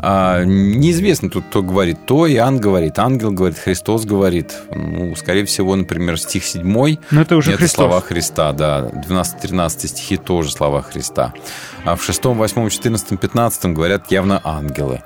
А, 0.00 0.44
неизвестно 0.44 1.28
тут, 1.28 1.44
кто 1.46 1.62
говорит 1.62 2.06
то, 2.06 2.30
Иоанн 2.30 2.58
говорит, 2.58 2.98
ангел 2.98 3.32
говорит, 3.32 3.58
Христос 3.58 4.04
говорит. 4.04 4.54
Ну, 4.74 5.14
скорее 5.16 5.44
всего, 5.44 5.74
например, 5.74 6.18
стих 6.18 6.44
7 6.44 6.62
Ну, 7.10 7.20
это 7.20 7.36
уже 7.36 7.50
это 7.50 7.60
Христос. 7.60 7.76
слова 7.76 8.00
Христа, 8.00 8.52
да. 8.52 8.90
12-13 9.08 9.68
стихи 9.88 10.16
тоже 10.16 10.52
слова 10.52 10.82
Христа. 10.82 11.34
А 11.84 11.96
в 11.96 12.04
6, 12.04 12.24
8, 12.24 12.68
14, 12.68 13.18
15 13.18 13.72
говорят 13.72 14.10
явно 14.12 14.40
ангелы. 14.44 15.02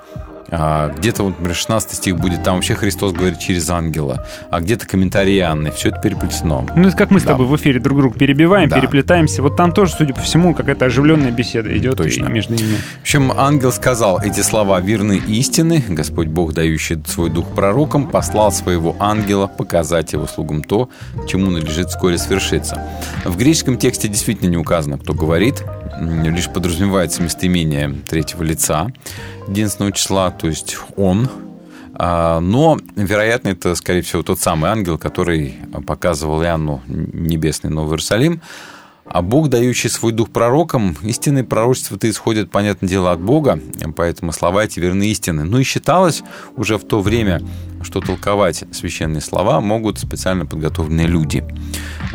А 0.55 0.89
где-то, 0.95 1.23
вот, 1.23 1.29
например, 1.31 1.55
16 1.55 1.93
стих 1.95 2.15
будет, 2.17 2.43
там 2.43 2.55
вообще 2.55 2.75
Христос 2.75 3.11
говорит 3.11 3.39
через 3.39 3.67
ангела, 3.71 4.27
а 4.51 4.59
где-то 4.59 4.85
комментарии 4.87 5.39
Анны. 5.39 5.71
Все 5.71 5.89
это 5.89 5.99
переплетено. 5.99 6.67
Ну, 6.75 6.87
это 6.87 6.95
как 6.95 7.09
мы 7.09 7.19
с 7.19 7.23
Да. 7.23 7.31
тобой 7.31 7.47
в 7.47 7.55
эфире 7.55 7.79
друг 7.79 7.97
друга 7.97 8.17
перебиваем, 8.19 8.69
Да. 8.69 8.79
переплетаемся. 8.79 9.41
Вот 9.41 9.55
там 9.55 9.71
тоже, 9.71 9.93
судя 9.97 10.13
по 10.13 10.21
всему, 10.21 10.53
какая-то 10.53 10.85
оживленная 10.85 11.31
беседа 11.31 11.75
идет 11.75 11.97
Точно. 11.97 12.25
между 12.27 12.53
ними. 12.53 12.75
В 12.99 13.01
общем, 13.01 13.31
ангел 13.35 13.71
сказал, 13.71 14.19
эти 14.21 14.41
слова 14.41 14.79
верны 14.79 15.17
истины. 15.27 15.83
Господь 15.89 16.27
Бог, 16.27 16.53
дающий 16.53 17.01
свой 17.07 17.31
дух 17.31 17.47
пророкам, 17.55 18.07
послал 18.07 18.51
своего 18.51 18.95
ангела 18.99 19.47
показать 19.47 20.13
его 20.13 20.27
слугам 20.27 20.63
то, 20.63 20.87
чему 21.27 21.49
надлежит 21.49 21.89
вскоре 21.89 22.19
свершиться. 22.19 22.79
В 23.25 23.35
греческом 23.37 23.77
тексте 23.77 24.07
действительно 24.07 24.49
не 24.49 24.57
указано, 24.57 24.99
кто 24.99 25.13
говорит. 25.13 25.63
Лишь 25.99 26.49
подразумевается 26.49 27.21
местоимение 27.21 27.93
третьего 28.07 28.43
лица 28.43 28.91
единственного 29.47 29.91
числа, 29.91 30.31
то 30.31 30.47
есть 30.47 30.77
он. 30.95 31.29
А, 31.95 32.39
Но, 32.39 32.79
вероятно, 32.95 33.49
это, 33.49 33.75
скорее 33.75 34.01
всего, 34.01 34.23
тот 34.23 34.39
самый 34.39 34.71
ангел, 34.71 34.97
который 34.97 35.55
показывал 35.85 36.41
Иоанну 36.43 36.81
небесный 36.87 37.69
Новый 37.69 37.91
Иерусалим. 37.91 38.41
А 39.05 39.21
Бог, 39.21 39.49
дающий 39.49 39.89
свой 39.89 40.13
дух 40.13 40.29
пророкам, 40.29 40.95
истинные 41.01 41.43
пророчества-то 41.43 42.09
исходят, 42.09 42.49
понятное 42.49 42.89
дело, 42.89 43.11
от 43.11 43.19
Бога, 43.19 43.59
поэтому 43.95 44.31
слова 44.31 44.63
эти 44.63 44.79
верны 44.79 45.03
истины. 45.03 45.43
Ну 45.43 45.59
и 45.59 45.63
считалось 45.63 46.23
уже 46.55 46.77
в 46.77 46.85
то 46.85 47.01
время, 47.01 47.41
что 47.83 47.99
толковать 48.01 48.63
священные 48.71 49.21
слова 49.21 49.61
могут 49.61 49.99
специально 49.99 50.45
подготовленные 50.45 51.07
люди. 51.07 51.43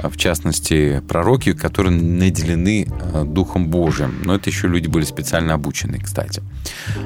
В 0.03 0.17
частности, 0.17 1.03
пророки, 1.09 1.55
которые 1.55 1.93
наделены 1.93 2.87
э, 2.89 3.25
Духом 3.25 3.69
Божиим. 3.69 4.23
Но 4.25 4.37
это 4.37 4.49
еще 4.49 4.69
люди 4.69 4.87
были 4.87 5.05
специально 5.05 5.55
обучены, 5.55 5.99
кстати. 5.99 6.43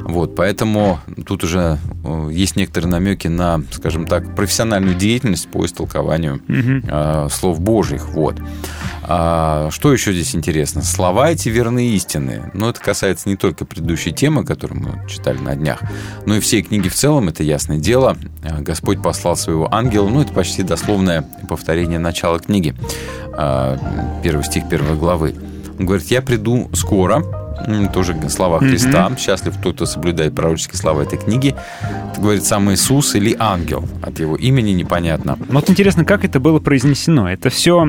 Вот, 0.02 0.36
поэтому 0.36 1.00
тут 1.24 1.44
уже 1.44 1.78
э, 2.04 2.28
есть 2.30 2.56
некоторые 2.56 2.90
намеки 2.90 3.28
на, 3.28 3.62
скажем 3.70 4.06
так, 4.06 4.34
профессиональную 4.34 4.94
деятельность 4.94 5.48
по 5.48 5.64
истолкованию 5.64 6.42
э, 6.48 7.28
слов 7.30 7.60
Божьих. 7.60 8.08
Вот. 8.10 8.38
А, 9.04 9.68
что 9.70 9.92
еще 9.92 10.12
здесь 10.12 10.34
интересно? 10.34 10.82
Слова 10.82 11.30
эти 11.30 11.48
верны 11.48 11.88
истины. 11.90 12.50
Но 12.54 12.70
это 12.70 12.80
касается 12.80 13.28
не 13.28 13.36
только 13.36 13.64
предыдущей 13.64 14.12
темы, 14.12 14.44
которую 14.44 14.82
мы 14.82 15.08
читали 15.08 15.38
на 15.38 15.56
днях, 15.56 15.80
но 16.26 16.36
и 16.36 16.40
всей 16.40 16.62
книги 16.62 16.88
в 16.88 16.94
целом, 16.94 17.28
это 17.28 17.42
ясное 17.42 17.78
дело. 17.78 18.16
А, 18.52 18.60
Господь 18.60 19.02
послал 19.02 19.36
своего 19.36 19.72
ангела, 19.72 20.08
ну, 20.08 20.20
это 20.22 20.32
почти 20.32 20.62
дословное 20.62 21.24
повторение 21.48 21.98
начала 21.98 22.38
книги. 22.38 22.74
А, 23.36 23.78
Первый 24.22 24.44
стих 24.44 24.68
первой 24.68 24.96
главы. 24.96 25.34
Он 25.78 25.86
говорит, 25.86 26.06
я 26.08 26.22
приду 26.22 26.68
скоро, 26.74 27.24
тоже 27.92 28.16
слова. 28.28 28.58
Христа. 28.58 29.10
Счастлив 29.16 29.54
тот, 29.62 29.76
кто 29.76 29.86
соблюдает 29.86 30.34
пророческие 30.34 30.76
слова 30.78 31.02
этой 31.02 31.18
книги. 31.18 31.54
Это 32.10 32.20
говорит 32.20 32.44
сам 32.44 32.72
Иисус 32.72 33.14
или 33.14 33.36
ангел. 33.38 33.88
От 34.02 34.18
его 34.18 34.36
имени 34.36 34.70
непонятно. 34.70 35.38
Вот 35.48 35.70
интересно, 35.70 36.04
как 36.04 36.24
это 36.24 36.40
было 36.40 36.58
произнесено? 36.58 37.30
Это 37.30 37.50
все 37.50 37.84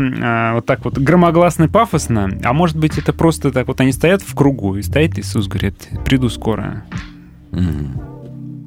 вот 0.53 0.65
так 0.65 0.85
вот 0.85 0.97
громогласно, 0.97 1.67
пафосно, 1.69 2.39
а 2.43 2.53
может 2.53 2.77
быть 2.77 2.97
это 2.97 3.13
просто 3.13 3.51
так 3.51 3.67
вот 3.67 3.81
они 3.81 3.91
стоят 3.91 4.21
в 4.21 4.35
кругу, 4.35 4.75
и 4.75 4.81
стоит 4.81 5.17
Иисус, 5.17 5.47
говорит, 5.47 5.89
приду 6.05 6.29
скоро. 6.29 6.83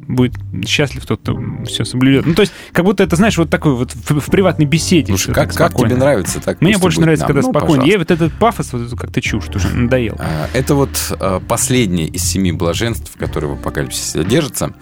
Будет 0.08 0.34
счастлив 0.66 1.04
тот, 1.04 1.20
кто 1.20 1.38
все 1.66 1.84
соблюдет. 1.84 2.26
Ну, 2.26 2.34
то 2.34 2.42
есть, 2.42 2.52
как 2.72 2.84
будто 2.84 3.02
это, 3.02 3.16
знаешь, 3.16 3.36
вот 3.38 3.50
такой 3.50 3.74
вот 3.74 3.92
в, 3.92 4.20
в 4.20 4.30
приватной 4.30 4.66
беседе. 4.66 5.08
Слушай, 5.08 5.34
как, 5.34 5.48
как 5.52 5.70
спокойно. 5.72 5.90
тебе 5.94 6.00
нравится? 6.00 6.40
Так 6.40 6.60
Мне 6.60 6.78
больше 6.78 7.00
нравится, 7.00 7.24
нам. 7.24 7.28
когда 7.34 7.40
Ну, 7.42 7.50
спокойно. 7.52 7.66
пожалуйста. 7.82 7.90
Ей 7.90 7.98
вот 7.98 8.10
этот 8.10 8.32
пафос 8.38 8.72
вот 8.72 8.98
как-то 8.98 9.20
чушь 9.20 9.48
уже 9.54 9.68
надоел. 9.74 10.14
А, 10.18 10.48
Это 10.54 10.74
вот 10.76 10.90
э, 11.18 11.40
последнее 11.48 12.06
из 12.08 12.22
семи 12.22 12.52
блаженств, 12.52 13.12
которые 13.18 13.50
в 13.54 13.54
апокалипсисе 13.60 14.10
содержатся. 14.22 14.74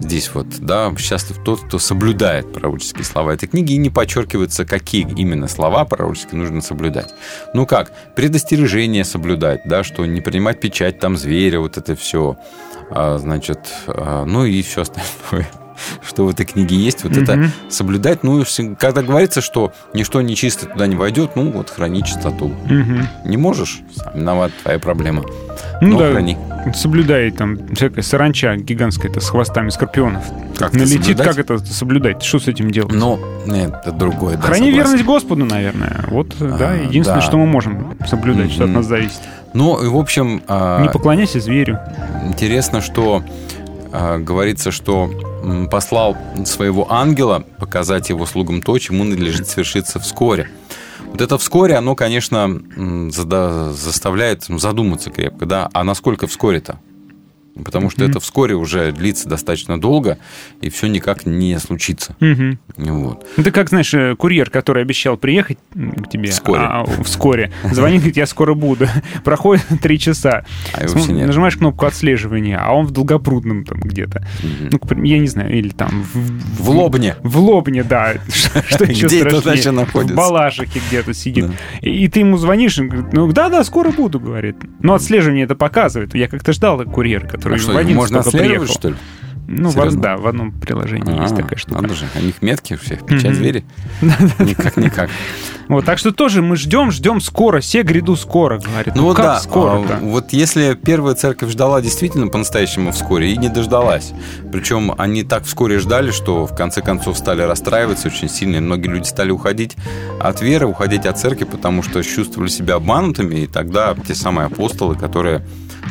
Здесь 0.00 0.30
вот, 0.32 0.46
да, 0.60 0.94
счастлив 0.96 1.38
тот, 1.44 1.60
кто 1.60 1.78
соблюдает 1.78 2.52
пророческие 2.52 3.04
слова 3.04 3.34
этой 3.34 3.48
книги, 3.48 3.72
и 3.72 3.78
не 3.78 3.90
подчеркивается, 3.90 4.64
какие 4.64 5.02
именно 5.16 5.48
слова 5.48 5.84
пророческие 5.84 6.40
нужно 6.40 6.60
соблюдать. 6.60 7.12
Ну 7.52 7.66
как, 7.66 7.92
предостережение 8.14 9.04
соблюдать, 9.04 9.62
да, 9.64 9.82
что 9.82 10.06
не 10.06 10.20
принимать 10.20 10.60
печать 10.60 11.00
там 11.00 11.16
зверя, 11.16 11.60
вот 11.60 11.76
это 11.78 11.96
все, 11.96 12.36
значит, 12.90 13.58
а, 13.88 14.24
ну 14.24 14.44
и 14.44 14.62
все 14.62 14.82
остальное 14.82 15.48
что 16.06 16.24
в 16.24 16.30
этой 16.30 16.44
книге 16.46 16.76
есть, 16.76 17.04
вот 17.04 17.16
это 17.16 17.36
Мгм. 17.36 17.52
соблюдать. 17.68 18.22
Ну, 18.24 18.44
когда 18.78 19.02
говорится, 19.02 19.40
что 19.40 19.72
ничто 19.94 20.20
нечистое 20.20 20.70
туда 20.72 20.86
не 20.86 20.96
войдет, 20.96 21.36
ну, 21.36 21.50
вот 21.50 21.70
храни 21.70 22.02
чистоту. 22.02 22.48
Мгм. 22.48 23.08
Не 23.24 23.36
можешь, 23.36 23.80
сам 23.94 24.12
виноват, 24.14 24.52
твоя 24.62 24.78
проблема. 24.78 25.24
Ну 25.80 25.88
Ну, 25.92 25.98
да, 25.98 26.10
храни. 26.12 26.36
соблюдай 26.74 27.30
там 27.30 27.58
всякая 27.74 28.02
саранча 28.02 28.56
гигантская 28.56 29.10
это 29.10 29.20
с 29.20 29.28
хвостами 29.30 29.68
скорпионов. 29.70 30.24
Как 30.56 30.72
Налетит, 30.72 31.04
соблюдать? 31.04 31.26
как 31.28 31.38
это 31.38 31.58
соблюдать? 31.58 32.22
Что 32.22 32.40
с 32.40 32.48
этим 32.48 32.70
делать? 32.70 32.92
Ну, 32.92 33.18
нет, 33.46 33.72
это 33.84 33.92
другое. 33.92 34.36
да, 34.36 34.42
Храни 34.42 34.66
согласен. 34.66 34.76
верность 34.76 35.04
Господу, 35.04 35.44
наверное. 35.44 36.04
Вот, 36.08 36.34
да, 36.38 36.70
А, 36.70 36.76
единственное, 36.76 37.20
да. 37.20 37.26
что 37.26 37.38
мы 37.38 37.46
можем 37.46 37.96
соблюдать, 38.06 38.50
что 38.52 38.64
от 38.64 38.70
нас 38.70 38.86
зависит. 38.86 39.20
Ну, 39.54 39.80
и, 39.82 39.86
в 39.88 39.96
общем, 39.96 40.42
а, 40.48 40.82
Не 40.82 40.88
поклоняйся 40.88 41.38
зверю. 41.40 41.78
интересно, 42.26 42.80
что 42.80 43.22
а, 43.92 44.18
говорится, 44.18 44.70
что 44.72 45.10
послал 45.70 46.16
своего 46.44 46.92
ангела 46.92 47.44
показать 47.58 48.08
его 48.10 48.26
слугам 48.26 48.60
то, 48.60 48.76
чему 48.78 49.04
надлежит 49.04 49.48
свершиться 49.48 50.00
вскоре. 50.00 50.50
Вот 51.06 51.20
это 51.20 51.38
вскоре, 51.38 51.76
оно, 51.76 51.94
конечно, 51.94 52.60
заставляет 53.10 54.44
задуматься 54.44 55.10
крепко, 55.10 55.46
да, 55.46 55.68
а 55.72 55.84
насколько 55.84 56.26
вскоре-то? 56.26 56.80
Потому 57.64 57.90
что 57.90 58.02
Мгм. 58.02 58.10
это 58.10 58.20
вскоре 58.20 58.54
уже 58.54 58.92
длится 58.92 59.28
достаточно 59.28 59.80
долго, 59.80 60.18
и 60.60 60.68
все 60.70 60.86
никак 60.86 61.26
не 61.26 61.58
случится. 61.58 62.14
Мгм. 62.20 62.58
Вот. 62.76 63.26
Ты 63.36 63.50
как, 63.50 63.68
знаешь, 63.68 63.92
э, 63.94 64.14
курьер, 64.16 64.50
который 64.50 64.82
обещал 64.82 65.16
приехать 65.16 65.58
к 65.74 66.08
тебе 66.08 66.30
Вскоре. 66.30 66.62
а, 66.62 66.84
вскоре, 67.04 67.52
звонит, 67.70 67.98
говорит, 68.00 68.16
я 68.16 68.26
скоро 68.26 68.54
буду. 68.54 68.86
Проходит 69.24 69.64
три 69.82 69.98
часа. 69.98 70.44
А 70.72 70.86
См- 70.88 71.12
нет. 71.12 71.26
Нажимаешь 71.26 71.56
кнопку 71.56 71.86
отслеживания, 71.86 72.58
а 72.60 72.72
он 72.72 72.86
в 72.86 72.90
Долгопрудном 72.92 73.64
там 73.64 73.80
где-то. 73.80 74.26
Ну, 74.42 75.04
я 75.04 75.18
не 75.18 75.26
знаю, 75.28 75.52
или 75.56 75.70
там... 75.70 76.04
В, 76.12 76.62
В 76.62 76.70
Лобне. 76.70 77.16
В 77.22 77.38
Лобне, 77.38 77.82
да. 77.82 78.14
Что 78.68 78.84
еще 78.84 79.06
Где 79.06 79.20
это 79.22 79.42
дача 79.42 79.72
находится? 79.72 80.14
В 80.14 80.16
Балашихе 80.16 80.80
где-то 80.88 81.14
сидит. 81.14 81.46
И, 81.80 82.04
и 82.04 82.08
ты 82.08 82.20
ему 82.20 82.36
звонишь, 82.36 82.78
он 82.78 82.88
говорит, 82.88 83.12
ну 83.12 83.30
да-да, 83.32 83.64
скоро 83.64 83.90
буду, 83.90 84.20
говорит. 84.20 84.56
Но 84.80 84.94
отслеживание 84.94 85.44
это 85.44 85.54
показывает. 85.54 86.14
Я 86.14 86.28
как-то 86.28 86.52
ждал 86.52 86.78
курьера, 86.84 87.26
который 87.26 87.47
А 87.56 87.58
что, 87.58 87.72
в 87.72 87.76
11 87.76 87.96
можно 87.96 88.18
отслеживать, 88.20 88.48
приехал. 88.50 88.74
что 88.74 88.88
ли? 88.90 88.94
Ну, 89.50 89.70
в, 89.70 89.72
Серьезно? 89.72 90.02
да, 90.02 90.16
в 90.18 90.26
одном 90.26 90.52
приложении 90.52 91.22
есть 91.22 91.32
А, 91.32 91.36
такая 91.36 91.58
штука. 91.58 91.80
Надо 91.80 91.94
же, 91.94 92.04
у 92.14 92.20
них 92.20 92.42
метки 92.42 92.74
у 92.74 92.76
всех, 92.76 93.06
печать 93.06 93.30
Мгм. 93.30 93.34
звери. 93.34 93.64
Никак-никак. 94.38 95.08
Вот, 95.68 95.86
так 95.86 95.96
что 95.98 96.12
тоже 96.12 96.42
мы 96.42 96.56
ждем, 96.56 96.90
ждем 96.90 97.20
скоро, 97.22 97.60
все 97.60 97.82
гряду 97.82 98.14
скоро, 98.16 98.58
говорит. 98.58 98.94
Ну, 98.94 99.04
вот 99.04 99.16
как 99.16 99.24
да, 99.24 99.40
скоро-то? 99.40 99.96
а, 99.96 100.00
вот 100.00 100.34
если 100.34 100.74
первая 100.74 101.14
церковь 101.14 101.50
ждала 101.50 101.80
действительно 101.80 102.26
по-настоящему 102.28 102.92
вскоре 102.92 103.32
и 103.32 103.38
не 103.38 103.48
дождалась, 103.48 104.12
причем 104.52 104.94
они 104.98 105.22
так 105.24 105.44
вскоре 105.44 105.78
ждали, 105.78 106.10
что 106.10 106.46
в 106.46 106.54
конце 106.54 106.82
концов 106.82 107.16
стали 107.16 107.40
расстраиваться 107.40 108.08
очень 108.08 108.28
сильно, 108.28 108.60
многие 108.60 108.88
люди 108.88 109.06
стали 109.06 109.30
уходить 109.30 109.76
от 110.20 110.42
веры, 110.42 110.66
уходить 110.66 111.06
от 111.06 111.18
церкви, 111.18 111.44
потому 111.44 111.82
что 111.82 112.02
чувствовали 112.02 112.48
себя 112.50 112.74
обманутыми, 112.74 113.36
и 113.40 113.46
тогда 113.46 113.94
те 114.06 114.14
самые 114.14 114.46
апостолы, 114.46 114.94
которые 114.94 115.46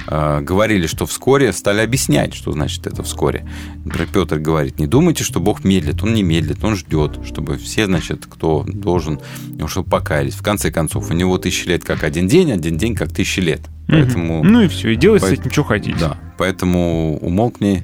говорили, 0.06 0.88
что 0.88 1.06
вскоре, 1.06 1.54
стали 1.54 1.82
объяснять, 1.82 2.34
что 2.34 2.52
значит 2.52 2.86
это 2.88 3.04
вскоре. 3.04 3.48
Например, 3.86 4.08
Петр 4.12 4.40
говорит, 4.40 4.80
не 4.80 4.88
думайте, 4.88 5.24
что 5.24 5.40
Бог 5.40 5.64
медлит, 5.64 6.04
Он 6.04 6.14
не 6.14 6.24
медлит, 6.24 6.64
Он 6.64 6.76
ждет, 6.76 7.20
чтобы 7.26 7.58
все, 7.58 7.86
значит, 7.86 8.26
кто 8.26 8.64
должен, 8.68 9.20
чтобы 9.68 9.90
покаялись. 9.90 10.34
В 10.34 10.44
конце 10.44 10.72
концов, 10.72 11.10
у 11.10 11.14
него 11.14 11.38
тысячи 11.38 11.68
лет 11.68 11.84
как 11.84 12.04
один 12.04 12.28
день, 12.28 12.52
один 12.52 12.78
день 12.78 12.96
как 12.96 13.12
тысячи 13.12 13.40
лет. 13.40 13.62
Поэтому... 13.88 14.44
Ну 14.44 14.62
и 14.62 14.68
все, 14.68 14.90
и 14.90 14.96
делать 14.96 15.24
с 15.24 15.28
По- 15.28 15.32
этим 15.32 15.52
что 15.52 15.64
хотите. 15.64 15.98
Да, 16.00 16.18
поэтому 16.38 17.18
умолкни 17.20 17.84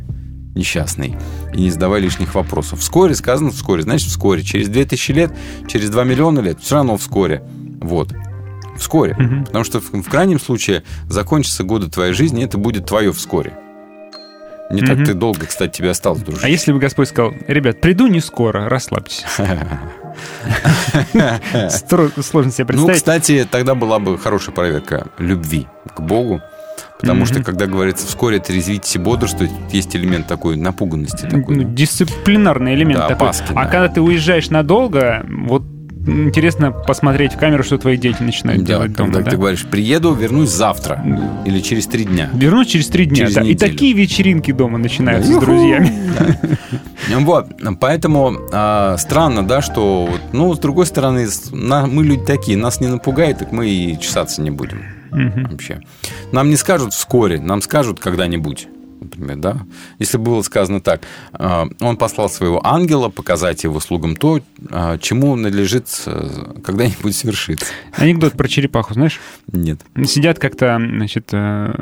несчастный 0.56 1.16
и 1.54 1.62
не 1.62 1.70
задавай 1.70 2.02
лишних 2.02 2.36
вопросов. 2.36 2.80
Вскоре 2.80 3.16
сказано 3.16 3.52
вскоре, 3.52 3.84
значит 3.84 4.10
вскоре. 4.10 4.44
Через 4.44 4.70
2000 4.70 5.12
лет, 5.12 5.34
через 5.68 5.90
2 5.90 6.04
миллиона 6.04 6.40
лет, 6.42 6.60
все 6.60 6.76
равно 6.76 6.98
вскоре. 6.98 7.44
Вот. 7.82 8.14
Вскоре. 8.78 9.16
Потому 9.46 9.64
что 9.64 9.80
в, 9.80 9.92
в 9.94 10.10
крайнем 10.10 10.40
случае 10.40 10.84
закончатся 11.08 11.64
годы 11.64 11.90
твоей 11.90 12.14
жизни, 12.14 12.44
это 12.44 12.58
будет 12.58 12.86
твое 12.86 13.12
вскоре. 13.14 13.54
Не 14.72 14.82
так 14.82 14.96
Мгм. 14.98 15.06
ты 15.06 15.14
долго, 15.14 15.46
кстати, 15.46 15.78
тебе 15.78 15.92
осталось, 15.92 16.22
дружище. 16.22 16.46
А 16.46 16.50
если 16.50 16.72
бы 16.72 16.80
Господь 16.80 17.08
сказал, 17.10 17.34
ребят, 17.48 17.80
приду 17.82 18.08
не 18.08 18.20
скоро, 18.22 18.68
расслабьтесь. 18.70 19.24
Сложно 21.14 22.52
себе 22.52 22.66
Ну, 22.76 22.86
представить. 22.88 22.96
кстати, 22.96 23.48
тогда 23.50 23.76
была 23.76 24.00
бы 24.00 24.18
хорошая 24.18 24.54
проверка 24.56 25.08
любви 25.18 25.68
к 25.96 26.00
Богу. 26.02 26.42
Потому 27.00 27.26
что, 27.26 27.44
когда 27.44 27.66
говорится 27.66 28.08
вскоре 28.08 28.40
трезвитесь 28.40 28.96
и 28.96 29.00
бодрствовать, 29.00 29.52
есть 29.72 29.94
элемент 29.94 30.26
такой 30.26 30.56
напуганности. 30.56 31.26
Такой. 31.26 31.58
Ну, 31.58 31.64
дисциплинарный 31.64 32.76
элемент 32.76 33.00
Да, 33.02 33.08
такой. 33.10 33.28
опаски, 33.28 33.52
а 33.52 33.54
да. 33.56 33.66
когда 33.66 33.90
ты 33.90 34.00
уезжаешь 34.02 34.50
надолго, 34.50 35.26
вот 35.28 35.64
интересно 36.06 36.72
посмотреть 36.72 37.34
в 37.34 37.38
камеру, 37.38 37.64
что 37.64 37.78
твои 37.78 37.98
дети 37.98 38.22
начинают 38.22 38.62
Да, 38.64 38.68
делать 38.68 38.94
дома. 38.94 39.10
когда 39.12 39.26
да? 39.26 39.32
ты 39.32 39.38
говоришь, 39.38 39.66
приеду, 39.66 40.14
вернусь 40.14 40.50
завтра. 40.50 41.04
Или 41.46 41.60
через 41.60 41.88
три 41.88 42.06
дня. 42.06 42.30
Вернусь 42.34 42.68
через 42.68 42.88
три 42.88 43.06
дня. 43.06 43.16
Через 43.18 43.34
да. 43.36 43.42
И 43.42 43.50
неделю. 43.50 43.72
такие 43.72 43.94
вечеринки 43.94 44.52
дома 44.52 44.78
начинаются 44.78 45.32
Да, 45.34 45.40
с 45.40 45.42
друзьями. 45.42 45.92
Вот, 47.20 47.48
поэтому 47.80 48.38
а, 48.54 48.96
странно, 48.98 49.46
да, 49.46 49.62
что, 49.62 50.10
ну, 50.32 50.54
с 50.54 50.60
другой 50.60 50.86
стороны, 50.86 51.28
на- 51.52 51.86
мы 51.86 52.04
люди 52.06 52.24
такие, 52.26 52.58
нас 52.58 52.80
не 52.80 52.88
напугает, 52.88 53.40
так 53.40 53.52
мы 53.52 53.68
и 53.70 54.00
чесаться 54.00 54.42
не 54.42 54.52
будем 54.52 54.84
Мгм. 55.12 55.48
вообще. 55.52 55.82
Нам 56.32 56.50
не 56.50 56.56
скажут 56.56 56.94
вскоре, 56.94 57.40
нам 57.42 57.62
скажут 57.62 58.00
когда-нибудь. 58.00 58.68
Например, 59.04 59.38
да? 59.38 59.58
Если 60.00 60.18
было 60.18 60.42
сказано 60.42 60.82
так, 60.82 61.02
а, 61.34 61.68
он 61.80 61.98
послал 61.98 62.30
своего 62.30 62.66
ангела 62.66 63.10
показать 63.10 63.64
его 63.64 63.80
слугам 63.80 64.16
то, 64.16 64.40
а, 64.70 64.98
чему 64.98 65.36
надлежит 65.36 65.88
э, 66.06 66.62
когда-нибудь 66.64 67.16
свершиться. 67.16 67.68
Анекдот 67.98 68.34
про 68.34 68.48
черепаху, 68.48 68.94
знаешь? 68.94 69.20
Нет. 69.52 69.82
Сидят 70.06 70.40
как-то, 70.40 70.78
значит, 70.80 71.30
э, 71.32 71.74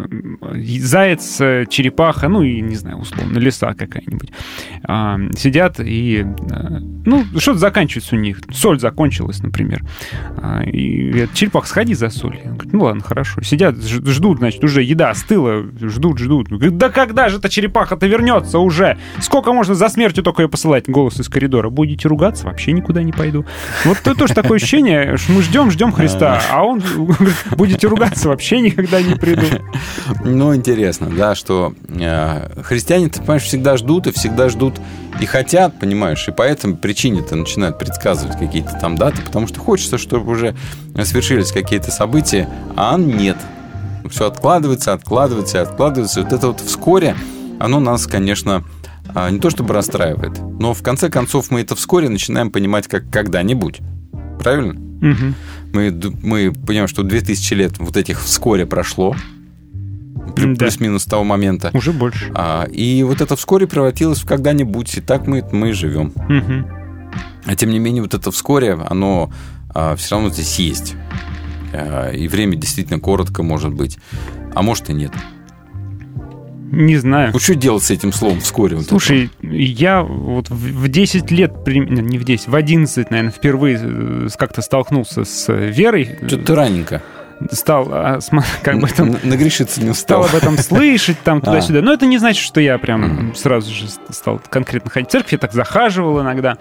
заяц, 0.79 1.39
э, 1.39 1.65
черепаха, 1.69 2.27
ну 2.27 2.41
и, 2.41 2.61
не 2.61 2.75
знаю, 2.75 2.97
условно, 2.97 3.37
лиса 3.37 3.73
какая-нибудь. 3.73 4.31
А, 4.83 5.17
Сидят 5.37 5.79
и, 5.79 6.25
э, 6.25 6.79
ну, 7.05 7.25
что-то 7.37 7.59
заканчивается 7.59 8.15
у 8.15 8.19
них. 8.19 8.39
Соль 8.51 8.79
закончилась, 8.79 9.41
например. 9.41 9.83
А, 10.37 10.63
И 10.63 11.09
говорят, 11.09 11.33
черепах, 11.33 11.67
сходи 11.67 11.93
за 11.93 12.09
солью. 12.09 12.41
Он 12.45 12.53
говорит, 12.53 12.73
ну 12.73 12.83
ладно, 12.83 13.01
хорошо. 13.01 13.41
Сидят, 13.41 13.77
ждут, 13.77 14.39
значит, 14.39 14.63
уже 14.63 14.83
еда 14.83 15.11
остыла, 15.11 15.63
ждут, 15.79 16.19
ждут. 16.19 16.49
Да 16.49 16.89
когда 17.11 17.27
же 17.27 17.39
эта 17.39 17.49
черепаха-то 17.49 18.07
вернется 18.07 18.59
уже? 18.59 18.97
Сколько 19.19 19.51
можно 19.51 19.75
за 19.75 19.89
смертью 19.89 20.23
только 20.23 20.43
ее 20.43 20.47
посылать? 20.47 20.87
Голос 20.87 21.19
из 21.19 21.27
коридора. 21.27 21.69
Будете 21.69 22.07
ругаться, 22.07 22.45
вообще 22.45 22.71
никуда 22.71 23.03
не 23.03 23.11
пойду. 23.11 23.45
Вот 23.83 23.97
это 23.97 24.15
тоже 24.15 24.33
такое 24.33 24.55
ощущение, 24.55 25.17
что 25.17 25.33
мы 25.33 25.41
ждем, 25.41 25.71
ждем 25.71 25.91
Христа, 25.91 26.41
а 26.49 26.63
он 26.63 26.79
говорит, 26.79 27.35
будете 27.51 27.87
ругаться, 27.89 28.29
вообще 28.29 28.61
никогда 28.61 29.01
не 29.01 29.15
приду. 29.15 29.45
Ну, 30.23 30.55
интересно, 30.55 31.07
да, 31.07 31.35
что 31.35 31.73
э, 31.89 32.61
христиане, 32.63 33.09
ты 33.09 33.19
понимаешь, 33.19 33.43
всегда 33.43 33.75
ждут 33.75 34.07
и 34.07 34.13
всегда 34.13 34.47
ждут 34.47 34.75
и 35.19 35.25
хотят, 35.25 35.77
понимаешь, 35.81 36.25
и 36.29 36.31
по 36.31 36.43
этой 36.43 36.73
причине-то 36.75 37.35
начинают 37.35 37.77
предсказывать 37.77 38.39
какие-то 38.39 38.77
там 38.79 38.95
даты, 38.95 39.21
потому 39.21 39.47
что 39.47 39.59
хочется, 39.59 39.97
чтобы 39.97 40.31
уже 40.31 40.55
свершились 41.03 41.51
какие-то 41.51 41.91
события, 41.91 42.47
а 42.77 42.97
нет. 42.97 43.35
Все 44.09 44.27
откладывается, 44.27 44.93
откладывается, 44.93 45.57
и 45.59 45.61
откладывается. 45.61 46.21
Вот 46.23 46.33
это 46.33 46.47
вот 46.47 46.59
вскоре, 46.61 47.15
оно 47.59 47.79
нас, 47.79 48.07
конечно, 48.07 48.63
а, 49.13 49.29
не 49.29 49.39
то 49.39 49.49
чтобы 49.49 49.73
расстраивает, 49.73 50.39
но 50.59 50.73
в 50.73 50.81
конце 50.81 51.09
концов 51.09 51.51
мы 51.51 51.61
это 51.61 51.75
вскоре 51.75 52.09
начинаем 52.09 52.51
понимать 52.51 52.87
как 52.87 53.09
когда-нибудь. 53.11 53.81
Правильно? 54.39 54.73
Мгм. 54.73 55.35
Мы, 55.73 55.91
мы 56.21 56.51
понимаем, 56.51 56.87
что 56.87 57.03
2000 57.03 57.53
лет 57.53 57.77
вот 57.79 57.97
этих 57.97 58.21
вскоре 58.21 58.65
прошло, 58.65 59.15
Да. 60.35 60.55
плюс-минус 60.55 61.03
с 61.03 61.05
того 61.05 61.23
момента. 61.23 61.71
Уже 61.73 61.91
больше. 61.91 62.31
А, 62.35 62.65
и 62.65 63.03
вот 63.03 63.21
это 63.21 63.35
вскоре 63.35 63.67
превратилось 63.67 64.19
в 64.19 64.25
когда-нибудь, 64.25 64.97
и 64.97 65.01
так 65.01 65.27
мы, 65.27 65.43
мы 65.51 65.69
и 65.69 65.73
живем. 65.73 66.13
Мгм. 66.27 66.67
А 67.45 67.55
тем 67.55 67.69
не 67.71 67.79
менее, 67.79 68.01
вот 68.03 68.13
это 68.13 68.31
вскоре, 68.31 68.73
оно 68.73 69.31
все 69.95 70.15
равно 70.15 70.29
здесь 70.29 70.59
есть. 70.59 70.95
А, 71.73 72.09
и 72.11 72.27
время 72.27 72.55
действительно 72.55 72.99
коротко 72.99 73.43
может 73.43 73.73
быть, 73.73 73.97
а 74.53 74.61
может 74.61 74.89
и 74.89 74.93
нет. 74.93 75.11
Не 76.71 76.95
знаю. 76.95 77.31
Ну, 77.33 77.39
что 77.39 77.53
делать 77.53 77.83
с 77.83 77.91
этим 77.91 78.13
словом 78.13 78.39
вскоре? 78.39 78.77
вот 78.77 78.85
Слушай, 78.85 79.29
я 79.41 80.03
вот 80.03 80.49
в 80.49 80.55
в 80.55 80.87
10 80.87 81.29
лет, 81.29 81.67
не 81.67 82.17
в 82.17 82.23
10, 82.23 82.47
в 82.47 82.55
11, 82.55 83.11
наверное, 83.11 83.31
впервые 83.31 83.77
э, 83.81 84.27
как-то 84.37 84.61
столкнулся 84.61 85.25
с 85.25 85.51
верой. 85.51 86.03
это? 86.03 86.27
Что-то 86.27 86.55
раненько. 86.55 87.03
Стал 87.51 87.87
а, 87.91 88.19
как 88.63 88.79
бы 88.79 88.87
там 88.87 89.15
Нагрешиться 89.23 89.81
не 89.81 89.93
стал 89.93 90.21
устал. 90.21 90.25
об 90.25 90.35
этом 90.43 90.57
слышать 90.61 91.17
там 91.23 91.39
А. 91.39 91.41
туда-сюда. 91.41 91.81
Но 91.81 91.93
это 91.93 92.05
не 92.05 92.17
значит, 92.17 92.43
что 92.43 92.59
я 92.61 92.77
прям 92.77 93.33
сразу 93.35 93.71
же 93.73 93.85
стал 94.09 94.39
конкретно 94.49 94.89
ходить 94.91 95.09
в 95.09 95.11
церковь. 95.11 95.31
Я 95.33 95.37
так 95.37 95.53
захаживал 95.53 96.21
иногда. 96.21 96.57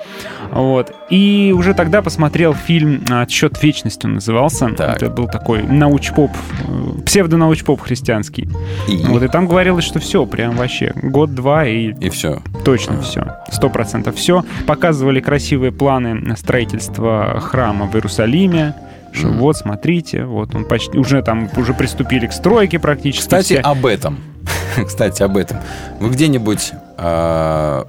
Вот. 0.50 0.94
И 1.10 1.54
уже 1.56 1.74
тогда 1.74 2.02
посмотрел 2.02 2.54
фильм 2.54 3.04
«Отсчет 3.10 3.62
вечности» 3.62 4.06
он 4.06 4.14
назывался. 4.14 4.66
Это 4.68 5.10
был 5.10 5.26
такой 5.28 5.62
науч-поп, 5.62 6.30
э, 6.68 7.02
псевдонауч-поп 7.04 7.80
христианский. 7.80 8.48
И, 8.88 9.04
Вот, 9.06 9.22
и 9.22 9.28
там 9.28 9.46
говорилось, 9.46 9.84
что 9.84 9.98
все, 9.98 10.24
прям 10.26 10.56
вообще 10.56 10.92
год-два 11.02 11.66
и 11.66 11.92
и 12.00 12.08
все. 12.10 12.40
Точно 12.64 13.00
все, 13.02 13.36
сто 13.50 13.68
процентов 13.68 14.16
все. 14.16 14.44
Показывали 14.66 15.20
красивые 15.20 15.72
планы 15.72 16.36
строительства 16.36 17.40
храма 17.40 17.86
в 17.86 17.94
Иерусалиме. 17.94 18.74
Что 19.12 19.26
Мгм. 19.28 19.38
вот, 19.38 19.56
смотрите, 19.56 20.24
вот 20.24 20.54
он 20.54 20.64
почти 20.64 20.96
уже 20.98 21.22
там 21.22 21.48
уже 21.56 21.74
приступили 21.74 22.26
к 22.26 22.32
стройке 22.32 22.78
практически. 22.78 23.22
Кстати, 23.22 23.54
все. 23.54 23.60
об 23.60 23.84
этом. 23.86 24.18
Кстати, 24.86 25.22
об 25.22 25.36
этом. 25.36 25.58
Вы 25.98 26.10
где-нибудь... 26.10 26.72
а, 26.96 27.86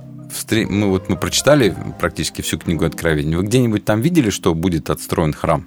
Мы 0.70 0.90
вот 0.90 1.10
мы 1.10 1.16
прочитали 1.18 1.76
практически 2.00 2.42
всю 2.42 2.58
книгу 2.58 2.86
Откровения. 2.86 3.38
Вы 3.38 3.44
где-нибудь 3.44 3.86
там 3.86 4.02
видели, 4.02 4.30
что 4.30 4.54
будет 4.56 4.90
отстроен 4.90 5.34
храм? 5.34 5.66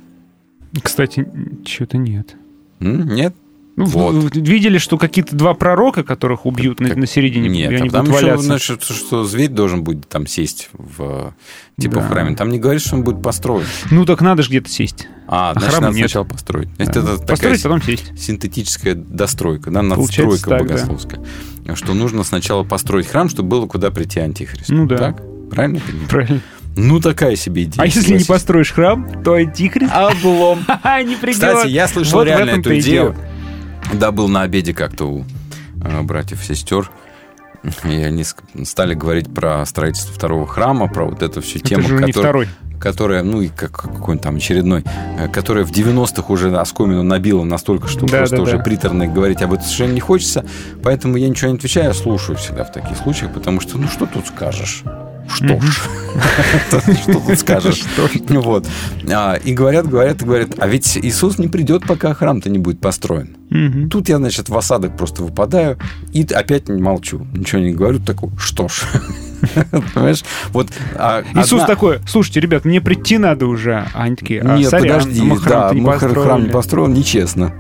Кстати, 0.83 1.27
что-то 1.65 1.99
нет. 1.99 2.35
Нет? 2.81 3.35
Ну, 3.77 3.87
Вот. 3.87 4.37
Видели, 4.37 4.79
что 4.79 4.99
какие-то 4.99 5.35
два 5.35 5.53
пророка, 5.55 6.05
которых 6.05 6.47
убьют 6.47 6.79
на, 6.81 6.91
Как- 6.91 6.97
на 6.99 7.07
середине, 7.07 7.49
Нет, 7.49 7.73
и 7.73 7.75
а 7.75 7.79
они 7.79 7.91
там 7.91 8.07
будут 8.07 8.21
еще, 8.23 8.39
значит, 8.39 8.83
что 8.83 9.25
зверь 9.25 9.49
должен 9.49 9.83
будет 9.83 10.09
там 10.09 10.27
сесть 10.29 10.69
в 10.73 11.35
типа 11.81 11.97
Да. 11.97 12.01
в 12.03 12.09
храме. 12.09 12.37
Там 12.37 12.51
не 12.51 12.59
говорит, 12.61 12.83
что 12.83 12.95
он 12.95 13.03
будет 13.03 13.21
построен. 13.23 13.67
Ну 13.91 14.05
так 14.05 14.21
надо 14.21 14.43
же 14.45 14.51
где-то 14.51 14.71
сесть. 14.71 15.09
А, 15.27 15.51
А 15.51 15.53
значит, 15.55 15.71
храма 15.71 15.87
надо 15.89 15.97
нет. 15.97 16.05
сначала 16.09 16.25
построить. 16.25 16.69
Да. 16.79 16.85
Это, 16.85 17.03
такая 17.03 17.27
Построить, 17.27 17.63
потом 17.65 17.83
сесть. 17.83 18.13
синтетическая 18.21 18.95
достройка, 18.95 19.71
да, 19.73 19.83
надстройка 19.83 20.51
так, 20.51 20.67
да. 20.67 20.75
богословская. 20.75 21.25
Что 21.75 21.95
нужно 21.95 22.23
сначала 22.25 22.63
построить 22.63 23.07
храм, 23.09 23.29
чтобы 23.29 23.49
было 23.49 23.67
куда 23.67 23.91
прийти 23.91 24.21
антихрист. 24.21 24.69
Ну 24.69 24.87
да. 24.87 24.99
Так? 24.99 25.23
Правильно? 25.51 25.81
Правильно. 26.09 26.41
Ну, 26.77 27.01
такая 27.01 27.37
себе 27.37 27.65
идея. 27.65 27.83
А 27.83 27.87
если 27.87 27.99
не 28.01 28.05
согласись. 28.05 28.27
построишь 28.27 28.73
храм, 28.73 29.23
то 29.25 29.35
антихрист 29.35 29.93
Облом. 29.93 30.59
не 31.07 31.17
придет. 31.17 31.35
Кстати, 31.35 31.69
я 31.69 31.87
слышал 31.89 32.19
Вот 32.19 32.25
реально 32.27 32.51
эту 32.61 32.71
идею. 32.79 32.83
дело. 32.83 33.17
Да, 33.93 34.11
был 34.11 34.29
на 34.29 34.43
обеде 34.43 34.75
как-то 34.75 35.05
у 35.07 35.25
э, 35.83 36.03
братьев 36.03 36.45
сестер. 36.45 36.91
И 37.85 37.89
они 37.95 38.25
стали 38.65 38.95
говорить 38.95 39.33
про 39.33 39.65
строительство 39.65 40.13
второго 40.15 40.47
храма, 40.47 40.87
про 40.89 41.07
вот 41.07 41.23
эту 41.23 41.41
всю 41.41 41.59
Это 41.59 41.69
тему, 41.69 41.83
не 41.83 41.89
которая- 42.13 42.13
второй. 42.13 42.49
которая, 42.79 43.23
ну 43.23 43.41
и 43.41 43.49
как 43.49 43.71
какой-нибудь 43.73 44.21
там 44.21 44.37
очередной, 44.37 44.85
э, 45.19 45.29
которая 45.29 45.65
в 45.65 45.71
90-х 45.71 46.31
уже 46.31 46.55
оскомину 46.57 47.03
набила 47.03 47.43
настолько, 47.45 47.89
что 47.89 48.01
Да, 48.07 48.19
просто 48.19 48.37
да, 48.37 48.43
уже 48.43 48.59
да. 48.59 48.63
приторно 48.63 49.07
говорить 49.07 49.41
об 49.41 49.53
этом 49.55 49.65
совершенно 49.65 49.93
не 49.95 50.01
хочется. 50.01 50.45
Поэтому 50.83 51.17
я 51.17 51.27
ничего 51.29 51.51
не 51.53 51.57
отвечаю, 51.57 51.87
я 51.87 51.95
слушаю 51.95 52.37
всегда 52.37 52.65
в 52.65 52.73
таких 52.73 52.99
случаях, 52.99 53.33
потому 53.33 53.61
что, 53.61 53.79
ну 53.79 53.89
что 53.89 54.05
тут 54.07 54.27
скажешь? 54.27 54.83
Что 55.29 55.61
ж, 55.61 55.81
что 57.03 57.21
тут 57.21 57.39
скажешь? 57.39 57.83
Вот. 58.29 58.67
А, 59.11 59.35
И 59.35 59.53
говорят, 59.55 59.89
говорят, 59.89 60.23
и 60.23 60.25
говорят, 60.25 60.51
а 60.59 60.67
ведь 60.67 60.97
Иисус 61.01 61.39
не 61.39 61.49
придет, 61.49 61.87
пока 61.87 62.15
храм-то 62.15 62.51
не 62.51 62.59
будет 62.59 62.81
построен. 62.81 63.37
Тут 63.89 64.09
я, 64.09 64.17
значит, 64.19 64.49
в 64.49 64.57
осадок 64.57 64.97
просто 64.97 65.23
выпадаю 65.23 65.79
и 66.13 66.25
опять 66.33 66.69
не 66.69 66.83
молчу. 66.83 67.27
Ничего 67.35 67.61
не 67.61 67.73
говорю, 67.73 68.01
такой, 68.01 68.31
что 68.39 68.69
ж. 68.69 68.83
Понимаешь? 69.95 70.25
Вот, 70.53 70.69
а 70.97 71.23
Иисус 71.35 71.53
одна- 71.63 71.67
такой, 71.67 71.99
слушайте, 72.09 72.41
ребят, 72.41 72.65
мне 72.65 72.81
прийти 72.81 73.19
надо 73.19 73.47
уже. 73.47 73.87
А 73.95 74.03
они 74.03 74.17
такие, 74.17 74.41
а, 74.43 74.57
Нет, 74.57 74.71
сорян, 74.71 75.01
подожди, 75.01 75.23
мы 75.23 75.39
храм 75.39 75.77
да, 75.77 75.83
мы 75.83 75.93
хр- 75.93 75.99
храм 75.99 76.11
не 76.15 76.51
построили». 76.51 76.51
построил, 76.53 76.87
нечестно 76.89 77.53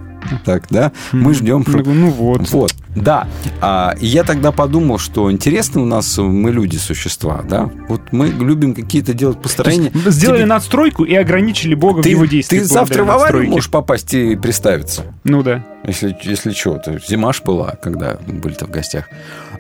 так, 0.45 0.65
да? 0.71 0.93
Мы 1.13 1.35
ждем. 1.35 1.65
Ну 1.67 2.11
вот. 2.11 2.49
Вот, 2.51 2.75
да. 2.95 3.27
А, 3.61 3.95
я 4.01 4.25
тогда 4.25 4.53
подумал, 4.53 4.99
что 4.99 5.31
интересно 5.31 5.83
у 5.83 5.87
нас, 5.87 6.19
мы 6.19 6.51
люди 6.51 6.77
существа, 6.77 7.43
да? 7.43 7.71
Вот 7.89 8.01
мы 8.13 8.29
любим 8.29 8.75
какие-то 8.75 9.15
делать 9.15 9.41
построения. 9.41 9.93
Сделали 10.07 10.39
Тебе... 10.39 10.47
надстройку 10.47 11.05
и 11.05 11.15
ограничили 11.15 11.75
Бога 11.75 12.03
ты, 12.03 12.11
в 12.11 12.13
его 12.13 12.25
действии. 12.27 12.59
Ты 12.59 12.65
завтра 12.65 13.05
в 13.05 13.11
аварию 13.11 13.51
можешь 13.51 13.71
попасть 13.71 14.15
и 14.15 14.37
приставиться. 14.37 15.03
Ну 15.25 15.43
да. 15.43 15.65
Если, 15.87 16.17
если 16.23 16.53
что, 16.53 16.79
то 16.79 16.99
зима 16.99 17.33
ж 17.33 17.43
была, 17.43 17.73
когда 17.83 18.19
были-то 18.27 18.67
в 18.67 18.71
гостях. 18.71 19.09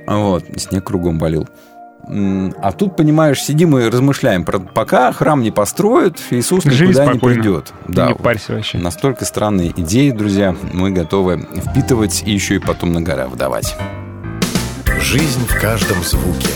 Вот, 0.06 0.44
снег 0.56 0.84
кругом 0.84 1.18
болел. 1.18 1.48
А 2.06 2.72
тут, 2.72 2.96
понимаешь, 2.96 3.42
сидим 3.42 3.76
и 3.78 3.88
размышляем. 3.88 4.44
Пока 4.44 5.12
храм 5.12 5.40
не 5.40 5.50
построят, 5.50 6.18
Иисус 6.30 6.64
Жили 6.64 6.88
никуда 6.88 7.06
спокойно. 7.06 7.34
не 7.34 7.40
придет. 7.42 7.72
Да, 7.88 8.08
не 8.08 8.14
парься 8.14 8.54
вообще. 8.54 8.78
Настолько 8.78 9.24
странные 9.24 9.72
идеи, 9.76 10.10
друзья, 10.10 10.54
мы 10.72 10.90
готовы 10.90 11.46
впитывать 11.70 12.22
и 12.26 12.32
еще 12.32 12.56
и 12.56 12.58
потом 12.58 12.92
на 12.92 13.00
гора 13.00 13.26
выдавать. 13.26 13.76
Жизнь 15.00 15.46
в 15.46 15.60
каждом 15.60 16.02
звуке. 16.02 16.50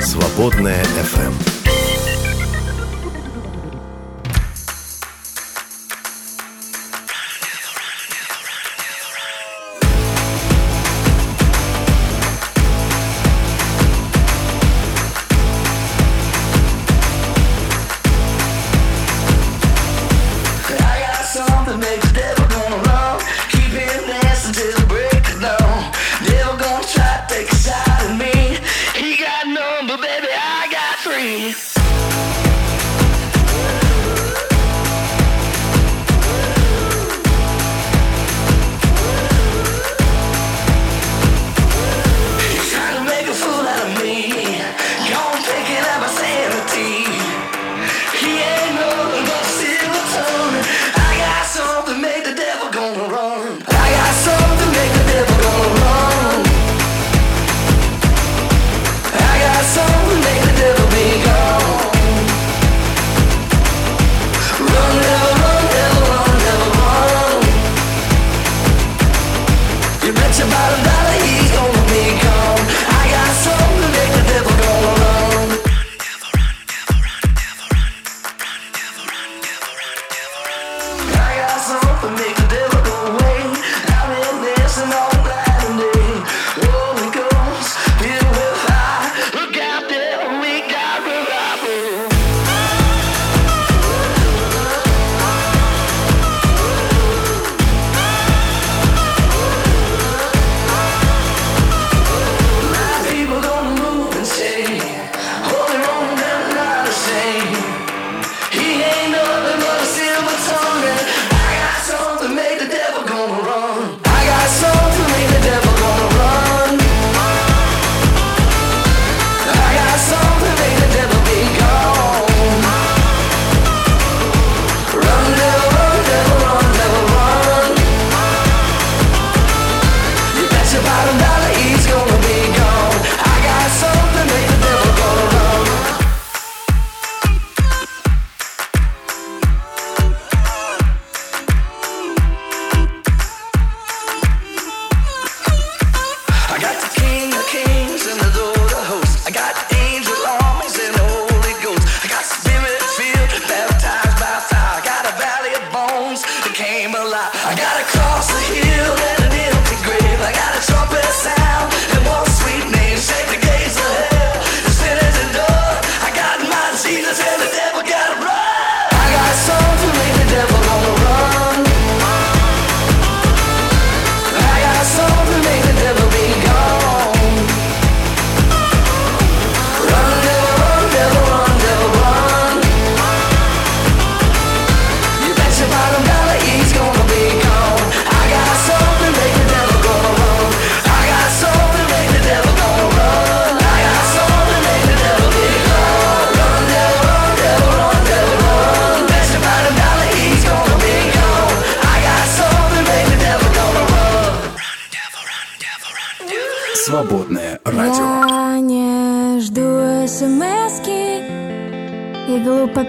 Свободная 0.00 0.82
FM. 0.82 1.63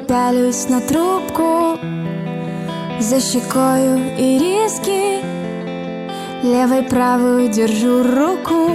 пялюсь 0.07 0.69
на 0.69 0.81
трубку 0.81 1.77
За 2.99 3.19
щекою 3.19 3.99
и 4.17 4.39
риски. 4.39 5.23
Левой 6.43 6.83
правую 6.83 7.49
держу 7.49 8.03
руку 8.03 8.71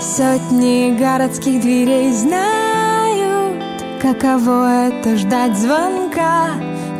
Сотни 0.00 0.96
городских 0.98 1.60
дверей 1.60 2.12
знают 2.12 3.62
Каково 4.00 4.88
это 4.88 5.16
ждать 5.16 5.56
звонка. 5.56 6.50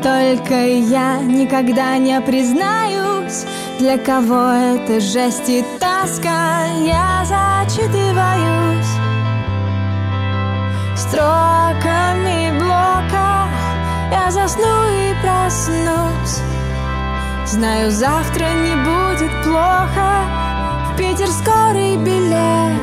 Только 0.03 0.55
я 0.55 1.19
никогда 1.19 1.99
не 1.99 2.21
признаюсь 2.21 3.45
Для 3.79 3.99
кого 3.99 4.51
это 4.51 5.01
жесть 5.01 5.49
и 5.49 5.65
тоска. 5.79 6.65
Я 6.85 7.25
зачитываюсь 7.25 8.87
Строками 10.97 12.59
блока. 12.59 13.18
Я 14.11 14.31
засну 14.31 14.85
и 14.89 15.15
проснусь. 15.23 16.41
Знаю, 17.47 17.91
завтра 17.91 18.45
не 18.45 18.75
будет 18.77 19.33
плохо. 19.45 20.25
В 20.91 20.97
Питер 20.97 21.29
скорый 21.29 21.97
билет. 21.97 22.81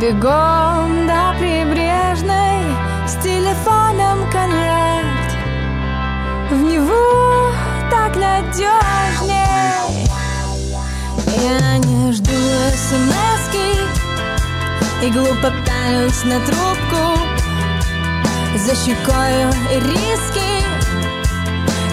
Бегом 0.00 1.06
до 1.06 1.34
прибрежной 1.38 2.62
С 3.06 3.14
телефоном 3.22 4.30
конверт. 4.30 5.32
В 6.50 6.62
него 6.62 7.52
так 7.90 8.16
надежнее. 8.16 9.44
Я 11.36 11.78
не 11.78 12.12
жду 12.12 12.32
смс 12.74 13.44
и 15.04 15.10
глупо 15.10 15.50
пытаюсь 15.50 16.24
на 16.24 16.40
трубку 16.40 17.13
за 18.64 18.74
щекою 18.74 19.50
риски. 19.72 20.64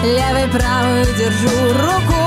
Левой 0.04 0.48
правую 0.48 1.04
держу 1.18 1.72
руку. 1.72 2.22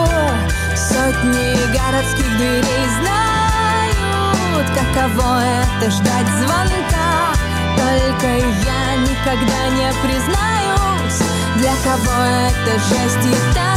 Сотни 0.76 1.56
городских 1.74 2.38
дверей 2.38 2.86
знают 3.00 4.68
Каково 4.76 5.41
это 5.41 5.91
ждать 5.91 6.28
звонка. 6.39 7.34
Только 7.78 8.28
я 8.28 8.96
никогда 9.02 9.68
не 9.70 9.91
признаюсь 10.02 11.22
Для 11.58 11.74
кого 11.84 12.24
это 12.24 12.80
жесть 12.80 13.26
и 13.26 13.54
так 13.54 13.74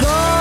Бегом 0.00 0.35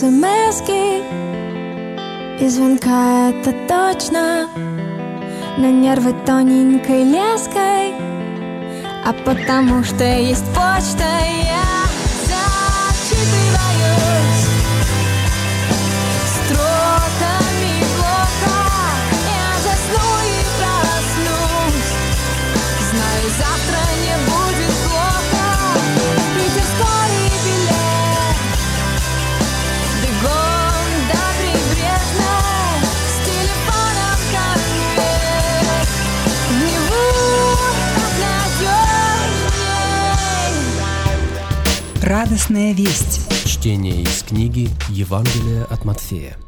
смски. 0.00 1.02
И 2.40 2.48
звонка 2.48 3.30
это 3.30 3.52
точно. 3.68 4.48
На 5.58 5.70
нервы 5.70 6.14
тоненькой 6.24 7.04
леской. 7.04 7.94
А 9.04 9.12
потому 9.26 9.84
что 9.84 10.04
есть 10.04 10.46
почта 10.54 11.29
Радостная 42.30 42.72
весть. 42.72 43.28
Чтение 43.44 44.02
из 44.02 44.22
книги 44.22 44.68
Евангелия 44.88 45.64
от 45.64 45.84
Матфея. 45.84 46.38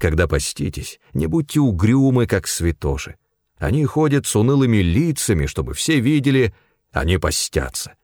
Когда 0.00 0.26
поститесь, 0.26 0.98
не 1.14 1.28
будьте 1.28 1.60
угрюмы, 1.60 2.26
как 2.26 2.48
святоши. 2.48 3.14
Они 3.56 3.84
ходят 3.84 4.26
с 4.26 4.34
унылыми 4.34 4.78
лицами, 4.78 5.46
чтобы 5.46 5.74
все 5.74 6.00
видели, 6.00 6.52
они 6.90 7.18
постятся. 7.18 7.94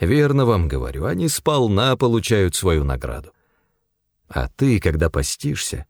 Верно 0.00 0.44
вам 0.44 0.66
говорю, 0.66 1.04
они 1.04 1.28
сполна 1.28 1.96
получают 1.96 2.56
свою 2.56 2.82
награду. 2.82 3.30
А 4.28 4.48
ты, 4.48 4.80
когда 4.80 5.10
постишься, 5.10 5.86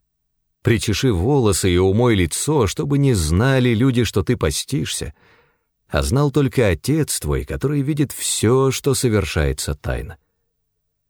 причеши 0.60 1.14
волосы 1.14 1.70
и 1.70 1.78
умой 1.78 2.14
лицо, 2.14 2.66
чтобы 2.66 2.98
не 2.98 3.14
знали 3.14 3.70
люди, 3.70 4.04
что 4.04 4.22
ты 4.22 4.36
постишься, 4.36 5.14
а 5.88 6.02
знал 6.02 6.30
только 6.30 6.68
Отец 6.68 7.20
твой, 7.20 7.46
который 7.46 7.80
видит 7.80 8.12
все, 8.12 8.70
что 8.70 8.92
совершается 8.92 9.74
тайно. 9.74 10.18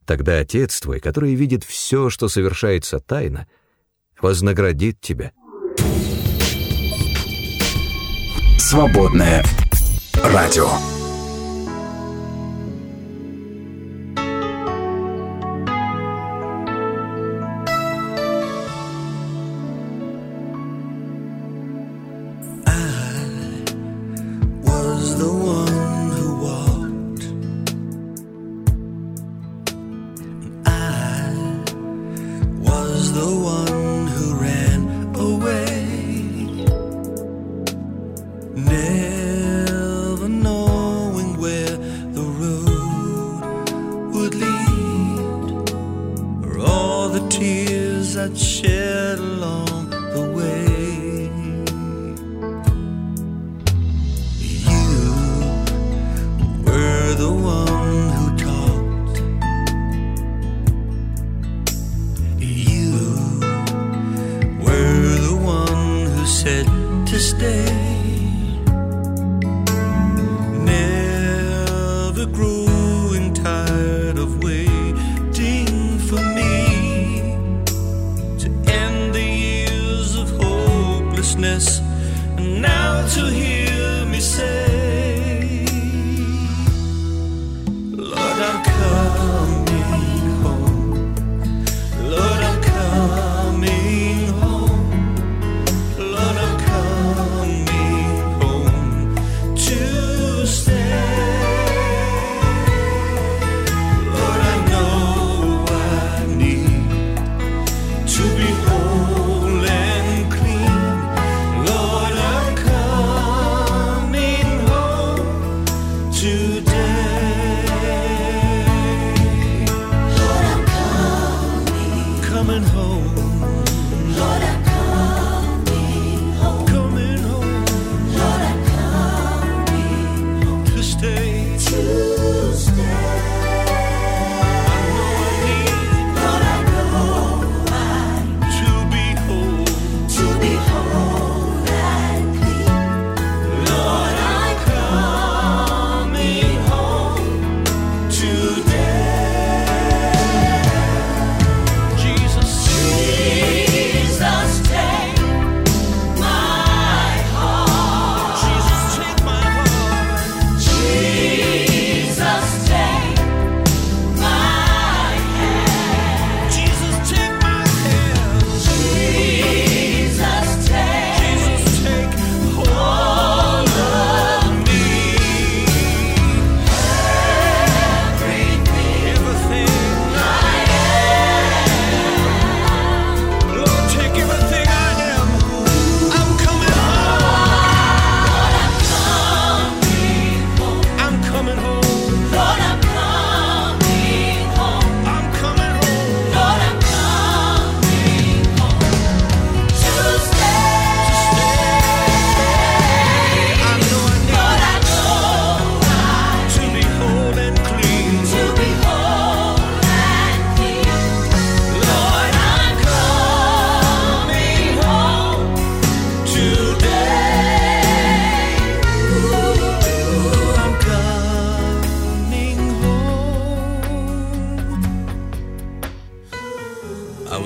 Тогда 0.07 0.39
Отец 0.39 0.81
твой, 0.81 1.01
который 1.01 1.35
видит 1.35 1.65
все, 1.65 2.11
что 2.11 2.29
совершается 2.29 2.99
тайно, 2.99 3.47
вознаградит 4.21 5.01
тебя. 5.01 5.33
Свободное 8.59 9.45
радио. 10.15 11.02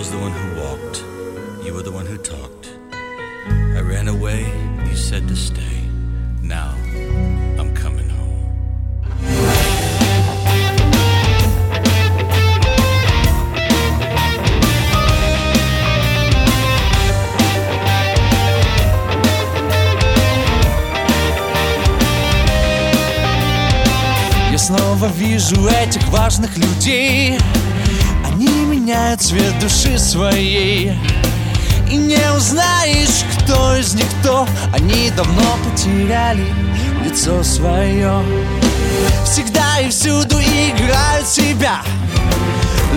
Was 0.06 0.12
the 0.12 0.20
one 0.20 0.32
who 0.32 0.60
walked, 0.62 1.04
you 1.64 1.74
were 1.74 1.82
the 1.82 1.90
one 1.90 2.06
who 2.06 2.16
talked. 2.18 2.66
I 3.76 3.80
ran 3.80 4.06
away, 4.08 4.40
you 4.88 4.96
said 4.96 5.26
to 5.28 5.34
stay. 5.34 5.78
Now, 6.42 6.74
I'm 7.58 7.74
coming 7.74 8.08
home. 8.08 8.44
Я 24.52 24.58
снова 24.58 25.08
вижу 25.08 25.66
этих 25.68 26.06
важных 26.08 26.56
людей 26.56 27.25
меняют 29.16 29.20
цвет 29.20 29.58
души 29.60 29.98
своей. 29.98 30.92
И 31.90 31.96
не 31.96 32.32
узнаешь, 32.36 33.24
кто 33.38 33.76
из 33.76 33.94
них 33.94 34.06
кто. 34.20 34.46
Они 34.74 35.10
давно 35.10 35.56
потеряли 35.64 36.46
лицо 37.04 37.42
свое. 37.42 38.22
Всегда 39.24 39.80
и 39.80 39.90
всюду 39.90 40.40
играют 40.40 41.26
себя. 41.26 41.82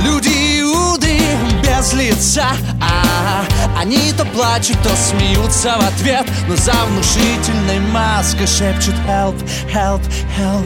Люди 0.04 0.62
Иуды 0.62 1.20
без 1.64 1.94
лица. 1.94 2.48
А 2.82 3.46
Они 3.78 4.12
то 4.18 4.26
плачут, 4.26 4.78
то 4.84 4.90
смеются 4.96 5.76
в 5.78 5.88
ответ. 5.88 6.26
Но 6.48 6.56
за 6.56 6.74
внушительной 6.90 7.80
маской 7.92 8.48
шепчут 8.48 8.96
Help, 9.08 9.36
help, 9.72 10.02
help 10.38 10.66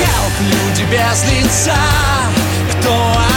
Help, 0.00 0.32
люди 0.40 0.82
без 0.90 1.24
лица. 1.32 1.76
Кто 2.70 2.92
они? 2.92 3.31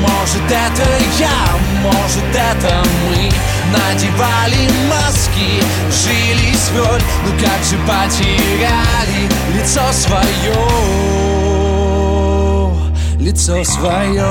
Может 0.00 0.42
это 0.50 0.88
я, 1.18 1.58
может 1.82 2.24
это 2.34 2.82
мы. 3.08 3.30
Надевали 3.72 4.68
маски, 4.88 5.62
жили 5.90 6.54
свёль 6.54 7.02
Ну 7.24 7.32
как 7.32 7.62
же 7.64 7.76
потеряли 7.86 9.28
лицо 9.54 9.82
свое 9.92 10.54
Лицо 13.18 13.62
свое 13.64 14.30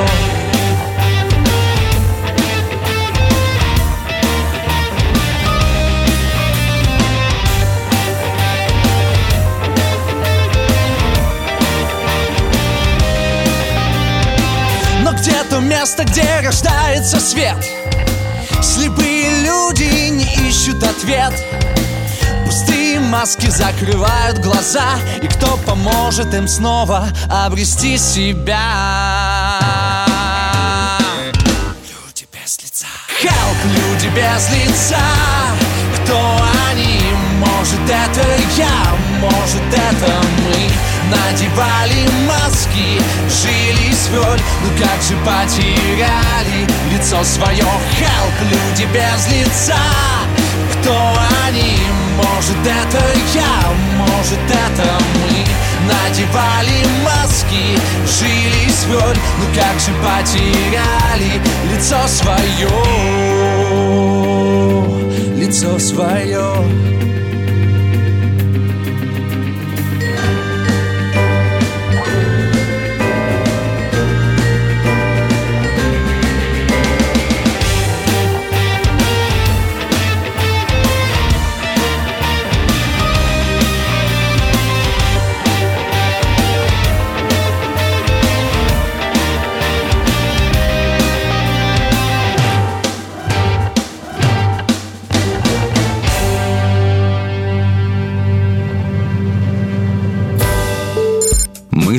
место, 15.68 16.06
где 16.06 16.40
рождается 16.42 17.20
свет? 17.20 17.58
Слепые 18.62 19.42
люди 19.42 20.10
не 20.10 20.50
ищут 20.50 20.82
ответ 20.84 21.34
Пустые 22.46 23.00
маски 23.00 23.48
закрывают 23.50 24.40
глаза 24.40 24.96
И 25.22 25.28
кто 25.28 25.58
поможет 25.58 26.34
им 26.34 26.48
снова 26.48 27.10
обрести 27.30 27.98
себя? 27.98 28.62
Люди 31.84 32.28
без 32.32 32.60
лица 32.64 32.88
Help, 33.22 33.58
люди 33.66 34.08
без 34.16 34.50
лица 34.50 35.06
Кто 35.96 36.18
они? 36.70 37.02
Может 37.40 37.82
это 37.82 38.26
я, 38.58 38.98
может 39.20 39.62
это 39.74 40.14
мы 40.44 40.70
Надевали 41.10 42.06
маски, 42.28 43.02
жили 43.30 43.94
свёль 43.94 44.42
Ну 44.64 44.70
как 44.78 45.02
же 45.02 45.16
потеряли 45.26 46.68
лицо 46.92 47.24
свое 47.24 47.64
Help, 47.64 48.36
люди 48.52 48.88
без 48.94 49.28
лица. 49.32 49.76
Кто 50.74 51.14
они? 51.48 51.78
Может 52.18 52.58
это 52.66 53.04
я, 53.34 53.74
может 53.96 54.40
это 54.50 54.90
мы 55.14 55.46
Надевали 55.88 56.86
маски, 57.06 57.80
жили 58.06 58.70
свёль 58.70 59.18
Ну 59.40 59.46
как 59.56 59.80
же 59.80 59.92
потеряли 60.04 61.42
лицо 61.72 62.06
свое 62.08 62.70
Лицо 65.38 65.80
свое 65.80 66.88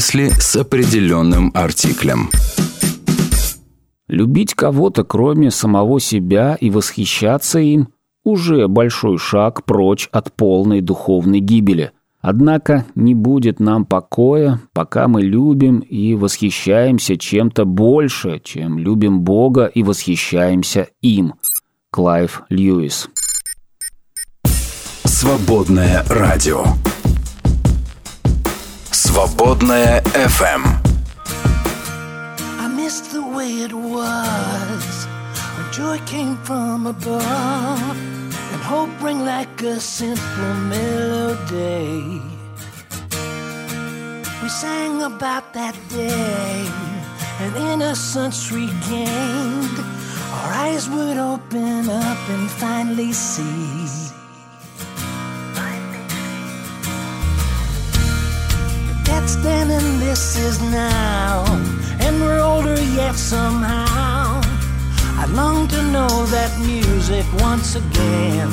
Мысли 0.08 0.30
с 0.40 0.56
определенным 0.56 1.50
артиклем. 1.54 2.30
Любить 4.08 4.54
кого-то, 4.54 5.04
кроме 5.04 5.50
самого 5.50 6.00
себя, 6.00 6.56
и 6.58 6.70
восхищаться 6.70 7.58
им– 7.58 7.88
уже 8.24 8.68
большой 8.68 9.18
шаг 9.18 9.66
прочь 9.66 10.08
от 10.10 10.32
полной 10.32 10.80
духовной 10.80 11.40
гибели. 11.40 11.92
Однако 12.22 12.86
не 12.94 13.14
будет 13.14 13.60
нам 13.60 13.84
покоя, 13.84 14.60
пока 14.72 15.08
мы 15.08 15.20
любим 15.20 15.80
и 15.80 16.14
восхищаемся 16.14 17.18
чем-то 17.18 17.66
больше, 17.66 18.40
чем 18.42 18.78
любим 18.78 19.20
Бога 19.20 19.66
и 19.66 19.82
восхищаемся 19.82 20.88
им. 21.02 21.34
Клайв 21.90 22.44
Льюис. 22.48 23.10
Свободное 25.04 26.02
радио. 26.08 26.64
Свободное 28.97 30.01
FM. 30.13 30.63
I 32.59 32.67
miss 32.67 33.01
the 33.11 33.21
way 33.21 33.63
it 33.63 33.73
was 33.73 35.07
when 35.55 35.71
joy 35.71 35.97
came 36.05 36.37
from 36.43 36.87
above 36.87 37.97
and 38.53 38.61
hope 38.61 38.89
rang 39.01 39.25
like 39.25 39.61
a 39.63 39.79
simple 39.79 40.53
melody. 40.69 42.21
We 44.41 44.49
sang 44.49 45.01
about 45.03 45.53
that 45.53 45.75
day 45.89 46.67
and 47.39 47.55
innocence 47.55 48.51
regained. 48.51 49.79
Our 50.33 50.51
eyes 50.65 50.89
would 50.89 51.17
open 51.17 51.89
up 51.89 52.29
and 52.29 52.49
finally 52.49 53.13
see. 53.13 54.06
And 59.30 60.00
this 60.00 60.38
is 60.38 60.58
now, 60.60 61.44
and 62.00 62.18
we're 62.18 62.40
older 62.40 62.80
yet 62.80 63.14
somehow. 63.14 64.40
I 65.20 65.26
long 65.30 65.68
to 65.68 65.82
know 65.92 66.24
that 66.26 66.58
music 66.60 67.26
once 67.40 67.76
again. 67.76 68.50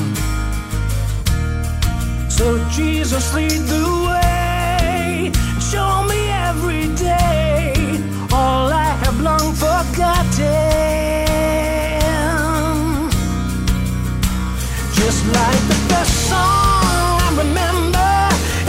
So 2.29 2.59
Jesus, 2.69 3.33
lead 3.33 3.61
the 3.75 3.87
way, 4.09 5.31
show 5.71 6.03
me 6.03 6.27
every 6.27 6.93
day 6.95 7.73
all 8.33 8.67
I 8.69 8.91
have 9.03 9.21
long 9.21 9.53
forgotten. 9.53 9.95
Just 14.93 15.25
like 15.39 15.61
the 15.71 15.79
first 15.89 16.15
song 16.29 17.21
I 17.25 17.29
remember, 17.43 18.11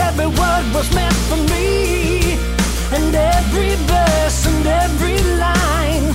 every 0.07 0.27
word 0.27 0.65
was 0.73 0.89
meant 0.95 1.06
every 3.57 3.75
verse 3.85 4.45
and 4.45 4.67
every 4.67 5.17
line 5.37 6.05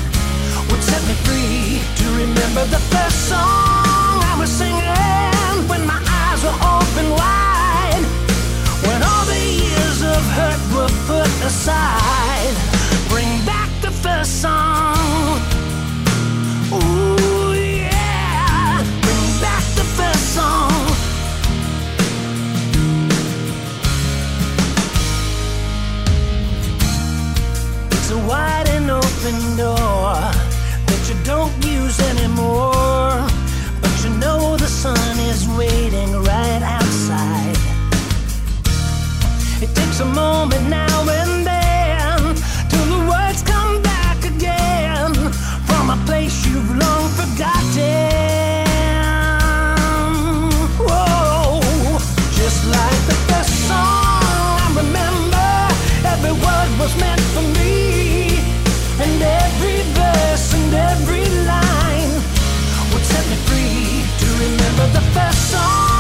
would 0.70 0.82
set 0.82 1.03
me 1.09 1.14
free 1.26 1.80
to 1.97 2.07
remember 2.11 2.64
the 2.66 2.78
first 2.95 3.28
song 3.28 4.14
I 4.30 4.36
was 4.38 4.51
singing 4.51 5.68
when 5.68 5.84
my 5.84 6.01
eyes 6.20 6.40
were 6.45 6.59
open 6.76 7.07
wide, 7.11 8.05
when 8.86 9.03
all 9.03 9.24
the 9.26 9.43
years 9.62 10.03
of 10.03 10.22
hurt 10.38 10.62
were 10.74 10.93
put 11.07 11.30
aside. 11.45 12.55
Bring 13.09 13.45
back 13.45 13.70
the 13.80 13.90
first 13.90 14.40
song. 14.40 14.72
door 29.57 30.15
that 30.89 31.03
you 31.09 31.17
don't 31.25 31.53
use 31.65 31.99
anymore. 32.13 33.13
But 33.83 33.95
you 34.05 34.11
know 34.23 34.57
the 34.57 34.67
sun 34.67 35.19
is 35.31 35.49
waiting 35.59 36.11
right 36.23 36.63
outside. 36.63 37.59
It 39.63 39.75
takes 39.75 40.01
a 40.01 40.07
moment 40.07 40.69
now 40.69 41.09
and 41.09 41.32
remember 64.73 65.01
the 65.01 65.07
first 65.12 65.51
song. 65.51 65.91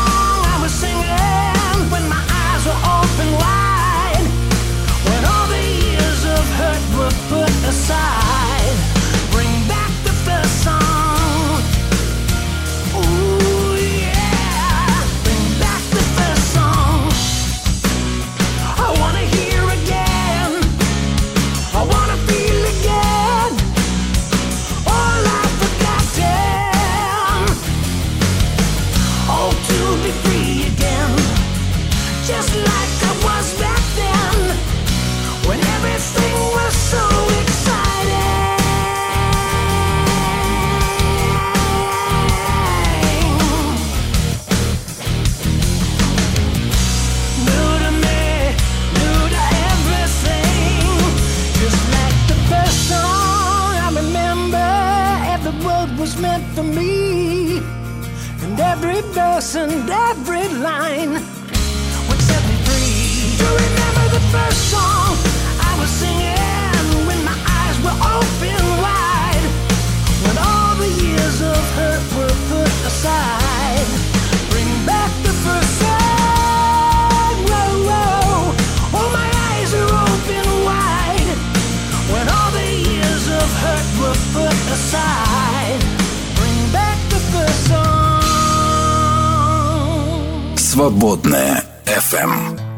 Свободная 90.82 91.62
FM. 91.86 92.71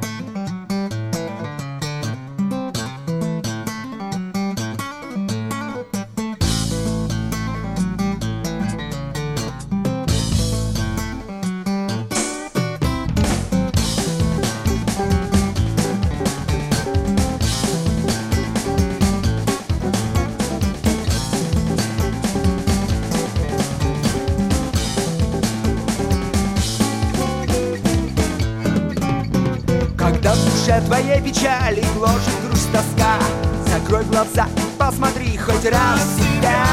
глаза 34.14 34.46
посмотри 34.78 35.36
хоть 35.36 35.64
раз 35.64 36.00
себя. 36.16 36.64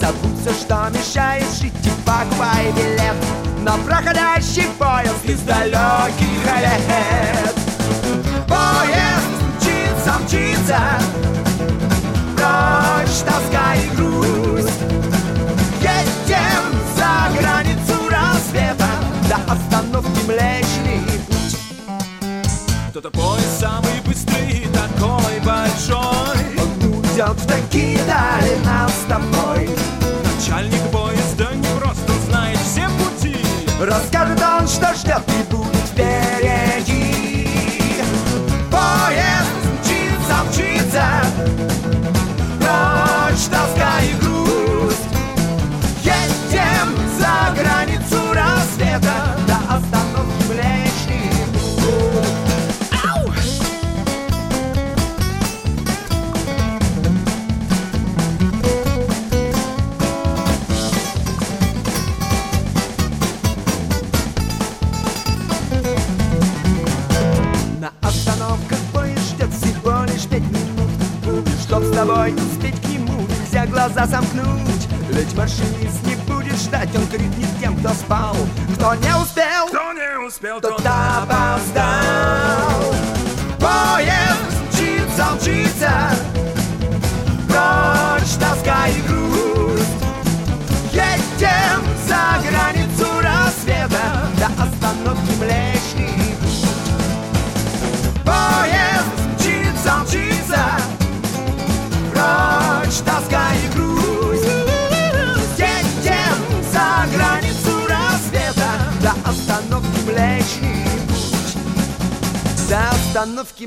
Забудь 0.00 0.40
все, 0.40 0.52
что 0.52 0.88
мешает 0.90 1.46
жить 1.60 1.72
и 1.84 1.90
покупай 2.04 2.72
билет 2.72 3.14
На 3.60 3.76
проходящий 3.76 4.68
поезд 4.78 5.24
из 5.24 5.40
далеких 5.42 6.44
лет 6.44 7.54
Поезд 8.48 9.30
мчится, 9.56 10.18
мчится 10.24 10.80
Прочь 12.34 13.18
тоска 13.24 13.74
и 13.76 13.96
грусть. 13.96 14.80
Едем 15.80 16.64
за 16.96 17.40
границу 17.40 18.08
рассвета 18.10 18.88
До 19.28 19.52
остановки 19.52 20.26
млечь 20.26 20.81
вперед 27.38 28.00
дали 28.06 28.56
нас 28.64 28.92
с 28.92 29.08
тобой. 29.08 29.70
Начальник 30.24 30.82
поезда 30.90 31.54
не 31.54 31.80
просто 31.80 32.12
знает 32.28 32.58
все 32.58 32.86
пути. 32.98 33.36
Расскажет 33.80 34.40
он, 34.40 34.66
что 34.68 34.94
ждет 34.94 35.24
тебя. 35.26 35.51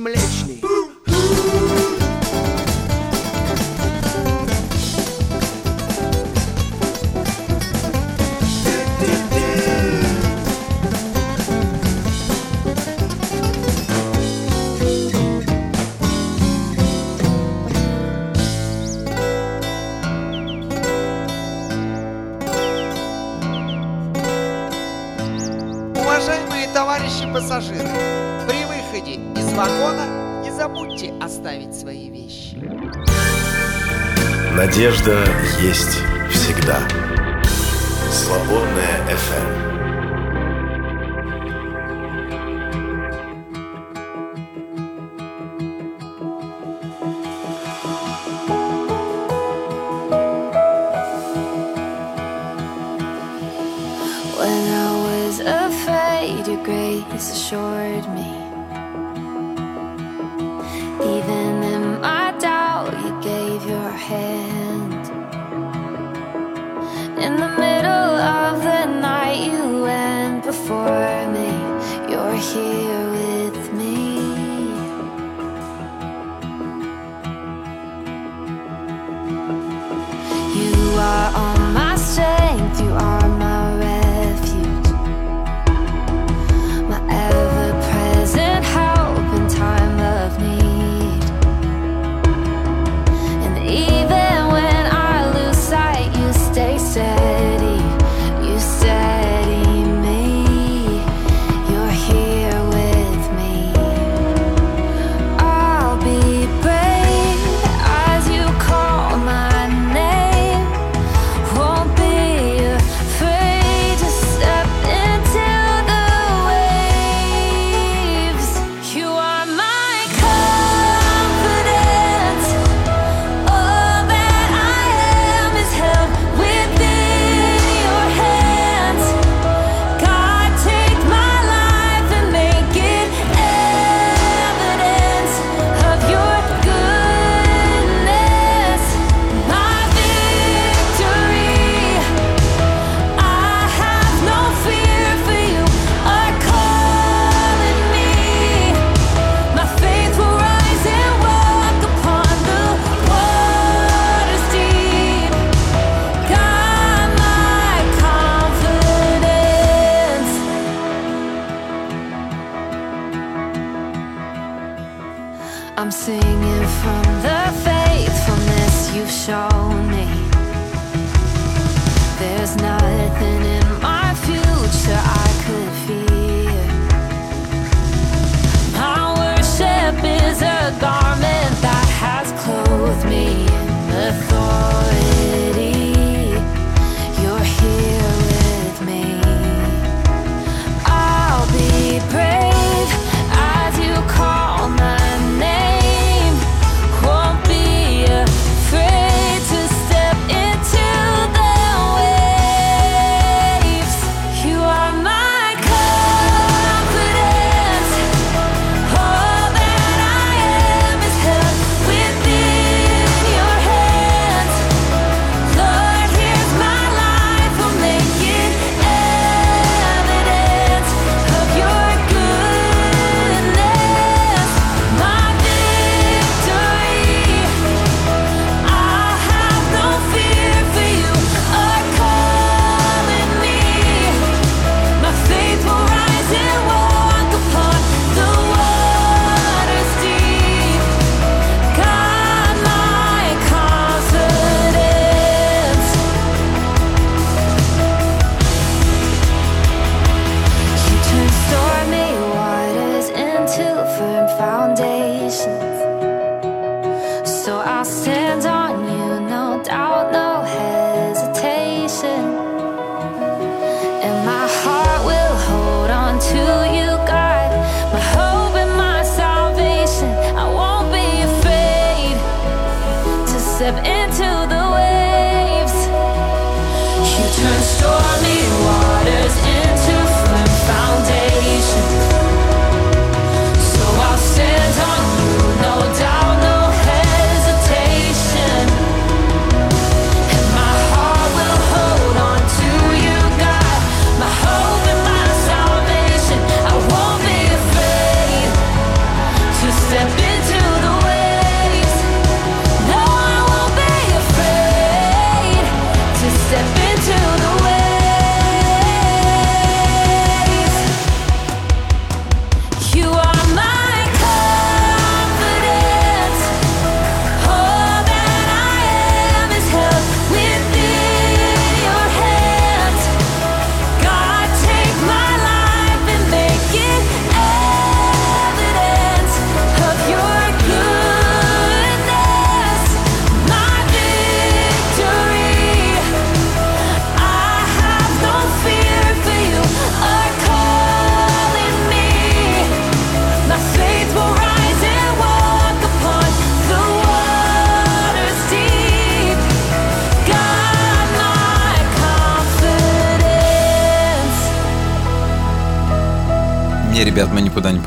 mlecznej. 0.01 0.59
Надежда 34.75 35.23
есть 35.61 36.01
всегда. 36.29 37.04
in 67.35 67.41
the 67.41 67.57
middle 67.59 68.15
of 68.39 68.63
the 68.63 68.85
night 68.85 69.39
you 69.51 69.81
went 69.81 70.45
before 70.45 71.27
me. 71.33 71.49
You're 72.09 72.37
here. 72.37 72.94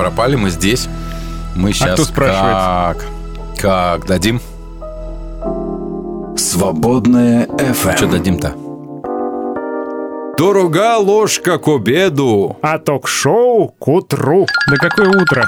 Пропали, 0.09 0.37
мы 0.37 0.51
здесь. 0.51 0.89
Мы 1.55 1.73
сейчас 1.73 1.91
А 1.91 1.95
кто 1.95 2.05
спрашивает? 2.05 2.55
как? 2.57 3.05
Как 3.61 4.07
дадим? 4.07 4.41
Свободная 6.37 7.47
FM. 7.47 7.97
Что 7.97 8.07
дадим-то? 8.07 8.53
Дорога 10.39 10.97
ложка 10.99 11.59
к 11.59 11.67
обеду. 11.69 12.57
А 12.63 12.79
ток-шоу 12.79 13.69
к 13.79 13.89
утру. 13.89 14.47
Да 14.71 14.77
какое 14.77 15.09
утро? 15.09 15.47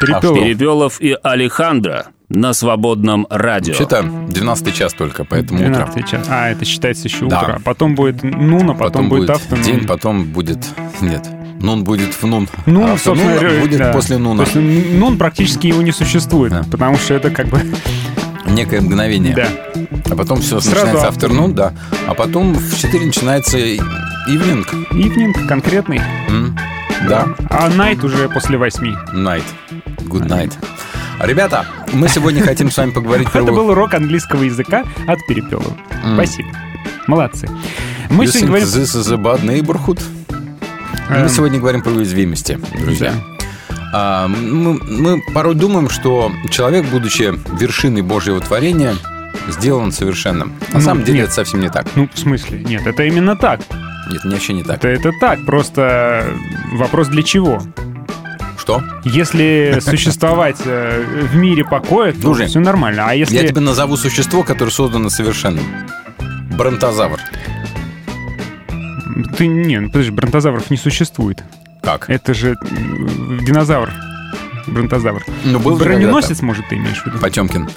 Перепелов. 0.00 0.38
Перепелов 0.38 1.00
и 1.00 1.16
Алехандро 1.22 2.06
на 2.28 2.52
свободном 2.52 3.26
радио. 3.30 3.72
Вообще-то 3.72 4.02
12 4.02 4.74
час 4.74 4.92
только, 4.92 5.24
поэтому 5.24 5.60
утро. 5.60 5.86
12 5.86 6.06
час. 6.06 6.26
А, 6.28 6.50
это 6.50 6.66
считается 6.66 7.08
еще 7.08 7.26
Да. 7.26 7.40
утро. 7.40 7.52
А 7.56 7.60
потом 7.64 7.94
будет 7.94 8.22
нуна, 8.22 8.74
потом, 8.74 8.76
Потом 8.76 9.08
будет 9.08 9.20
будет 9.28 9.30
автонун. 9.30 9.64
день, 9.64 9.86
потом 9.86 10.24
будет... 10.24 10.58
Нет, 11.00 11.26
нун 11.60 11.84
будет 11.84 12.14
в 12.14 12.26
нун. 12.26 12.48
Нун, 12.66 12.84
а 12.84 12.98
собственно, 12.98 13.32
автонун 13.32 13.38
говоря, 13.38 13.60
будет 13.60 13.78
да. 13.78 13.92
после 13.92 14.18
нуна. 14.18 14.44
То 14.44 14.58
есть 14.58 14.92
нун 14.92 15.18
практически 15.18 15.68
его 15.68 15.82
не 15.82 15.92
существует, 15.92 16.52
потому 16.70 16.96
что 16.96 17.14
это 17.14 17.30
как 17.30 17.48
бы... 17.48 17.60
Некое 18.46 18.80
мгновение. 18.80 19.34
Да. 19.34 19.48
А 20.08 20.16
потом 20.16 20.40
все 20.40 20.60
Сразу 20.60 20.86
начинается 20.86 21.08
автор. 21.08 21.30
afternoon, 21.30 21.52
да. 21.52 21.72
А 22.06 22.14
потом 22.14 22.54
в 22.54 22.76
4 22.78 23.06
начинается 23.06 23.58
ивнинг. 23.58 24.72
Ивнинг 24.92 25.48
конкретный. 25.48 26.00
Да. 27.08 27.26
А 27.50 27.68
найт 27.68 28.04
уже 28.04 28.28
после 28.28 28.56
восьми. 28.56 28.96
Night. 29.12 29.44
Good 29.98 30.28
night. 30.28 30.52
Ребята, 31.20 31.66
мы 31.92 32.08
сегодня 32.08 32.42
хотим 32.42 32.70
с 32.70 32.76
вами 32.76 32.90
поговорить 32.92 33.30
про... 33.30 33.42
Это 33.42 33.52
был 33.52 33.68
урок 33.70 33.94
английского 33.94 34.44
языка 34.44 34.84
от 35.08 35.18
Перепелова. 35.26 35.76
Спасибо. 36.14 36.48
Молодцы. 37.06 37.48
Мы 38.10 38.26
сегодня 38.26 38.48
говорим... 38.48 38.68
this 38.68 38.94
is 38.94 39.12
a 39.12 39.16
bad 39.16 39.42
neighborhood? 39.42 40.00
Мы 41.08 41.16
Эм. 41.16 41.28
сегодня 41.28 41.58
говорим 41.60 41.82
про 41.82 41.92
уязвимости, 41.92 42.58
друзья. 42.80 43.14
А, 43.92 44.26
мы, 44.28 44.74
мы 44.74 45.22
порой 45.32 45.54
думаем, 45.54 45.88
что 45.88 46.32
человек, 46.50 46.86
будучи 46.86 47.34
вершиной 47.58 48.02
Божьего 48.02 48.40
творения, 48.40 48.94
сделан 49.48 49.92
совершенным. 49.92 50.52
На 50.72 50.78
Ну, 50.78 50.84
самом 50.84 51.04
деле 51.04 51.18
нет. 51.18 51.26
это 51.26 51.34
совсем 51.34 51.60
не 51.60 51.70
так. 51.70 51.86
Ну, 51.94 52.08
в 52.12 52.18
смысле? 52.18 52.58
Нет, 52.60 52.86
это 52.86 53.04
именно 53.04 53.36
так. 53.36 53.60
Нет, 54.10 54.24
вообще 54.24 54.52
не 54.54 54.62
так. 54.64 54.76
Это, 54.78 54.88
это 54.88 55.12
так, 55.20 55.44
просто 55.46 56.26
вопрос 56.72 57.08
для 57.08 57.22
чего? 57.22 57.62
Что? 58.58 58.82
Если 59.04 59.78
существовать 59.80 60.56
э, 60.64 61.04
в 61.32 61.36
мире 61.36 61.64
покоя, 61.64 62.12
то 62.12 62.34
все 62.34 62.58
нормально. 62.60 63.04
А 63.06 63.14
если... 63.14 63.36
Я 63.36 63.46
тебе 63.46 63.60
назову 63.60 63.96
существо, 63.96 64.42
которое 64.42 64.70
создано 64.72 65.08
совершенным. 65.08 65.64
Бронтозавр. 66.56 67.20
Ты, 69.36 69.46
не, 69.46 69.80
ну, 69.80 69.88
подожди, 69.88 70.10
бронтозавров 70.10 70.70
не 70.70 70.76
существует. 70.76 71.42
Как? 71.82 72.10
Это 72.10 72.34
же 72.34 72.56
динозавр. 73.42 73.92
Бронтозавр. 74.66 75.24
Ну, 75.44 75.58
был 75.58 75.76
Броненосец, 75.76 76.42
может, 76.42 76.68
ты 76.68 76.76
имеешь 76.76 77.02
в 77.02 77.06
виду? 77.06 77.18
Потемкин. 77.18 77.68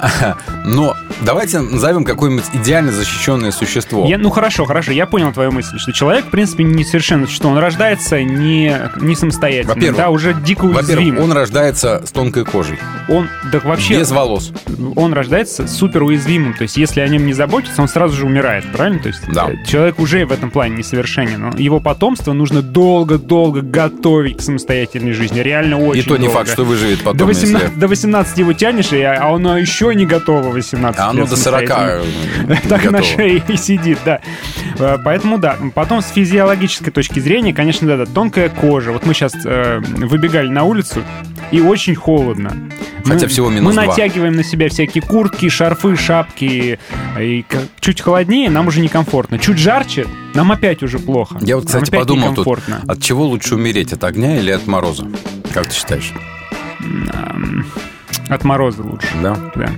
Но 0.64 0.94
давайте 1.22 1.60
назовем 1.60 2.04
какое-нибудь 2.04 2.44
идеально 2.54 2.92
защищенное 2.92 3.50
существо. 3.50 4.06
Я, 4.06 4.18
ну 4.18 4.30
хорошо, 4.30 4.64
хорошо, 4.64 4.92
я 4.92 5.06
понял 5.06 5.32
твою 5.32 5.50
мысль, 5.52 5.78
что 5.78 5.92
человек, 5.92 6.26
в 6.26 6.30
принципе, 6.30 6.64
не 6.64 6.84
совершенно 6.84 7.26
существо. 7.26 7.50
Он 7.50 7.58
рождается 7.58 8.22
не, 8.22 8.76
не 9.00 9.14
самостоятельно, 9.14 9.74
Во-первых, 9.74 9.96
да, 9.96 10.10
уже 10.10 10.34
дико 10.34 10.64
Во-первых, 10.66 10.88
уязвим. 11.06 11.18
он 11.18 11.32
рождается 11.32 12.02
с 12.06 12.10
тонкой 12.12 12.44
кожей. 12.44 12.78
Он, 13.08 13.28
да 13.52 13.60
вообще... 13.60 13.98
Без 13.98 14.10
волос. 14.10 14.52
Он 14.96 15.12
рождается 15.12 15.66
супер 15.66 16.02
уязвимым, 16.02 16.54
то 16.54 16.62
есть 16.62 16.76
если 16.76 17.00
о 17.00 17.08
нем 17.08 17.26
не 17.26 17.32
заботиться, 17.32 17.80
он 17.82 17.88
сразу 17.88 18.14
же 18.16 18.26
умирает, 18.26 18.64
правильно? 18.72 18.98
То 19.00 19.08
есть 19.08 19.20
Да. 19.32 19.48
э, 19.50 19.64
человек 19.66 19.98
уже 19.98 20.24
в 20.26 20.32
этом 20.32 20.50
плане 20.50 20.76
несовершенен. 20.76 21.40
но 21.40 21.56
Его 21.58 21.80
потомство 21.80 22.32
нужно 22.32 22.62
долго-долго 22.62 23.62
готовить 23.62 24.38
к 24.38 24.40
самостоятельной 24.42 25.12
жизни, 25.12 25.40
реально 25.40 25.78
очень 25.78 26.02
И 26.02 26.04
то 26.04 26.16
не 26.16 26.26
долго. 26.26 26.34
факт, 26.40 26.50
что 26.52 26.64
выживет 26.64 26.98
потом, 27.00 27.16
До 27.18 27.24
18, 27.26 27.68
если- 27.68 27.80
до 27.80 27.88
18 27.88 28.38
его 28.38 28.52
тянешь, 28.52 28.92
а 28.92 29.34
оно 29.34 29.56
еще 29.58 29.87
не 29.94 30.06
готово 30.06 30.48
18 30.50 30.98
А 31.00 31.08
оно 31.10 31.20
лет 31.20 31.30
до 31.30 31.36
40 31.36 31.68
самостоятельно. 31.68 32.52
не 32.54 32.56
Так 32.68 32.90
на 32.90 33.02
шее 33.02 33.42
и 33.48 33.56
сидит, 33.56 33.98
да. 34.04 34.20
Э, 34.78 34.98
Поэтому 35.04 35.38
да. 35.38 35.56
Потом 35.74 36.02
с 36.02 36.08
физиологической 36.08 36.92
точки 36.92 37.20
зрения, 37.20 37.52
конечно, 37.52 37.86
да, 37.88 37.96
да, 37.96 38.06
тонкая 38.06 38.48
кожа. 38.48 38.92
Вот 38.92 39.06
мы 39.06 39.14
сейчас 39.14 39.34
выбегали 39.34 40.48
на 40.48 40.64
улицу, 40.64 41.02
и 41.50 41.60
очень 41.60 41.94
холодно. 41.94 42.52
Хотя 43.04 43.22
Мы- 43.22 43.28
всего 43.28 43.48
минус 43.48 43.64
Мы 43.64 43.72
два. 43.82 43.86
натягиваем 43.86 44.34
на 44.34 44.44
себя 44.44 44.68
всякие 44.68 45.02
куртки, 45.02 45.48
шарфы, 45.48 45.96
шапки. 45.96 46.78
И 47.18 47.44
как- 47.48 47.62
чуть 47.80 48.00
холоднее, 48.02 48.50
нам 48.50 48.66
уже 48.66 48.80
некомфортно. 48.80 49.38
Чуть 49.38 49.58
жарче, 49.58 50.06
нам 50.34 50.52
опять 50.52 50.82
уже 50.82 50.98
плохо. 50.98 51.38
Я 51.40 51.56
вот, 51.56 51.66
кстати, 51.66 51.90
подумал 51.90 52.34
тут, 52.34 52.46
от 52.86 53.02
чего 53.02 53.24
лучше 53.26 53.54
умереть, 53.54 53.92
от 53.92 54.04
огня 54.04 54.38
или 54.38 54.50
от 54.50 54.66
мороза? 54.66 55.06
Как 55.54 55.66
ты 55.68 55.74
считаешь? 55.74 56.12
От 58.28 58.44
мороза 58.44 58.82
лучше. 58.82 59.08
Да? 59.22 59.36
Да. 59.56 59.68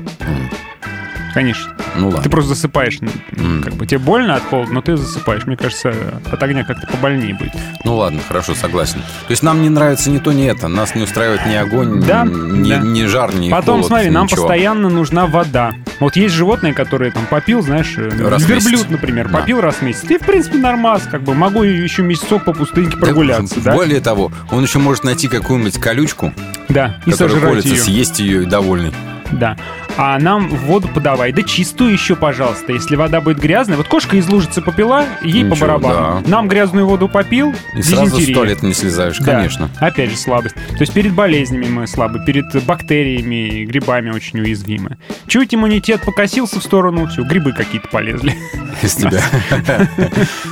Конечно. 1.35 1.73
Ну 1.97 2.09
ладно. 2.09 2.23
Ты 2.23 2.31
просто 2.31 2.51
засыпаешь. 2.55 2.99
ну, 3.01 3.63
Как 3.63 3.75
бы 3.75 3.87
тебе 3.87 3.99
больно 3.99 4.35
от 4.37 4.43
холода, 4.43 4.73
но 4.73 4.81
ты 4.83 4.97
засыпаешь. 4.97 5.47
Мне 5.47 5.57
кажется, 5.57 5.93
от 6.31 6.43
огня 6.43 6.65
как-то 6.65 6.87
побольнее 6.87 7.35
будет. 7.35 7.53
Ну 7.85 7.97
ладно, 7.97 8.21
хорошо, 8.27 8.55
согласен. 8.55 8.99
То 9.27 9.31
есть 9.31 9.43
нам 9.43 9.63
не 9.63 9.69
нравится 9.69 10.11
ни 10.11 10.19
то, 10.19 10.33
ни 10.33 10.47
это. 10.47 10.69
Нас 10.69 10.95
не 10.95 11.03
устраивает 11.03 11.47
ни 11.47 11.55
огонь, 11.55 12.01
Да, 12.03 12.25
ни, 12.25 12.69
да. 12.71 12.79
ни 12.79 13.05
жар, 13.07 13.35
ни 13.35 13.51
Потом, 13.51 13.77
холод, 13.77 13.87
смотри, 13.87 14.11
нам 14.11 14.25
ничего. 14.27 14.43
постоянно 14.43 14.89
нужна 14.89 15.27
вода. 15.27 15.73
Вот 16.01 16.17
есть 16.17 16.35
животные, 16.35 16.73
которые 16.75 17.11
там 17.13 17.27
попил, 17.27 17.63
знаешь, 17.63 17.95
э, 17.97 18.09
Раз 18.29 18.43
верблюд, 18.47 18.73
месяц. 18.73 18.87
например, 18.91 19.29
Да. 19.29 19.39
попил 19.39 19.61
раз 19.61 19.77
в 19.77 19.83
месяц. 19.83 20.05
И, 20.11 20.17
в 20.19 20.23
принципе, 20.23 20.59
нормас, 20.59 21.03
как 21.11 21.23
бы 21.23 21.35
могу 21.35 21.63
еще 21.63 22.03
месяцок 22.03 22.45
по 22.45 22.53
пустыньке 22.53 22.97
Да, 22.97 23.07
прогуляться, 23.07 23.61
да? 23.61 23.75
Более 23.75 24.01
того, 24.01 24.33
он 24.51 24.63
еще 24.63 24.79
может 24.79 25.05
найти 25.05 25.29
какую-нибудь 25.29 25.79
колючку, 25.79 26.33
Да, 26.69 26.97
и 27.07 27.11
которая 27.11 27.35
сожрать 27.35 27.51
колется, 27.51 27.69
ее. 27.69 27.77
съесть 27.81 28.21
ее 28.21 28.43
и 28.43 28.47
довольный. 28.47 28.93
Да. 29.33 29.57
А 29.97 30.19
нам 30.19 30.49
воду 30.49 30.89
подавай. 30.89 31.33
Да 31.33 31.43
чистую 31.43 31.93
еще, 31.93 32.17
пожалуйста. 32.17 32.73
Если 32.73 32.97
вода 32.97 33.21
будет 33.21 33.39
грязная. 33.39 33.77
Вот 33.77 33.89
кошка 33.89 34.17
из 34.17 34.29
лужицы 34.29 34.63
попила, 34.63 35.05
ей 35.23 35.45
по 35.45 35.49
Ничего, 35.55 35.67
барабану. 35.67 36.23
да. 36.25 36.31
Нам 36.31 36.49
грязную 36.49 36.87
воду 36.87 37.09
попил, 37.09 37.55
И 37.77 37.83
сразу 37.83 38.19
с 38.21 38.27
туалета 38.33 38.65
не 38.67 38.75
слезаешь, 38.75 39.19
Да. 39.19 39.35
конечно. 39.37 39.71
Опять 39.79 40.11
же 40.11 40.17
слабость. 40.17 40.55
То 40.55 40.81
есть 40.81 40.93
перед 40.93 41.13
болезнями 41.13 41.67
мы 41.67 41.87
слабы, 41.87 42.25
перед 42.25 42.47
бактериями, 42.65 43.65
грибами 43.65 44.11
очень 44.11 44.41
уязвимы. 44.41 44.97
Чуть 45.27 45.55
иммунитет 45.55 46.01
покосился 46.03 46.61
в 46.61 46.63
сторону, 46.63 47.07
все, 47.09 47.23
грибы 47.23 47.53
какие-то 47.53 47.89
полезли. 47.89 48.35
Из 48.83 48.95
тебя. 48.95 49.21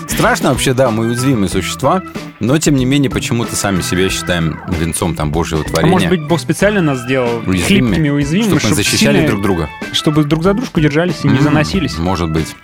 Страшно 0.06 0.50
вообще, 0.50 0.74
да, 0.74 0.90
мы 0.90 1.06
уязвимые 1.06 1.48
существа, 1.48 2.02
но 2.40 2.58
тем 2.58 2.74
не 2.76 2.84
менее 2.84 3.10
почему-то 3.10 3.56
сами 3.56 3.80
себя 3.82 4.08
считаем 4.08 4.60
венцом 4.68 5.14
там 5.14 5.30
Божьего 5.30 5.62
А 5.62 5.64
творения. 5.64 5.92
может 5.92 6.08
быть, 6.10 6.22
Бог 6.22 6.40
специально 6.40 6.80
нас 6.82 7.00
сделал 7.00 7.42
Уязвимыми, 7.46 7.94
хлипкими, 7.94 8.08
уязвимыми, 8.10 8.58
чтобы 8.58 8.70
мы 8.70 8.74
защищали 8.76 9.26
друг 9.28 9.42
друга. 9.42 9.68
Чтобы 9.92 10.24
друг 10.24 10.42
за 10.42 10.54
дружку 10.54 10.80
держались 10.80 11.24
и 11.24 11.28
не 11.28 11.40
заносились. 11.40 11.98
Может 11.98 12.30
быть. 12.30 12.54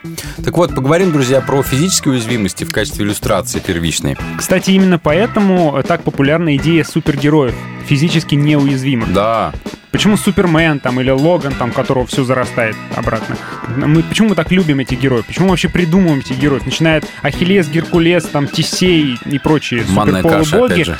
Так 0.42 0.56
вот, 0.56 0.74
поговорим, 0.74 1.12
друзья, 1.12 1.40
про 1.40 1.62
физические 1.62 2.14
уязвимости 2.14 2.64
в 2.64 2.72
качестве 2.72 3.04
иллюстрации 3.04 3.60
первичной. 3.60 4.16
Кстати, 4.36 4.70
именно 4.70 4.98
поэтому 4.98 5.76
э, 5.76 5.82
так 5.82 6.02
популярна 6.02 6.56
идея 6.56 6.84
супергероев, 6.84 7.54
физически 7.86 8.34
неуязвимых. 8.34 9.12
Да. 9.12 9.52
Почему 9.90 10.16
Супермен 10.16 10.80
там 10.80 11.00
или 11.00 11.10
Логан, 11.10 11.54
там, 11.54 11.70
которого 11.70 12.04
все 12.06 12.24
зарастает 12.24 12.74
обратно? 12.96 13.36
Мы, 13.76 14.02
почему 14.02 14.30
мы 14.30 14.34
так 14.34 14.50
любим 14.50 14.80
этих 14.80 14.98
героев? 15.00 15.24
Почему 15.26 15.46
мы 15.46 15.50
вообще 15.50 15.68
придумываем 15.68 16.18
этих 16.18 16.36
героев? 16.36 16.64
Начинает 16.64 17.04
Ахиллес, 17.22 17.68
Геркулес, 17.68 18.24
там, 18.24 18.48
Тесей 18.48 19.18
и 19.24 19.38
прочие 19.38 19.84
Манная 19.90 20.22
каша, 20.22 20.44
суперполубоги, 20.44 20.82
опять 20.82 20.86
же. 20.86 20.98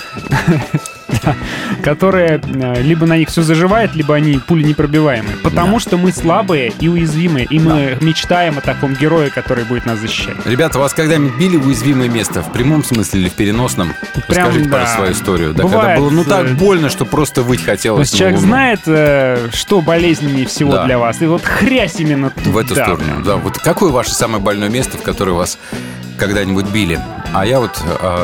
да, 1.22 1.34
которые 1.82 2.40
э, 2.42 2.82
либо 2.82 3.06
на 3.06 3.16
них 3.16 3.28
все 3.28 3.42
заживает, 3.42 3.94
либо 3.94 4.14
они 4.14 4.38
пули 4.38 4.62
непробиваемые. 4.62 5.36
Потому 5.42 5.78
что 5.78 5.96
мы 5.96 6.12
слабые 6.12 6.72
и 6.80 6.88
уязвимые, 6.88 7.46
и 7.46 7.58
мы 7.58 7.96
мечтаем 8.00 8.58
о 8.58 8.60
таком 8.60 8.94
герое, 8.94 9.30
который 9.30 9.64
будет 9.64 9.86
нас 9.86 9.98
защищать. 9.98 10.36
Ребята, 10.44 10.78
вас 10.78 10.94
когда-нибудь 10.94 11.36
били 11.38 11.56
в 11.56 11.66
уязвимое 11.66 12.08
место? 12.08 12.42
В 12.42 12.52
прямом 12.52 12.84
смысле 12.84 13.22
или 13.22 13.28
в 13.28 13.32
переносном? 13.34 13.94
Прям, 14.28 14.46
Расскажите 14.48 14.68
да. 14.68 14.76
про 14.78 14.86
свою 14.86 15.12
историю. 15.12 15.54
Да, 15.54 15.62
когда 15.62 15.76
Бывает, 15.78 15.98
было 16.00 16.10
ну 16.10 16.24
так 16.24 16.46
э, 16.46 16.54
больно, 16.54 16.88
что 16.88 17.04
просто 17.04 17.42
выть 17.42 17.64
хотелось. 17.64 18.10
То 18.10 18.14
есть 18.14 18.18
человек 18.18 18.36
на 18.36 18.40
Луну. 18.40 18.48
знает, 18.52 18.80
э, 18.86 19.48
что 19.52 19.80
болезненнее 19.80 20.46
всего 20.46 20.72
Да. 20.72 20.84
для 20.84 20.98
вас, 20.98 21.20
и 21.22 21.26
вот 21.26 21.42
хрясь 21.42 21.96
именно 21.98 22.30
туда. 22.30 22.50
В 22.50 22.58
эту 22.58 22.74
сторону, 22.74 23.22
да. 23.24 23.36
Вот 23.36 23.58
какое 23.58 23.90
ваше 23.90 24.12
самое 24.12 24.42
больное 24.42 24.68
место, 24.68 24.98
в 24.98 25.02
которое 25.02 25.32
вас 25.32 25.58
когда-нибудь 26.18 26.66
били? 26.66 27.00
А 27.32 27.44
я 27.44 27.58
вот, 27.60 27.76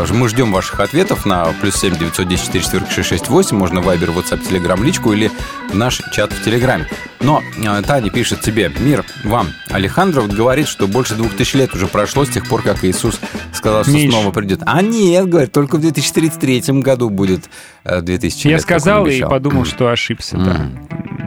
ж- 0.06 0.12
мы 0.12 0.28
ждем 0.28 0.52
ваших 0.52 0.78
ответов 0.80 1.26
на 1.26 1.46
плюс 1.60 1.74
7 1.76 1.96
910 1.96 2.44
44 2.64 2.86
668, 2.90 3.56
можно 3.56 3.80
Вайбер, 3.80 4.10
WhatsApp, 4.10 4.46
Telegram, 4.48 4.82
личку 4.84 5.12
или 5.12 5.30
наш 5.72 6.00
чат 6.12 6.32
в 6.32 6.44
Телеграме. 6.44 6.86
Но 7.20 7.42
э, 7.62 7.82
Таня 7.82 8.10
пишет 8.10 8.40
тебе, 8.40 8.72
мир 8.80 9.04
вам. 9.24 9.48
Алехандров 9.68 10.28
говорит, 10.28 10.66
что 10.66 10.86
больше 10.86 11.14
двух 11.14 11.34
тысяч 11.36 11.54
лет 11.54 11.74
уже 11.74 11.86
прошло 11.86 12.24
с 12.24 12.30
тех 12.30 12.48
пор, 12.48 12.62
как 12.62 12.82
Иисус 12.84 13.20
сказал, 13.52 13.82
что 13.84 13.92
Меньше. 13.92 14.16
снова 14.16 14.32
придет. 14.32 14.60
А 14.64 14.80
нет, 14.80 15.28
говорит, 15.28 15.52
только 15.52 15.76
в 15.76 15.80
2033 15.80 16.80
году 16.80 17.10
будет 17.10 17.50
э, 17.84 18.00
2000 18.00 18.46
Я 18.46 18.52
лет, 18.54 18.62
сказал 18.62 19.06
и 19.06 19.20
подумал, 19.20 19.64
что 19.64 19.88
ошибся, 19.88 20.36
да. 20.36 20.70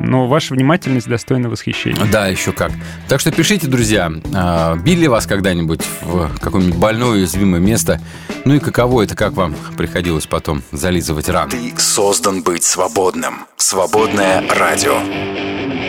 Но 0.06 0.28
ваша 0.28 0.53
внимательность 0.53 1.07
достойна 1.07 1.49
восхищения. 1.49 2.03
Да, 2.11 2.28
еще 2.28 2.52
как. 2.52 2.72
Так 3.07 3.22
что 3.22 3.32
пишите, 3.32 3.68
друзья, 3.68 4.11
э, 4.11 4.78
били 4.84 5.07
вас 5.07 5.28
когда-нибудь 5.28 5.82
в 6.02 6.40
какое-нибудь 6.40 6.78
больное, 6.78 7.10
уязвимое 7.10 7.61
место? 7.61 8.02
Ну 8.45 8.56
и 8.56 8.60
каково 8.60 9.03
это, 9.03 9.15
как 9.15 9.34
вам 9.34 9.56
приходилось 9.78 10.26
потом 10.26 10.64
зализывать 10.72 11.30
раны? 11.30 11.52
Ты 11.52 11.74
создан 11.78 12.41
быть 12.41 12.64
свободным. 12.64 13.45
Свободное 13.57 14.44
радио. 14.49 15.82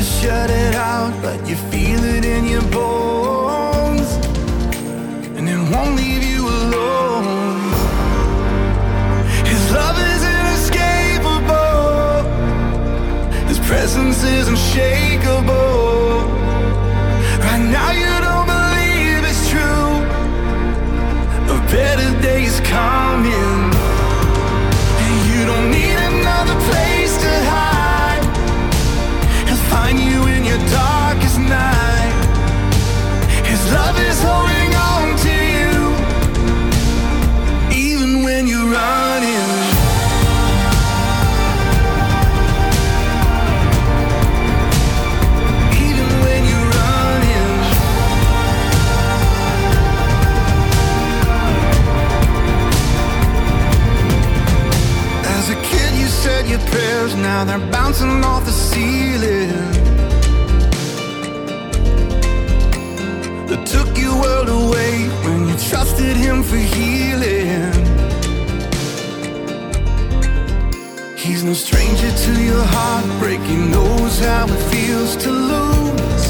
to 0.00 0.06
shut 0.06 0.50
it 0.50 0.74
out, 0.74 1.12
but 1.20 1.46
you 1.46 1.56
feel 1.70 2.02
it 2.04 2.24
in 2.24 2.46
your 2.46 2.62
bones, 2.70 4.08
and 5.36 5.46
it 5.46 5.58
won't 5.70 5.94
leave 5.94 6.24
you 6.24 6.48
alone. 6.48 7.60
His 9.44 9.62
love 9.72 9.98
is 10.12 10.22
inescapable, 10.32 12.22
His 13.50 13.58
presence 13.58 14.22
is 14.24 14.48
unshakable. 14.48 16.24
Right 17.46 17.64
now, 17.76 17.90
you 17.90 18.12
don't 18.26 18.46
believe 18.56 19.22
it's 19.30 19.50
true. 19.50 19.90
A 21.54 21.58
better 21.74 22.10
day 22.22 22.44
is 22.44 22.58
coming. 22.60 22.99
Да. 56.70 57.16
now 57.16 57.44
they're 57.44 57.70
bouncing 57.70 58.24
off 58.24 58.44
the 58.44 58.52
ceiling. 58.52 59.50
That 63.48 63.66
took 63.66 63.90
your 63.98 64.14
world 64.20 64.48
away 64.48 65.08
when 65.24 65.48
you 65.48 65.56
trusted 65.70 66.16
him 66.16 66.42
for 66.42 66.56
healing. 66.56 67.72
He's 71.16 71.42
no 71.44 71.52
stranger 71.52 72.10
to 72.10 72.32
your 72.42 72.64
heartbreak, 72.64 73.40
he 73.40 73.56
knows 73.56 74.18
how 74.20 74.44
it 74.44 74.62
feels 74.72 75.16
to 75.16 75.30
lose. 75.30 76.26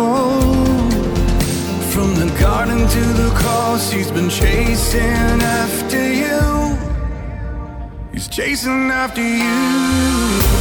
Oh, 0.00 0.90
from 1.92 2.14
the 2.14 2.28
garden 2.40 2.78
to 2.78 3.04
the 3.22 3.30
cross, 3.34 3.90
he's 3.90 4.10
been 4.10 4.28
chasing 4.28 5.40
after 5.42 6.12
you. 6.12 6.57
Chasing 8.38 8.88
after 8.92 9.20
you. 9.20 10.57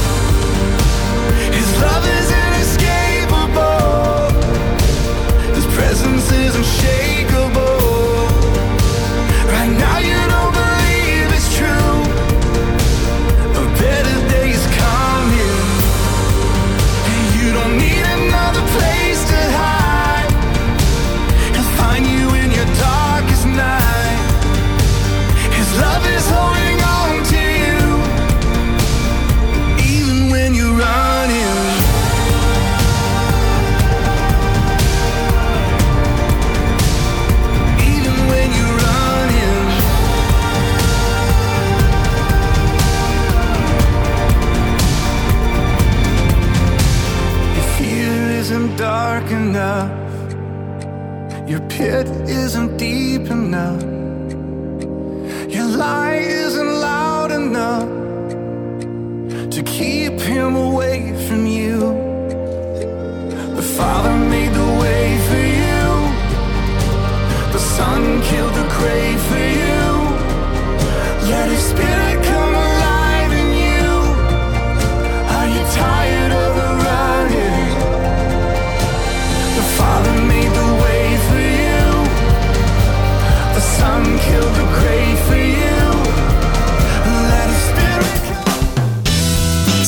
Enough. 49.67 51.49
Your 51.49 51.61
pit 51.67 52.07
isn't 52.27 52.77
deep 52.77 53.29
enough. 53.29 53.86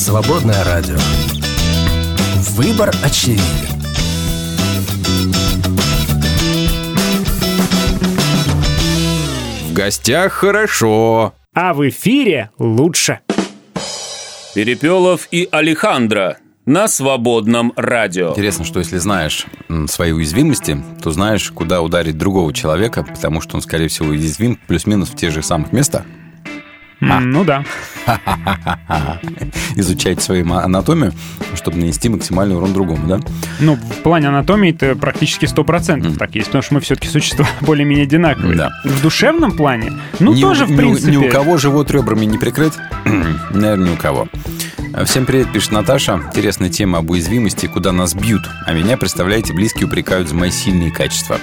Свободное 0.10 0.64
радио. 0.64 0.98
Выбор 2.56 2.90
очевиден. 3.03 3.44
В 9.68 9.73
гостях 9.73 10.34
хорошо. 10.34 11.36
А 11.53 11.76
в 11.76 11.88
эфире 11.88 12.49
лучше. 12.57 13.19
Перепелов 14.56 15.27
и 15.30 15.48
Алехандро 15.52 16.38
на 16.65 16.88
свободном 16.88 17.72
радио. 17.76 18.31
Интересно, 18.31 18.65
что 18.65 18.80
если 18.80 18.98
знаешь 18.98 19.45
свои 19.86 20.11
уязвимости, 20.11 20.84
то 21.03 21.11
знаешь, 21.11 21.52
куда 21.52 21.84
ударить 21.84 22.18
другого 22.18 22.52
человека, 22.52 23.03
потому 23.03 23.41
что 23.41 23.57
он, 23.57 23.61
скорее 23.61 23.90
всего, 23.90 24.07
уязвим 24.07 24.60
плюс-минус 24.68 25.10
в 25.10 25.15
тех 25.15 25.31
же 25.31 25.44
самых 25.44 25.72
местах. 25.72 26.03
Ну 26.99 27.43
да. 27.43 27.63
Изучать 29.76 30.21
свою 30.21 30.45
ма- 30.45 30.63
анатомию, 30.63 31.13
чтобы 31.55 31.77
нанести 31.77 32.09
максимальный 32.09 32.55
урон 32.55 32.73
другому, 32.73 33.07
да? 33.07 33.19
Ну, 33.59 33.76
в 33.76 34.01
плане 34.03 34.27
анатомии 34.30 34.71
это 34.71 34.95
практически 34.95 35.45
100% 35.45 36.17
так 36.17 36.35
есть, 36.35 36.47
потому 36.47 36.61
что 36.61 36.73
мы 36.76 36.80
все-таки 36.81 37.07
существа 37.07 37.47
более-менее 37.61 38.03
одинаковые. 38.03 38.55
Да. 38.57 38.69
В 38.84 39.01
душевном 39.01 39.51
плане, 39.53 39.93
ну, 40.19 40.34
Ни 40.34 40.41
тоже, 40.41 40.65
в 40.65 40.71
ни 40.71 40.77
принципе. 40.77 41.11
Ни 41.11 41.17
у 41.17 41.30
кого 41.30 41.57
живот 41.57 41.91
ребрами 41.91 42.26
не 42.26 42.38
прикрыт? 42.38 42.77
Наверное, 43.51 43.89
ни 43.89 43.93
у 43.93 43.97
кого. 43.97 44.27
Всем 45.06 45.26
привет, 45.26 45.52
пишет 45.53 45.72
Наташа. 45.72 46.20
Интересная 46.28 46.70
тема 46.70 46.98
об 46.98 47.10
уязвимости, 47.11 47.68
куда 47.68 47.91
нас 47.91 48.16
бьют. 48.16 48.41
А 48.66 48.74
меня, 48.74 48.98
представляете, 48.98 49.53
близкие 49.53 49.86
упрекают 49.86 50.28
за 50.28 50.36
мои 50.36 50.49
сильные 50.52 50.91
качества. 50.91 51.40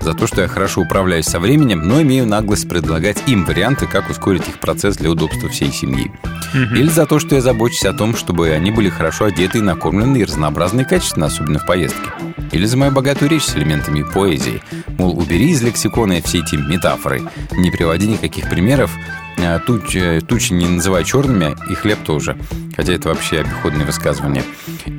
За 0.00 0.14
то, 0.14 0.26
что 0.26 0.40
я 0.40 0.48
хорошо 0.48 0.80
управляюсь 0.80 1.26
со 1.26 1.38
временем, 1.38 1.86
но 1.86 2.00
имею 2.02 2.26
наглость 2.26 2.68
предлагать 2.68 3.18
им 3.26 3.44
варианты, 3.44 3.86
как 3.86 4.08
ускорить 4.08 4.48
их 4.48 4.58
процесс 4.60 4.96
для 4.96 5.10
удобства 5.10 5.48
всей 5.48 5.72
семьи. 5.72 6.10
Или 6.54 6.88
за 6.88 7.06
то, 7.06 7.18
что 7.18 7.34
я 7.34 7.42
забочусь 7.42 7.84
о 7.84 7.92
том, 7.92 8.16
чтобы 8.16 8.50
они 8.50 8.70
были 8.70 8.88
хорошо 8.88 9.26
одеты 9.26 9.58
и 9.58 9.62
накормлены 9.62 10.18
и 10.18 10.24
разнообразны 10.24 10.80
и 10.80 10.84
качественно, 10.84 11.26
особенно 11.26 11.58
в 11.58 11.66
поездке. 11.66 12.10
Или 12.52 12.64
за 12.64 12.76
мою 12.76 12.92
богатую 12.92 13.30
речь 13.30 13.44
с 13.44 13.56
элементами 13.56 14.02
поэзии. 14.02 14.62
Мол, 14.98 15.18
убери 15.18 15.50
из 15.50 15.62
лексикона 15.62 16.20
все 16.22 16.38
эти 16.38 16.56
метафоры, 16.56 17.22
не 17.52 17.70
приводи 17.70 18.06
никаких 18.06 18.48
примеров, 18.48 18.90
а, 19.38 19.58
туч, 19.58 19.94
э, 19.96 20.20
тучи 20.26 20.52
не 20.52 20.66
называй 20.66 21.04
черными, 21.04 21.56
и 21.70 21.74
хлеб 21.74 21.98
тоже. 22.04 22.36
Хотя 22.76 22.92
это 22.92 23.08
вообще 23.08 23.40
обиходное 23.40 23.86
высказывание. 23.86 24.42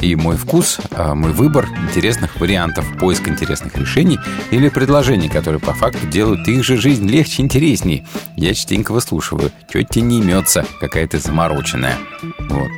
И 0.02 0.16
мой 0.16 0.36
вкус, 0.38 0.80
а, 0.92 1.14
мой 1.16 1.32
выбор 1.32 1.68
интересных 1.90 2.40
вариантов, 2.40 2.86
поиск 3.00 3.28
интересных 3.28 3.76
решений 3.78 4.20
или 4.52 4.70
предложений, 4.70 5.30
которые 5.30 5.60
по 5.60 5.74
факту 5.74 6.06
делают 6.08 6.48
их 6.48 6.64
же 6.64 6.78
жизнь 6.78 7.08
легче, 7.08 7.42
интересней. 7.44 8.06
Я 8.36 8.54
частенько 8.54 8.92
выслушиваю. 8.92 9.52
Тебе 9.72 9.86
не 10.02 10.20
имется, 10.20 10.66
какая 10.80 11.08
ты 11.08 11.20
замороченная. 11.20 11.98
Вот. 12.50 12.70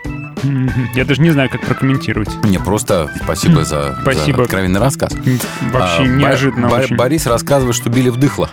Я 0.95 1.03
даже 1.05 1.21
не 1.21 1.31
знаю, 1.31 1.49
как 1.49 1.61
прокомментировать. 1.65 2.29
Мне 2.43 2.59
просто 2.59 3.11
спасибо 3.23 3.65
за, 3.65 3.93
за 3.93 3.97
Спасибо. 4.01 4.43
откровенный 4.43 4.79
рассказ. 4.79 5.13
Вообще 5.71 6.03
А, 6.03 6.05
неожиданно 6.07 6.69
Бо- 6.69 6.75
очень. 6.75 6.95
Борис 6.95 7.25
рассказывает, 7.25 7.75
что 7.75 7.89
били 7.89 8.07
вдыхло. 8.09 8.49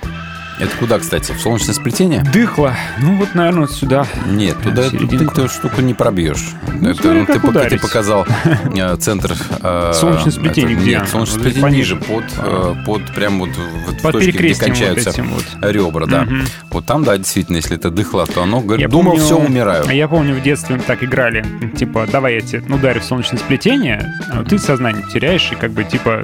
Это 0.59 0.75
куда, 0.79 0.99
кстати? 0.99 1.33
В 1.33 1.41
солнечное 1.41 1.75
сплетение? 1.75 2.23
Дыхло. 2.33 2.75
Ну 2.99 3.17
вот, 3.17 3.35
наверное, 3.35 3.63
вот 3.63 3.73
сюда. 3.73 4.07
Нет, 4.27 4.57
Прям 4.57 4.75
туда 4.75 4.89
в 4.89 4.91
ты 5.09 5.25
эту 5.25 5.49
штуку 5.49 5.83
не 5.83 5.93
пробьешь. 5.93 6.47
Ну, 6.81 6.89
это, 6.91 7.03
смотря 7.03 7.21
ты, 7.27 7.33
пока- 7.35 7.41
ты 7.41 7.49
ударить. 7.49 7.81
показал 7.83 8.27
э, 8.75 8.97
центр... 8.97 9.35
э, 9.63 9.93
Солнечное 9.95 10.33
сплетение 10.33 10.73
это- 10.75 10.83
где 10.83 10.91
Нет, 10.93 11.09
солнечное 11.09 11.39
Вот 11.43 11.51
сплетение 11.53 11.79
ниже, 11.79 11.97
под, 11.97 12.25
э, 12.39 12.75
под 12.87 13.03
прям 13.15 13.39
вот 13.41 13.51
в, 13.51 13.91
в 13.93 14.03
Под 14.03 14.13
точке, 14.13 14.31
где 14.33 14.49
вот 14.49 14.59
кончаются 14.59 15.11
этим 15.11 15.29
вот. 15.29 15.45
ребра, 15.61 16.07
да. 16.07 16.23
Мгм. 16.23 16.45
Вот 16.71 16.87
там, 16.87 17.05
да, 17.05 17.19
действительно, 17.19 17.57
если 17.57 17.77
это 17.77 17.91
дыхло, 17.91 18.27
то 18.27 18.43
оно 18.43 18.61
говорит, 18.61 18.81
Я 18.83 18.89
думал, 18.89 19.13
помню- 19.13 19.25
все, 19.25 19.37
умираю. 19.39 19.85
А 19.87 19.93
я 19.93 20.09
помню, 20.09 20.35
в 20.35 20.43
детстве 20.43 20.79
так 20.87 21.03
играли. 21.05 21.45
Типа, 21.77 22.07
давай 22.11 22.35
я 22.37 22.41
тебе 22.41 22.61
ударю 22.75 23.01
в 23.01 23.05
солнечное 23.05 23.39
сплетение, 23.39 24.11
а 24.33 24.43
ты 24.43 24.59
сознание 24.59 25.05
теряешь, 25.13 25.51
и 25.53 25.55
как 25.55 25.73
бы, 25.73 25.85
типа, 25.85 26.23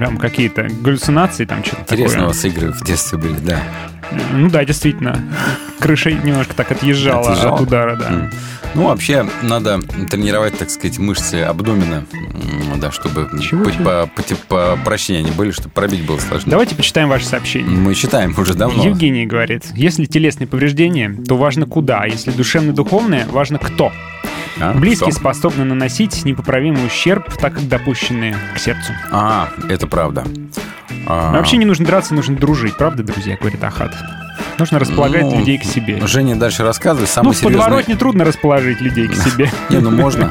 там 0.00 0.16
какие-то 0.16 0.68
галлюцинации, 0.80 1.44
там 1.44 1.62
что-то 1.64 1.82
Интересно, 1.82 2.06
у 2.06 2.10
такое. 2.12 2.28
вас 2.28 2.44
игры 2.44 2.72
в 2.72 2.82
детстве 2.84 3.18
были, 3.18 3.34
да. 3.42 3.62
Ну 4.32 4.48
да, 4.50 4.64
действительно. 4.64 5.18
Крыша 5.80 6.10
немножко 6.12 6.54
так 6.54 6.70
отъезжала, 6.70 7.30
Отъезжала? 7.32 7.54
от 7.56 7.60
удара, 7.60 7.96
да. 7.96 8.08
М. 8.08 8.30
Ну, 8.74 8.88
вообще, 8.88 9.26
надо 9.42 9.80
тренировать, 10.10 10.58
так 10.58 10.68
сказать, 10.70 10.98
мышцы 10.98 11.36
абдомена, 11.42 12.04
м, 12.12 12.78
да, 12.80 12.90
чтобы 12.92 13.28
Чего, 13.40 13.64
по, 13.64 13.72
чего? 13.72 13.84
по, 13.84 14.10
по, 14.16 14.22
по 14.76 14.78
прощения 14.84 15.20
они 15.20 15.30
были, 15.30 15.50
чтобы 15.50 15.70
пробить 15.70 16.04
было 16.04 16.18
сложнее. 16.18 16.50
Давайте 16.50 16.74
почитаем 16.74 17.08
ваше 17.08 17.24
сообщение. 17.26 17.70
Мы 17.70 17.94
читаем 17.94 18.34
уже 18.36 18.54
давно. 18.54 18.84
Евгений 18.84 19.26
говорит, 19.26 19.64
если 19.74 20.04
телесные 20.04 20.46
повреждения, 20.46 21.16
то 21.26 21.36
важно 21.36 21.66
куда, 21.66 22.00
а 22.00 22.06
если 22.06 22.30
душевно-духовные, 22.32 23.26
важно 23.30 23.58
кто. 23.58 23.92
А, 24.60 24.72
Близкие 24.72 25.10
кто? 25.10 25.20
способны 25.20 25.64
наносить 25.64 26.24
непоправимый 26.24 26.86
ущерб, 26.86 27.32
так 27.36 27.54
как 27.54 27.68
допущенные 27.68 28.36
к 28.54 28.58
сердцу. 28.58 28.92
А, 29.10 29.48
это 29.68 29.86
правда. 29.86 30.24
А, 31.06 31.30
Но 31.32 31.38
вообще 31.38 31.56
не 31.56 31.64
нужно 31.64 31.84
драться, 31.84 32.14
нужно 32.14 32.36
дружить, 32.36 32.76
правда, 32.76 33.02
друзья, 33.02 33.36
говорит 33.36 33.62
Ахат. 33.62 33.94
Нужно 34.58 34.78
располагать 34.78 35.22
ну, 35.22 35.38
людей 35.38 35.58
к 35.58 35.64
себе. 35.64 36.00
Женя 36.06 36.36
дальше 36.36 36.62
рассказывает. 36.62 37.10
ну, 37.10 37.14
Самый 37.14 37.34
в 37.34 37.36
серьезный... 37.36 37.58
подворотне 37.58 37.96
трудно 37.96 38.24
расположить 38.24 38.80
людей 38.80 39.08
к 39.08 39.14
себе. 39.14 39.50
Не, 39.68 39.78
ну 39.78 39.90
можно. 39.90 40.30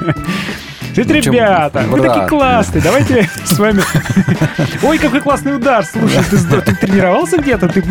Говорит, 0.95 1.25
Ну, 1.25 1.31
ребята, 1.31 1.83
вы 1.87 2.01
такие 2.01 2.27
классные, 2.27 2.81
давайте 2.83 3.29
с 3.43 3.59
вами... 3.59 3.83
Ой, 4.83 4.97
какой 4.97 5.21
классный 5.21 5.55
удар, 5.55 5.85
слушай, 5.85 6.23
ты, 6.23 6.75
тренировался 6.75 7.37
где-то? 7.37 7.67
Ты 7.67 7.83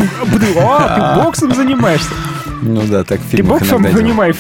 боксом 1.17 1.55
занимаешься? 1.55 2.09
Ну 2.63 2.83
да, 2.87 3.05
так 3.05 3.21
в 3.21 3.31
Ты 3.31 3.37
фильмах 3.39 3.63
иногда 3.63 3.91
делают. 3.91 4.07
понимаешь. 4.07 4.37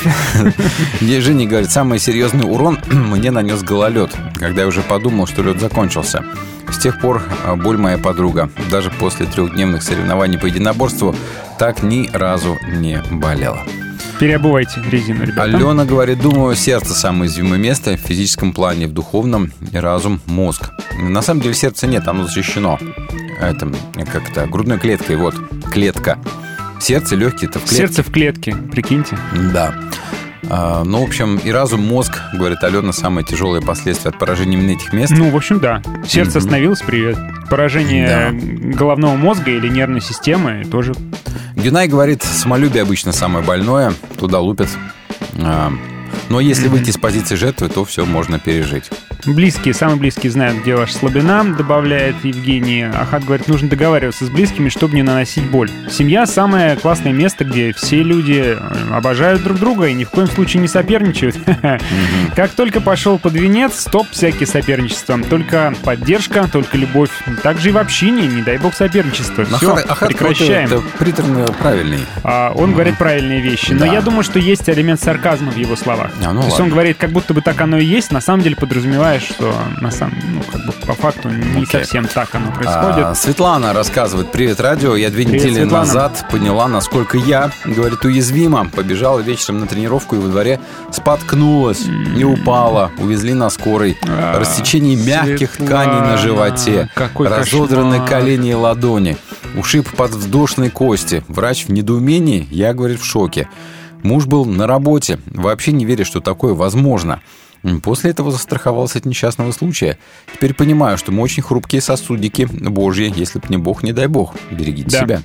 Мне 1.00 1.20
Женя 1.20 1.46
говорит, 1.46 1.70
самый 1.70 1.98
серьезный 1.98 2.44
урон 2.50 2.78
мне 2.90 3.30
нанес 3.30 3.62
гололед, 3.62 4.10
когда 4.36 4.62
я 4.62 4.68
уже 4.68 4.82
подумал, 4.82 5.26
что 5.26 5.42
лед 5.42 5.60
закончился. 5.60 6.24
С 6.70 6.78
тех 6.78 7.00
пор 7.00 7.22
а, 7.44 7.56
боль 7.56 7.76
моя 7.76 7.98
подруга. 7.98 8.50
Даже 8.70 8.90
после 8.90 9.26
трехдневных 9.26 9.82
соревнований 9.82 10.38
по 10.38 10.46
единоборству 10.46 11.14
так 11.58 11.82
ни 11.82 12.08
разу 12.12 12.56
не 12.66 13.02
болела. 13.10 13.60
Переобувайте 14.18 14.80
резину, 14.90 15.24
ребята. 15.24 15.42
Алена 15.42 15.84
говорит, 15.84 16.20
думаю, 16.20 16.54
сердце 16.54 16.94
самое 16.94 17.22
уязвимое 17.22 17.58
место 17.58 17.96
в 17.96 18.00
физическом 18.00 18.52
плане, 18.52 18.86
в 18.86 18.92
духовном 18.92 19.52
разум, 19.72 20.20
мозг. 20.26 20.70
На 20.98 21.20
самом 21.20 21.40
деле 21.40 21.54
сердца 21.54 21.86
нет, 21.86 22.06
оно 22.06 22.24
защищено. 22.24 22.78
Это 23.40 23.70
как-то 24.10 24.46
грудной 24.46 24.78
клеткой, 24.78 25.16
вот, 25.16 25.34
клетка. 25.70 26.18
Сердце, 26.84 27.16
легкие, 27.16 27.48
это 27.48 27.60
в 27.60 27.62
клетке. 27.62 27.76
Сердце 27.76 28.02
в 28.02 28.12
клетке, 28.12 28.54
прикиньте. 28.70 29.16
Да. 29.54 29.74
А, 30.50 30.84
ну, 30.84 31.00
в 31.00 31.04
общем, 31.04 31.38
и 31.38 31.50
разум, 31.50 31.80
мозг, 31.80 32.12
говорит 32.34 32.62
Алена, 32.62 32.92
самые 32.92 33.24
тяжелые 33.24 33.62
последствия 33.62 34.10
от 34.10 34.18
поражения 34.18 34.58
именно 34.58 34.72
этих 34.72 34.92
мест. 34.92 35.10
Ну, 35.16 35.30
в 35.30 35.36
общем, 35.36 35.60
да. 35.60 35.80
Сердце 36.06 36.36
остановилось, 36.36 36.82
привет. 36.82 37.16
Поражение 37.48 38.32
головного 38.74 39.16
мозга 39.16 39.50
или 39.50 39.66
нервной 39.66 40.02
системы 40.02 40.66
тоже. 40.70 40.92
Гюнай 41.56 41.88
говорит, 41.88 42.22
самолюбие 42.22 42.82
обычно 42.82 43.12
самое 43.12 43.42
больное, 43.42 43.94
туда 44.18 44.40
лупят. 44.40 44.68
Но 46.30 46.40
если 46.40 46.68
выйти 46.68 46.90
с 46.90 46.96
позиции 46.96 47.34
жертвы, 47.36 47.68
то 47.68 47.84
все 47.84 48.04
можно 48.04 48.38
пережить. 48.38 48.90
Близкие, 49.26 49.72
самые 49.72 49.96
близкие 49.96 50.30
знают, 50.32 50.60
где 50.62 50.74
ваша 50.74 50.94
слабина, 50.94 51.44
добавляет 51.44 52.16
Евгений. 52.24 52.82
Ахат 52.84 53.24
говорит, 53.24 53.48
нужно 53.48 53.68
договариваться 53.68 54.26
с 54.26 54.30
близкими, 54.30 54.68
чтобы 54.68 54.94
не 54.96 55.02
наносить 55.02 55.44
боль. 55.44 55.70
Семья– 55.90 56.26
самое 56.26 56.76
классное 56.76 57.12
место, 57.12 57.44
где 57.44 57.72
все 57.72 58.02
люди 58.02 58.42
э, 58.58 58.58
обожают 58.92 59.42
друг 59.42 59.58
друга 59.58 59.86
и 59.86 59.94
ни 59.94 60.04
в 60.04 60.10
коем 60.10 60.26
случае 60.28 60.60
не 60.60 60.68
соперничают. 60.68 61.36
Как 62.36 62.50
только 62.50 62.80
пошел 62.80 63.18
под 63.18 63.32
венец, 63.34 63.80
стоп 63.80 64.08
всякие 64.10 64.46
соперничества. 64.46 65.18
Только 65.30 65.74
поддержка, 65.84 66.48
только 66.50 66.76
любовь. 66.76 67.10
Также 67.42 67.70
и 67.70 67.72
в 67.72 67.78
общине, 67.78 68.26
не 68.26 68.42
дай 68.42 68.58
бог 68.58 68.74
соперничество. 68.74 69.46
Но 69.48 69.56
Все, 69.58 69.74
Ахат- 69.74 70.08
прекращаем. 70.08 70.68
какой-то 70.68 70.98
приторно 70.98 71.44
правильный. 71.60 72.00
А, 72.24 72.52
он 72.54 72.72
говорит 72.72 72.98
правильные 72.98 73.40
вещи, 73.40 73.72
но 73.72 73.80
Да. 73.80 73.86
я 73.86 74.02
думаю, 74.02 74.22
что 74.22 74.38
есть 74.38 74.68
элемент 74.68 75.00
сарказма 75.00 75.50
в 75.52 75.56
его 75.56 75.76
словах. 75.76 76.03
А, 76.22 76.32
ну 76.32 76.40
То 76.40 76.46
есть 76.46 76.50
ладно. 76.52 76.64
он 76.64 76.70
говорит, 76.70 76.96
как 76.98 77.10
будто 77.10 77.34
бы 77.34 77.40
так 77.40 77.60
оно 77.60 77.78
и 77.78 77.84
есть, 77.84 78.10
на 78.12 78.20
самом 78.20 78.42
деле 78.42 78.56
подразумеваешь, 78.56 79.22
что 79.22 79.52
на 79.80 79.90
самом, 79.90 80.14
ну, 80.34 80.42
как 80.52 80.64
бы 80.66 80.72
по 80.86 80.94
факту 80.94 81.28
не 81.28 81.66
совсем 81.66 82.06
так 82.06 82.34
оно 82.34 82.50
происходит. 82.52 83.04
А, 83.04 83.14
Светлана 83.14 83.72
рассказывает, 83.72 84.30
привет, 84.32 84.60
радио. 84.60 84.96
Я 84.96 85.10
две 85.10 85.24
Привет, 85.24 85.40
недели 85.42 85.54
Светлана. 85.62 85.84
назад 85.86 86.26
поняла, 86.30 86.68
насколько 86.68 87.16
я, 87.18 87.50
говорит, 87.64 88.04
уязвима. 88.04 88.68
Побежала 88.68 89.20
вечером 89.20 89.60
на 89.60 89.66
тренировку 89.66 90.16
и 90.16 90.18
во 90.18 90.28
дворе 90.28 90.60
споткнулась 90.90 91.82
и 92.16 92.24
упала. 92.24 92.90
Увезли 92.98 93.34
на 93.34 93.50
скорой. 93.50 93.98
А, 94.06 94.38
Рассечение 94.40 94.96
мягких 94.96 95.52
тканей 95.52 96.00
на 96.00 96.16
животе. 96.16 96.88
какой 96.94 97.28
разодранные 97.28 98.00
кошмар. 98.00 98.20
колени 98.20 98.50
и 98.50 98.54
ладони. 98.54 99.16
Ушиб 99.56 99.88
подвздошной 99.96 100.70
кости. 100.70 101.22
Врач 101.28 101.66
в 101.66 101.72
недоумении, 101.72 102.48
я, 102.50 102.72
говорит, 102.74 103.00
в 103.00 103.04
шоке. 103.04 103.48
Муж 104.04 104.26
был 104.26 104.44
на 104.44 104.66
работе, 104.68 105.18
вообще 105.26 105.72
не 105.72 105.84
веря, 105.84 106.04
что 106.04 106.20
такое 106.20 106.54
возможно. 106.54 107.20
После 107.82 108.10
этого 108.10 108.30
застраховался 108.30 108.98
от 108.98 109.06
несчастного 109.06 109.50
случая. 109.50 109.96
Теперь 110.32 110.52
понимаю, 110.52 110.98
что 110.98 111.10
мы 111.10 111.22
очень 111.22 111.42
хрупкие 111.42 111.80
сосудики 111.80 112.44
божьи, 112.44 113.10
если 113.16 113.38
б 113.38 113.46
не 113.48 113.56
бог, 113.56 113.82
не 113.82 113.92
дай 113.92 114.06
бог. 114.06 114.34
Берегите 114.50 114.90
Да. 114.90 115.00
себя. 115.00 115.22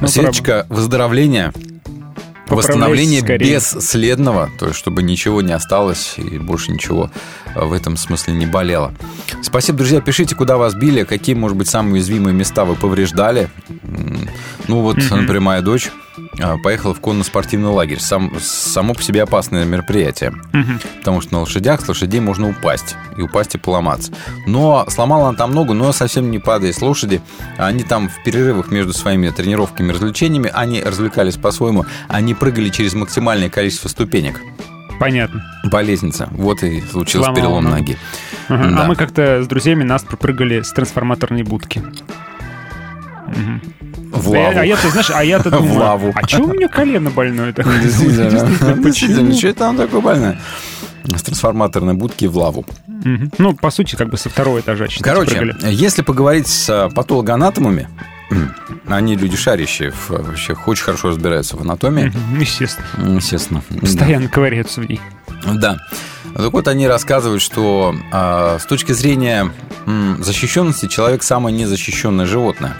Ну, 0.00 0.06
Светочка, 0.06 0.66
выздоровления. 0.68 1.52
Поправляйся 2.46 2.68
Восстановление 2.72 3.20
скорее. 3.22 3.54
бесследного, 3.54 4.50
то 4.58 4.66
есть 4.66 4.78
чтобы 4.78 5.02
ничего 5.02 5.40
не 5.40 5.52
осталось 5.54 6.16
и 6.18 6.36
больше 6.38 6.70
ничего 6.72 7.10
в 7.54 7.72
этом 7.72 7.96
смысле 7.96 8.34
не 8.34 8.46
болело. 8.46 8.92
Спасибо, 9.42 9.78
друзья. 9.78 10.00
Пишите, 10.00 10.34
куда 10.34 10.56
вас 10.56 10.74
били, 10.74 11.04
какие, 11.04 11.34
может 11.34 11.56
быть, 11.56 11.68
самые 11.68 11.94
уязвимые 11.94 12.34
места 12.34 12.64
вы 12.64 12.74
повреждали. 12.74 13.48
Ну 14.68 14.80
вот, 14.80 14.96
Мгм. 14.96 15.20
например, 15.20 15.40
моя 15.40 15.60
дочь 15.60 15.90
а, 16.40 16.56
поехала 16.58 16.94
в 16.94 17.00
конно-спортивный 17.00 17.70
лагерь. 17.70 17.98
Сам, 18.00 18.32
само 18.40 18.94
по 18.94 19.02
себе 19.02 19.22
опасное 19.22 19.64
мероприятие. 19.64 20.32
Мгм. 20.52 20.80
Потому 20.98 21.20
что 21.20 21.32
на 21.32 21.40
лошадях 21.40 21.80
с 21.84 21.88
лошадей 21.88 22.20
можно 22.20 22.50
упасть. 22.50 22.96
И 23.16 23.22
упасть 23.22 23.54
и 23.54 23.58
поломаться. 23.58 24.12
Но 24.46 24.84
сломала 24.88 25.28
она 25.28 25.36
там 25.38 25.52
ногу, 25.52 25.72
но 25.74 25.92
совсем 25.92 26.30
не 26.30 26.38
падая 26.38 26.72
с 26.72 26.80
лошади. 26.82 27.22
Они 27.58 27.82
там 27.82 28.08
в 28.08 28.22
перерывах 28.24 28.70
между 28.70 28.92
своими 28.92 29.30
тренировками 29.30 29.88
и 29.88 29.92
развлечениями, 29.92 30.50
они 30.52 30.82
развлекались 30.82 31.36
по-своему. 31.36 31.86
Они 32.08 32.34
прыгали 32.34 32.68
через 32.68 32.94
максимальное 32.94 33.48
количество 33.48 33.88
ступенек 33.88 34.40
Понятно. 34.98 35.42
по 35.70 35.82
лестнице. 35.82 36.28
Вот 36.32 36.62
и 36.62 36.80
случился 36.80 37.18
Сломала 37.32 37.34
перелом 37.36 37.64
ногу. 37.64 37.76
ноги. 37.76 37.98
Ага. 38.48 38.70
Да. 38.70 38.84
А 38.84 38.86
мы 38.86 38.96
как-то 38.96 39.42
с 39.42 39.46
друзьями 39.46 39.82
нас 39.84 40.02
пропрыгали 40.02 40.62
с 40.62 40.72
трансформаторной 40.72 41.42
будки. 41.42 41.82
Мгм. 43.28 43.60
В 44.12 44.28
лаву. 44.28 44.58
А 44.58 44.64
я-то, 44.64 44.90
знаешь, 44.90 45.10
а 45.12 45.24
я-то 45.24 45.48
В 45.48 45.52
думаю, 45.58 45.78
лаву. 45.78 46.12
а 46.14 46.26
что 46.28 46.42
у 46.42 46.52
меня 46.52 46.68
колено 46.68 47.10
больное 47.10 47.52
такое? 47.52 47.78
Действительно. 47.82 48.30
Действительно, 48.82 49.32
что 49.34 49.48
это 49.48 49.58
там 49.60 49.76
такое 49.76 50.00
больное? 50.00 50.38
С 51.04 51.22
трансформаторной 51.22 51.94
будки 51.94 52.26
в 52.26 52.36
лаву. 52.36 52.64
Мгм. 52.86 53.32
Ну, 53.38 53.54
по 53.54 53.70
сути, 53.70 53.96
как 53.96 54.08
бы 54.10 54.16
со 54.16 54.28
второго 54.28 54.60
этажа 54.60 54.86
Короче, 55.00 55.36
прыгали. 55.36 55.56
если 55.72 56.02
поговорить 56.02 56.46
с 56.46 56.68
а, 56.70 56.88
патологоанатомами, 56.90 57.88
они 58.88 59.16
люди 59.16 59.36
шарящие, 59.36 59.92
вообще 60.08 60.56
очень 60.66 60.84
хорошо 60.84 61.08
разбираются 61.08 61.56
в 61.56 61.60
анатомии. 61.62 62.12
Естественно. 62.38 62.86
Естественно. 63.16 63.62
Постоянно 63.80 64.28
ковыряются 64.28 64.80
в 64.80 64.88
ней. 64.88 65.00
Да. 65.54 65.78
Так 66.34 66.52
вот, 66.52 66.68
они 66.68 66.86
рассказывают, 66.88 67.42
что 67.42 67.94
а, 68.12 68.58
с 68.58 68.64
точки 68.64 68.92
зрения 68.92 69.50
м, 69.86 70.22
защищенности 70.22 70.86
человек 70.86 71.22
самое 71.22 71.54
незащищенное 71.56 72.24
животное. 72.26 72.74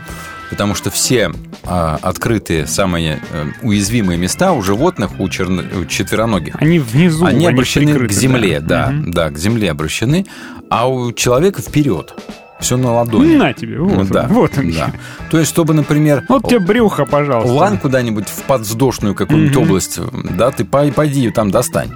Потому 0.49 0.75
что 0.75 0.91
все 0.91 1.31
а, 1.65 1.99
открытые, 2.03 2.67
самые 2.67 3.21
э, 3.33 3.47
уязвимые 3.63 4.19
места 4.19 4.53
у 4.53 4.63
животных, 4.63 5.19
у, 5.19 5.27
черно- 5.29 5.65
у 5.81 5.85
четвероногих, 5.87 6.57
Они 6.61 6.79
внизу, 6.79 7.25
они 7.25 7.39
они 7.39 7.47
обращены 7.47 7.87
прикрыты, 7.93 8.15
к 8.15 8.17
земле, 8.17 8.61
да. 8.61 8.87
да, 8.87 8.91
Мгм. 8.93 9.11
да, 9.13 9.31
к 9.31 9.39
земле 9.39 9.71
обращены, 9.71 10.27
а 10.71 10.89
у 10.91 11.11
человека 11.13 11.63
вперед. 11.63 12.15
Все 12.63 12.77
на 12.77 12.93
ладони. 12.93 13.35
На 13.37 13.53
тебе, 13.53 13.79
вот 13.79 13.99
он, 13.99 14.07
да, 14.07 14.27
вот 14.29 14.57
он. 14.57 14.71
да. 14.73 14.91
То 15.31 15.39
есть, 15.39 15.51
чтобы, 15.51 15.75
например, 15.75 16.25
Вот 16.29 16.49
тебе 16.49 16.61
брюхо, 16.61 17.05
пожалуйста. 17.05 17.53
лань 17.53 17.79
куда-нибудь 17.79 18.29
в 18.29 18.43
подвздошную 18.45 19.15
какую-нибудь 19.15 19.55
Мгм. 19.57 19.65
область, 19.65 19.99
да, 20.37 20.51
ты 20.51 20.65
пой- 20.65 20.93
пойди 20.93 21.21
ее 21.21 21.33
там 21.33 21.51
достань. 21.51 21.91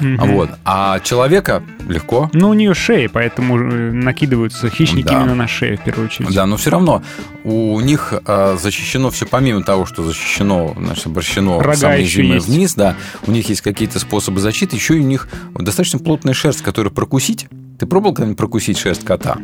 Мгм. 0.00 0.16
Вот. 0.34 0.50
А 0.64 0.98
человека 1.00 1.62
легко. 1.88 2.28
Ну, 2.32 2.48
у 2.48 2.54
нее 2.54 2.74
шея, 2.74 3.08
поэтому 3.12 3.58
э, 3.58 3.92
накидываются 3.92 4.68
хищники 4.68 5.06
Да. 5.06 5.20
именно 5.20 5.34
на 5.34 5.46
шею, 5.46 5.76
в 5.78 5.82
первую 5.84 6.06
очередь. 6.06 6.34
Да, 6.34 6.46
но 6.46 6.56
все 6.56 6.70
равно 6.70 7.02
у 7.44 7.80
них 7.80 8.12
а, 8.26 8.56
защищено 8.60 9.10
все, 9.10 9.26
помимо 9.26 9.62
того, 9.62 9.86
что 9.86 10.02
защищено, 10.02 10.74
значит, 10.76 11.06
обращено 11.06 11.60
Рога 11.60 11.94
есть. 11.94 12.48
вниз, 12.48 12.74
да, 12.74 12.96
у 13.26 13.30
них 13.32 13.48
есть 13.48 13.60
какие-то 13.60 13.98
способы 14.00 14.40
защиты, 14.40 14.74
еще 14.76 14.96
и 14.96 15.00
у 15.00 15.04
них 15.06 15.28
достаточно 15.54 15.98
плотная 16.00 16.34
шерсть, 16.34 16.62
которую 16.62 16.92
прокусить. 16.92 17.46
Ты 17.78 17.86
пробовал 17.86 18.14
когда-нибудь 18.14 18.38
прокусить 18.38 18.78
шерсть 18.78 19.04
кота? 19.04 19.36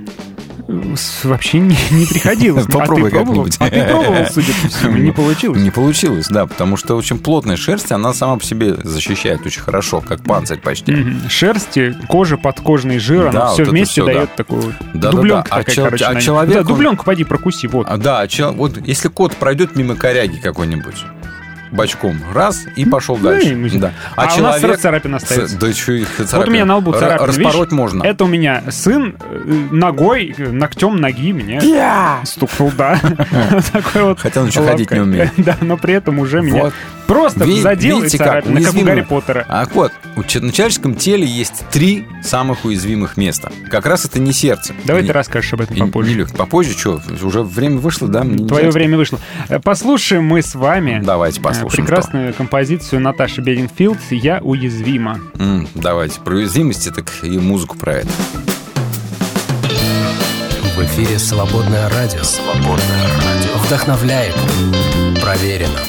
Вообще 0.69 1.61
не, 1.61 1.75
не 1.93 2.05
приходилось. 2.05 2.67
Попробуй 2.67 3.09
а 3.09 3.11
пробовал? 3.11 3.45
как-нибудь. 3.45 3.57
А 3.59 3.71
ты 3.71 3.83
пробовал, 3.85 4.27
судя 4.31 4.53
по 4.63 4.69
всему, 4.69 4.97
не 4.99 5.13
получилось? 5.13 5.63
Не 5.63 5.71
получилось, 5.71 6.27
да, 6.29 6.45
потому 6.47 6.77
что 6.77 6.95
очень 6.95 7.19
плотная 7.19 7.57
шерсть, 7.57 7.91
она 7.91 8.13
сама 8.13 8.37
по 8.37 8.45
себе 8.45 8.75
защищает 8.85 9.47
очень 9.47 9.63
хорошо, 9.63 10.03
как 10.03 10.23
панцирь 10.23 10.59
почти. 10.59 10.93
Мгм. 10.93 11.29
Шерсть, 11.31 11.79
кожа, 12.07 12.37
подкожный 12.37 12.99
жир, 12.99 13.25
Да, 13.25 13.31
оно 13.31 13.47
вот 13.47 13.55
все 13.55 13.65
вместе 13.65 14.05
дает 14.05 14.29
да. 14.29 14.37
такую 14.37 14.61
вот 14.61 14.75
Да-да-да. 14.93 15.11
дубленка 15.13 15.47
А 15.51 15.59
такая, 15.61 15.75
чел- 15.75 15.85
короче. 15.87 16.05
а 16.05 16.13
нем. 16.13 16.21
человек, 16.21 16.55
Да, 16.55 16.61
он- 16.61 16.67
дубленку 16.67 17.05
поди 17.07 17.25
прокуси, 17.25 17.67
вот. 17.67 17.87
А, 17.89 17.97
Да, 17.97 18.29
чел- 18.29 18.53
вот 18.53 18.79
если 18.87 19.09
кот 19.09 19.35
пройдет 19.37 19.75
мимо 19.75 19.95
коряги 19.97 20.37
какой-нибудь, 20.37 20.97
бочком, 21.71 22.19
раз, 22.33 22.67
и 22.77 22.85
пошел 22.85 23.17
дальше. 23.17 23.49
ему- 23.51 23.69
Да. 23.79 23.93
А 24.17 24.29
у 24.37 24.43
нас 24.43 24.61
царапина 24.81 25.17
остается. 25.19 25.59
Да 25.59 25.73
что 25.73 25.93
их 25.93 26.09
Вот 26.19 26.25
у 26.25 26.29
царапина? 26.29 26.55
меня 26.55 26.65
на 26.65 26.77
лбу 26.77 26.93
Ра- 26.93 26.99
царапина, 26.99 27.27
Распороть 27.27 27.55
видишь? 27.57 27.73
можно. 27.73 28.03
Это 28.05 28.25
у 28.25 28.29
меня 28.29 28.63
сын 28.71 29.17
э, 29.21 29.53
ногой, 29.71 30.35
ногтем 30.39 30.97
ноги 30.97 31.33
меня 31.33 31.61
стукнул, 32.25 32.73
да. 32.77 32.99
Такой 33.73 34.03
вот 34.05 34.21
Хотя 34.21 34.41
он 34.43 34.49
еще 34.49 34.65
ходить 34.65 34.91
не 34.91 35.01
умеет. 35.01 35.33
Да, 35.37 35.57
но 35.61 35.77
при 35.77 35.95
этом 35.95 36.19
уже 36.19 36.43
меня. 36.43 36.71
Просто 37.09 37.45
Ви- 37.45 37.61
задел 37.61 37.99
и 37.99 38.03
видите, 38.03 38.19
как 38.19 38.27
царапина, 38.29 38.55
как 38.55 38.61
у 38.61 38.65
уязвимы. 38.77 38.87
Гарри 38.87 39.01
Поттера. 39.03 39.47
А 39.49 39.67
вот, 39.75 39.93
у 40.17 40.21
на 40.21 40.53
человеческом 40.53 40.95
теле 40.95 41.27
есть 41.27 41.65
три 41.71 42.07
самых 42.23 42.65
уязвимых 42.65 43.17
места. 43.17 43.51
Как 43.71 43.87
раз 43.87 44.05
это 44.05 44.21
не 44.21 44.33
сердце. 44.33 44.75
Давай 44.85 45.03
И 45.03 45.07
ты 45.07 45.13
расскажешь 45.13 45.53
об 45.55 45.63
этом 45.63 45.77
и- 45.77 45.81
попозже. 45.81 46.15
лёг- 46.21 46.37
Попозже 46.37 46.73
что? 46.79 47.01
Уже 47.23 47.43
время 47.43 47.79
вышло, 47.79 48.07
да? 48.07 48.23
Мне 48.23 48.37
не 48.43 48.47
Твое 48.49 48.71
время 48.71 48.97
вышло. 48.97 49.19
Э, 49.49 49.59
Послушаем 49.59 50.25
мы 50.25 50.43
с 50.43 50.55
вами 50.55 51.01
Давайте 51.05 51.41
э, 51.41 51.43
послушаем. 51.43 51.85
прекрасную 51.87 52.35
композицию 52.35 53.01
Наташи 53.01 53.41
Бединфилд 53.41 53.99
«Я 54.11 54.39
уязвима». 54.43 55.19
что. 55.35 55.43
М, 55.43 55.69
Давайте. 55.75 56.21
Про 56.21 56.35
уязвимости, 56.37 56.91
так 56.91 57.11
и 57.23 57.39
музыку 57.39 57.77
про 57.79 57.95
это. 57.95 58.09
В 60.79 60.83
эфире 60.85 61.19
«Свободное 61.19 61.89
радио». 61.89 62.23
Свободное 62.23 63.09
радио. 63.09 63.59
Вдохновляет. 63.65 64.37
Проверено. 65.21 65.81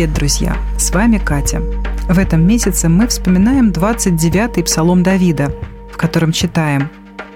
Привет, 0.00 0.14
друзья! 0.14 0.56
С 0.78 0.92
вами 0.92 1.18
Катя. 1.18 1.60
В 2.08 2.18
этом 2.18 2.46
месяце 2.46 2.88
мы 2.88 3.06
вспоминаем 3.06 3.68
29-й 3.68 4.64
псалом 4.64 5.02
Давида, 5.02 5.52
в 5.92 5.98
котором 5.98 6.32
читаем 6.32 6.88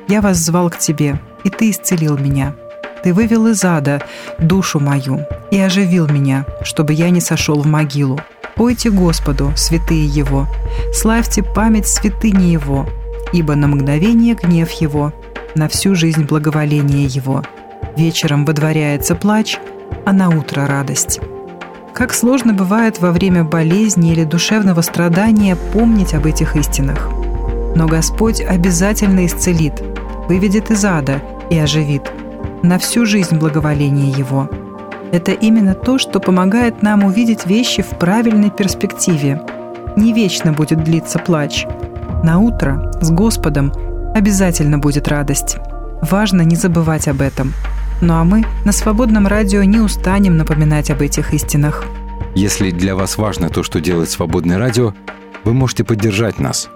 «Я 0.08 0.22
вас 0.22 0.38
звал 0.38 0.70
к 0.70 0.78
тебе, 0.78 1.20
и 1.44 1.50
ты 1.50 1.68
исцелил 1.68 2.16
меня. 2.16 2.54
Ты 3.02 3.12
вывел 3.12 3.48
из 3.48 3.62
ада 3.66 4.00
душу 4.38 4.80
мою 4.80 5.26
и 5.50 5.58
оживил 5.58 6.08
меня, 6.08 6.46
чтобы 6.62 6.94
я 6.94 7.10
не 7.10 7.20
сошел 7.20 7.60
в 7.60 7.66
могилу. 7.66 8.18
Пойте 8.54 8.88
Господу, 8.88 9.52
святые 9.56 10.06
Его, 10.06 10.48
славьте 10.94 11.42
память 11.42 11.86
святыни 11.86 12.44
Его, 12.44 12.88
ибо 13.34 13.56
на 13.56 13.68
мгновение 13.68 14.36
гнев 14.36 14.70
Его, 14.70 15.12
на 15.54 15.68
всю 15.68 15.94
жизнь 15.94 16.24
благоволение 16.24 17.04
Его. 17.04 17.42
Вечером 17.98 18.46
водворяется 18.46 19.14
плач, 19.14 19.58
а 20.06 20.14
на 20.14 20.30
утро 20.30 20.66
радость». 20.66 21.20
Как 21.94 22.12
сложно 22.12 22.52
бывает 22.52 23.00
во 23.00 23.12
время 23.12 23.44
болезни 23.44 24.10
или 24.10 24.24
душевного 24.24 24.80
страдания 24.80 25.56
помнить 25.72 26.12
об 26.12 26.26
этих 26.26 26.56
истинах. 26.56 27.08
Но 27.76 27.86
Господь 27.86 28.40
обязательно 28.40 29.24
исцелит, 29.24 29.80
выведет 30.28 30.72
из 30.72 30.84
ада 30.84 31.22
и 31.50 31.56
оживит. 31.56 32.02
На 32.64 32.80
всю 32.80 33.06
жизнь 33.06 33.36
благоволение 33.36 34.10
Его. 34.10 34.50
Это 35.12 35.30
именно 35.30 35.74
то, 35.74 35.98
что 35.98 36.18
помогает 36.18 36.82
нам 36.82 37.04
увидеть 37.04 37.46
вещи 37.46 37.82
в 37.82 37.90
правильной 37.90 38.50
перспективе. 38.50 39.40
Не 39.96 40.12
вечно 40.12 40.52
будет 40.52 40.82
длиться 40.82 41.20
плач. 41.20 41.64
На 42.24 42.40
утро 42.40 42.90
с 43.00 43.12
Господом 43.12 43.72
обязательно 44.16 44.78
будет 44.78 45.06
радость. 45.06 45.58
Важно 46.02 46.42
не 46.42 46.56
забывать 46.56 47.06
об 47.06 47.20
этом. 47.20 47.52
Ну 48.00 48.14
а 48.14 48.24
мы 48.24 48.44
на 48.64 48.72
свободном 48.72 49.26
радио 49.26 49.62
не 49.62 49.78
устанем 49.78 50.36
напоминать 50.36 50.90
об 50.90 51.00
этих 51.00 51.32
истинах. 51.32 51.84
Если 52.34 52.70
для 52.70 52.96
вас 52.96 53.16
важно 53.16 53.48
то, 53.48 53.62
что 53.62 53.80
делает 53.80 54.10
«Свободное 54.10 54.58
радио», 54.58 54.92
вы 55.44 55.52
можете 55.54 55.84
поддержать 55.84 56.38
нас. 56.38 56.68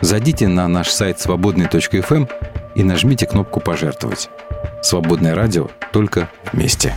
Зайдите 0.00 0.48
на 0.48 0.66
наш 0.68 0.88
сайт 0.88 1.20
свободный.фм 1.20 2.26
и 2.74 2.82
нажмите 2.82 3.26
кнопку 3.26 3.60
«Пожертвовать». 3.60 4.30
Свободное 4.82 5.34
радио 5.34 5.68
только 5.92 6.28
вместе. 6.52 6.94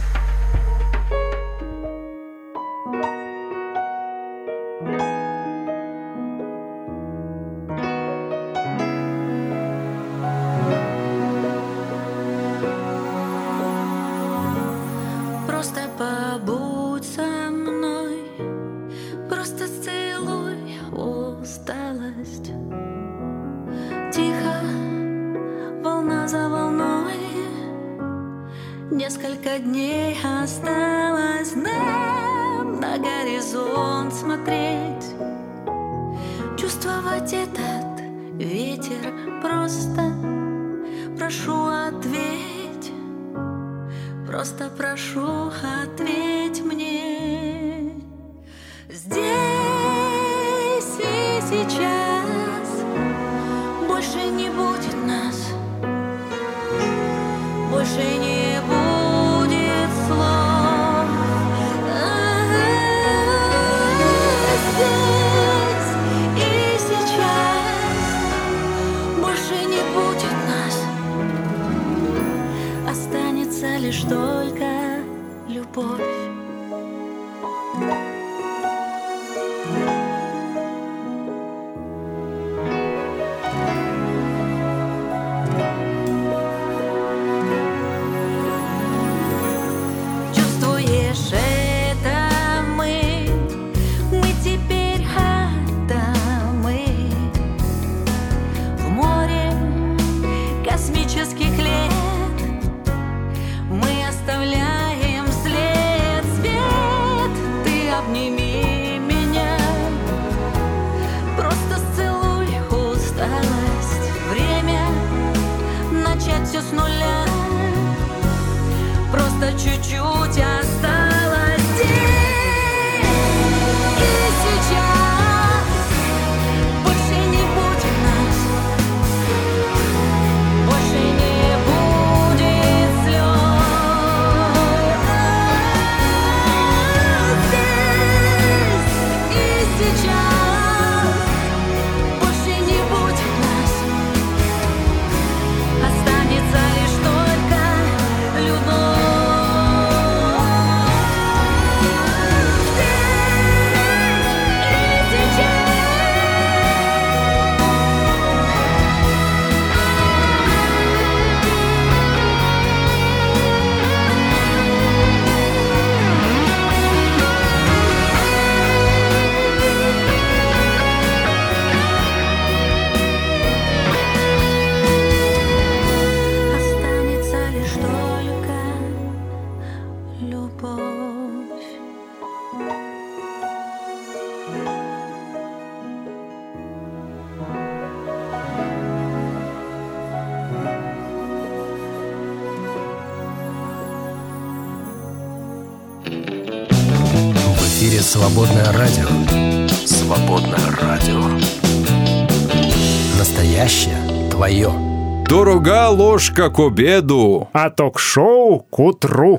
Ложка 205.95 206.49
к 206.49 206.59
обеду. 206.59 207.47
А 207.53 207.69
ток-шоу 207.69 208.59
к 208.59 208.79
утру. 208.79 209.37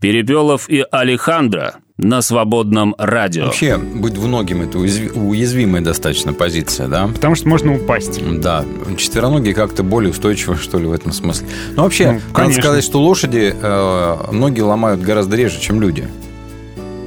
Перепелов 0.00 0.68
и 0.68 0.84
Алехандро 0.90 1.74
на 1.98 2.22
свободном 2.22 2.94
радио. 2.96 3.46
Вообще, 3.46 3.76
быть 3.76 4.14
двуногим– 4.14 4.62
это 4.62 4.78
уязви- 4.78 5.12
уязвимая 5.12 5.82
достаточно 5.82 6.32
позиция, 6.32 6.88
да? 6.88 7.08
Потому 7.08 7.34
что 7.34 7.48
можно 7.48 7.74
упасть. 7.74 8.18
Да, 8.40 8.64
четвероногие 8.96 9.52
как-то 9.52 9.82
более 9.82 10.10
устойчивы, 10.12 10.56
что 10.56 10.78
ли, 10.78 10.86
в 10.86 10.92
этом 10.92 11.12
смысле. 11.12 11.48
Но 11.76 11.82
вообще, 11.82 12.06
Ну, 12.06 12.12
надо 12.14 12.24
конечно. 12.32 12.62
сказать, 12.62 12.84
что 12.84 13.00
лошади 13.02 13.54
э, 13.60 14.16
ноги 14.32 14.60
ломают 14.60 15.02
гораздо 15.02 15.36
реже, 15.36 15.60
чем 15.60 15.82
люди. 15.82 16.08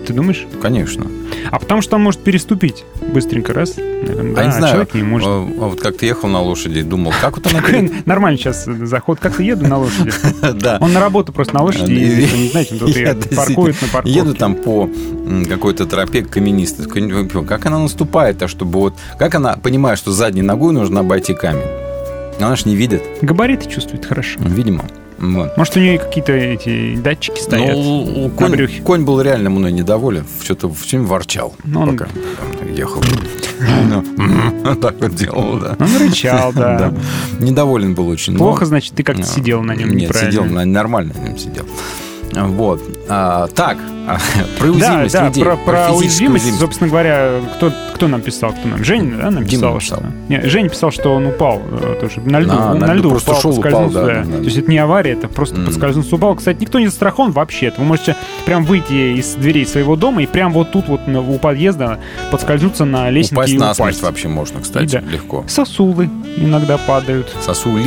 Ты 0.06 0.14
думаешь? 0.14 0.46
Конечно. 0.62 1.06
А 1.52 1.60
потому 1.60 1.82
что 1.82 1.96
он 1.96 2.04
может 2.04 2.22
переступить 2.24 2.84
быстренько 3.14 3.54
раз. 3.54 3.78
наверное, 3.78 4.32
а 4.34 4.36
да, 4.36 4.44
не 4.44 4.50
а 4.50 4.52
знаю, 4.52 4.74
человек 4.74 4.94
не 4.96 5.04
может. 5.04 5.28
э, 5.28 5.32
а 5.32 5.68
вот 5.68 5.80
как 5.82 5.98
ты 5.98 6.06
ехал 6.06 6.30
на 6.30 6.42
лошади 6.42 6.80
и 6.80 6.84
думал, 6.84 7.14
как 7.22 7.38
вот 7.38 7.48
она... 7.48 7.62
Перед- 7.62 8.06
Нормально 8.06 8.38
сейчас 8.38 8.66
заход. 8.66 9.20
Как-то 9.20 9.44
еду 9.44 9.66
на 9.68 9.78
лошади. 9.78 10.12
Да. 10.54 10.78
Он 10.82 10.94
на 10.94 11.00
работу 11.00 11.32
просто 11.32 11.56
на 11.56 11.64
лошади 11.64 11.92
И- 11.92 12.38
не 12.44 12.48
знаете, 12.50 12.76
тут 12.76 12.96
паркует 13.36 13.82
на 13.82 13.88
парковке. 13.88 14.20
Еду 14.20 14.34
там 14.36 14.56
по 14.56 14.90
какой-то 15.50 15.86
тропе 15.86 16.24
каменистой. 16.24 16.86
Не 17.02 17.46
Как 17.46 17.66
она 17.66 17.80
наступает, 17.80 18.42
а 18.44 18.48
чтобы 18.48 18.80
вот... 18.80 18.94
Как 19.18 19.36
она 19.36 19.56
понимает, 19.56 19.98
что 20.00 20.12
задней 20.12 20.42
ногой 20.42 20.74
нужно 20.74 21.00
обойти 21.02 21.34
камень? 21.34 21.68
Она 22.40 22.56
ж 22.56 22.66
не 22.66 22.76
видит, 22.76 23.04
Габариты 23.22 23.70
чувствует 23.70 24.06
хорошо. 24.06 24.40
видимо. 24.42 24.86
Вот. 25.32 25.56
Может, 25.58 25.78
у 25.78 25.80
нее 25.80 25.98
какие-то 26.00 26.34
эти 26.34 26.96
датчики 26.98 27.40
стоят 27.40 27.76
Ну, 27.76 28.24
на 28.28 28.30
конь, 28.30 28.52
брюхе. 28.52 28.82
конь 28.82 29.04
был 29.06 29.22
реально 29.22 29.50
мной 29.50 29.72
недоволен. 29.72 30.26
Что-то 30.44 30.72
все 30.74 30.98
время 30.98 31.08
ворчал, 31.10 31.56
Ну, 31.64 31.82
он- 31.82 31.98
пока 31.98 32.10
там 32.12 32.74
ехал. 32.74 33.02
Ну, 33.88 34.76
Так 34.82 34.96
вот 35.00 35.16
делал, 35.16 35.60
да. 35.60 35.78
Он 35.80 35.98
рычал, 35.98 36.52
да. 36.54 36.94
Недоволен 37.40 37.94
был 37.96 38.08
очень. 38.10 38.34
но- 38.34 38.40
Плохо, 38.40 38.66
значит, 38.66 38.94
ты 38.96 39.04
как-то 39.04 39.24
сидел 39.24 39.62
на 39.62 39.76
нем 39.76 39.90
Нет, 39.92 40.16
сидел, 40.16 40.44
нормально 40.46 41.14
на 41.18 41.28
нем 41.30 41.38
сидел. 41.38 41.66
Вот. 42.36 42.82
А, 43.10 43.48
так, 43.48 43.78
а, 44.08 44.18
про 44.60 44.68
Да, 44.68 44.74
уязвимость 44.74 45.14
да, 45.14 45.28
людей. 45.28 45.44
про, 45.44 45.56
про 45.58 45.76
физическую 45.90 45.98
уязвимость, 46.00 46.60
собственно 46.60 46.90
говоря, 46.90 47.40
кто, 47.56 47.72
кто 47.94 48.08
нам 48.08 48.22
писал, 48.22 48.52
кто 48.54 48.68
нам? 48.68 48.84
Женя, 48.84 49.18
да, 49.22 49.32
нам 49.32 49.46
писал, 49.46 49.80
что... 49.80 50.02
Не, 50.30 50.42
Женя 50.50 50.70
писал, 50.70 50.92
что 50.92 51.14
он 51.14 51.26
упал 51.28 51.62
э, 51.70 51.98
тоже 52.02 52.22
на 52.22 52.40
льду, 52.40 52.52
А, 52.54 52.74
на, 52.74 52.88
на 52.88 52.94
льду 52.94 53.00
льду 53.00 53.10
просто 53.12 53.32
упал, 53.32 53.42
шел, 53.42 53.60
упал, 53.60 53.90
да, 53.90 54.02
да. 54.02 54.14
да, 54.14 54.24
да. 54.26 54.38
То 54.38 54.44
есть 54.44 54.58
это 54.58 54.72
не 54.72 54.78
авария, 54.78 55.12
это 55.14 55.28
просто 55.28 55.56
М. 55.58 55.66
поскользнулся, 55.66 56.16
упал. 56.16 56.36
Кстати, 56.36 56.60
никто 56.62 56.80
не 56.80 56.88
застрахован 56.88 57.32
вообще. 57.32 57.72
Вы 57.78 57.84
можете 57.86 58.16
прям 58.46 58.64
выйти 58.66 59.18
из 59.20 59.36
дверей 59.36 59.66
своего 59.66 59.96
дома 59.96 60.24
и 60.24 60.26
прям 60.26 60.54
вот 60.54 60.72
тут 60.72 60.88
вот 60.88 61.02
у 61.08 61.38
подъезда 61.40 62.00
подскользнуться 62.32 62.86
на 62.86 63.10
лестнике 63.10 63.36
Упасть 63.36 63.54
и 63.54 63.58
упасть. 63.82 64.02
вообще 64.02 64.28
можно, 64.28 64.62
кстати, 64.62 64.86
И 64.86 64.88
да. 64.88 65.00
легко. 65.00 65.44
Сосулы 65.48 66.10
иногда 66.38 66.78
падают. 66.78 67.34
Сосули. 67.42 67.84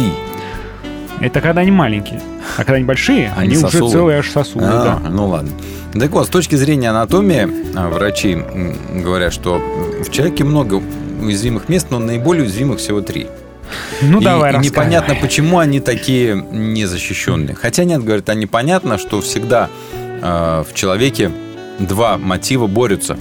Это 1.20 1.40
когда 1.40 1.62
они 1.62 1.70
маленькие. 1.70 2.20
А 2.56 2.58
когда 2.58 2.74
они 2.74 2.84
большие, 2.84 3.32
Они 3.36 3.54
они, 3.54 3.64
уже 3.64 3.78
целые 3.78 4.18
аж 4.18 4.30
сосулы, 4.30 4.64
А, 4.66 5.00
да. 5.02 5.08
Ну 5.08 5.28
ладно. 5.28 5.50
Так 5.94 6.10
вот, 6.10 6.26
с 6.26 6.30
точки 6.30 6.56
зрения 6.56 6.90
анатомии, 6.90 7.48
а, 7.74 7.88
врачи 7.88 8.36
говорят, 9.02 9.32
что 9.32 9.58
в 10.04 10.10
человеке 10.10 10.44
много 10.44 10.82
уязвимых 11.22 11.68
мест, 11.70 11.86
но 11.90 11.98
наиболее 11.98 12.44
уязвимых 12.44 12.78
всего 12.78 13.00
три. 13.00 13.28
Ну, 14.02 14.20
и, 14.20 14.24
давай, 14.24 14.54
и 14.54 14.58
непонятно, 14.58 15.16
почему 15.20 15.58
они 15.58 15.80
такие 15.80 16.36
незащищенные. 16.52 17.54
Хотя 17.56 17.84
нет, 17.84 18.04
говорят, 18.04 18.28
они 18.28 18.46
понятно, 18.46 18.98
что 18.98 19.20
всегда 19.22 19.68
э, 20.22 20.64
в 20.70 20.74
человеке 20.74 21.32
два 21.78 22.16
мотива 22.18 22.66
борются. 22.66 23.16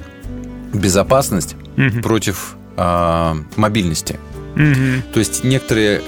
Безопасность 0.74 1.56
Мгм. 1.78 2.04
против 2.04 2.56
э, 2.78 3.34
мобильности. 3.56 4.20
Мгм. 4.56 5.04
То 5.14 5.20
есть 5.20 5.44
некоторые 5.44 6.02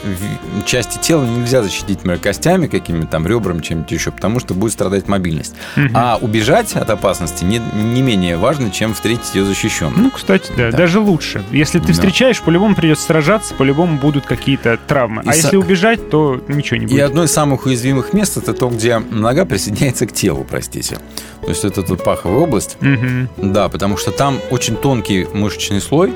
части 0.65 0.97
тела 0.99 1.23
нельзя 1.25 1.61
защитить, 1.63 1.97
например, 1.97 2.19
костями 2.19 2.67
какими-то 2.67 3.07
там, 3.07 3.27
ребрами, 3.27 3.61
чем-нибудь 3.61 3.91
еще, 3.91 4.11
потому 4.11 4.39
что 4.39 4.53
будет 4.53 4.73
страдать 4.73 5.07
мобильность. 5.07 5.55
Мгм. 5.75 5.91
А 5.93 6.17
убежать 6.21 6.73
от 6.75 6.89
опасности 6.89 7.43
не, 7.43 7.59
не 7.59 8.01
менее 8.01 8.37
важно, 8.37 8.71
чем 8.71 8.93
встретить 8.93 9.35
ее 9.35 9.45
защищенной. 9.45 9.93
Ну, 9.97 10.11
кстати, 10.11 10.51
да, 10.55 10.71
даже 10.71 10.99
лучше. 10.99 11.43
Если 11.51 11.79
ты 11.79 11.87
Да. 11.87 11.93
встречаешь, 11.93 12.41
по-любому 12.41 12.75
придется 12.75 13.05
сражаться, 13.05 13.53
по-любому 13.53 13.97
будут 13.97 14.25
какие-то 14.25 14.77
травмы. 14.87 15.21
И 15.23 15.29
а 15.29 15.31
со- 15.33 15.37
если 15.37 15.57
убежать, 15.57 16.09
то 16.09 16.41
ничего 16.47 16.77
не 16.77 16.85
И 16.85 16.89
будет. 16.89 17.01
одно 17.03 17.23
из 17.23 17.31
самых 17.31 17.65
уязвимых 17.65 18.13
мест 18.13 18.37
это 18.37 18.53
то, 18.53 18.69
где 18.69 18.99
нога 18.99 19.45
присоединяется 19.45 20.07
к 20.07 20.13
телу, 20.13 20.45
простите. 20.49 20.97
То 21.41 21.49
есть 21.49 21.63
это 21.65 21.83
тут 21.83 22.03
паховая 22.03 22.39
область. 22.39 22.77
Мгм. 22.81 23.29
Да, 23.37 23.69
потому 23.69 23.97
что 23.97 24.11
там 24.11 24.39
очень 24.49 24.75
тонкий 24.75 25.27
мышечный 25.33 25.81
слой, 25.81 26.13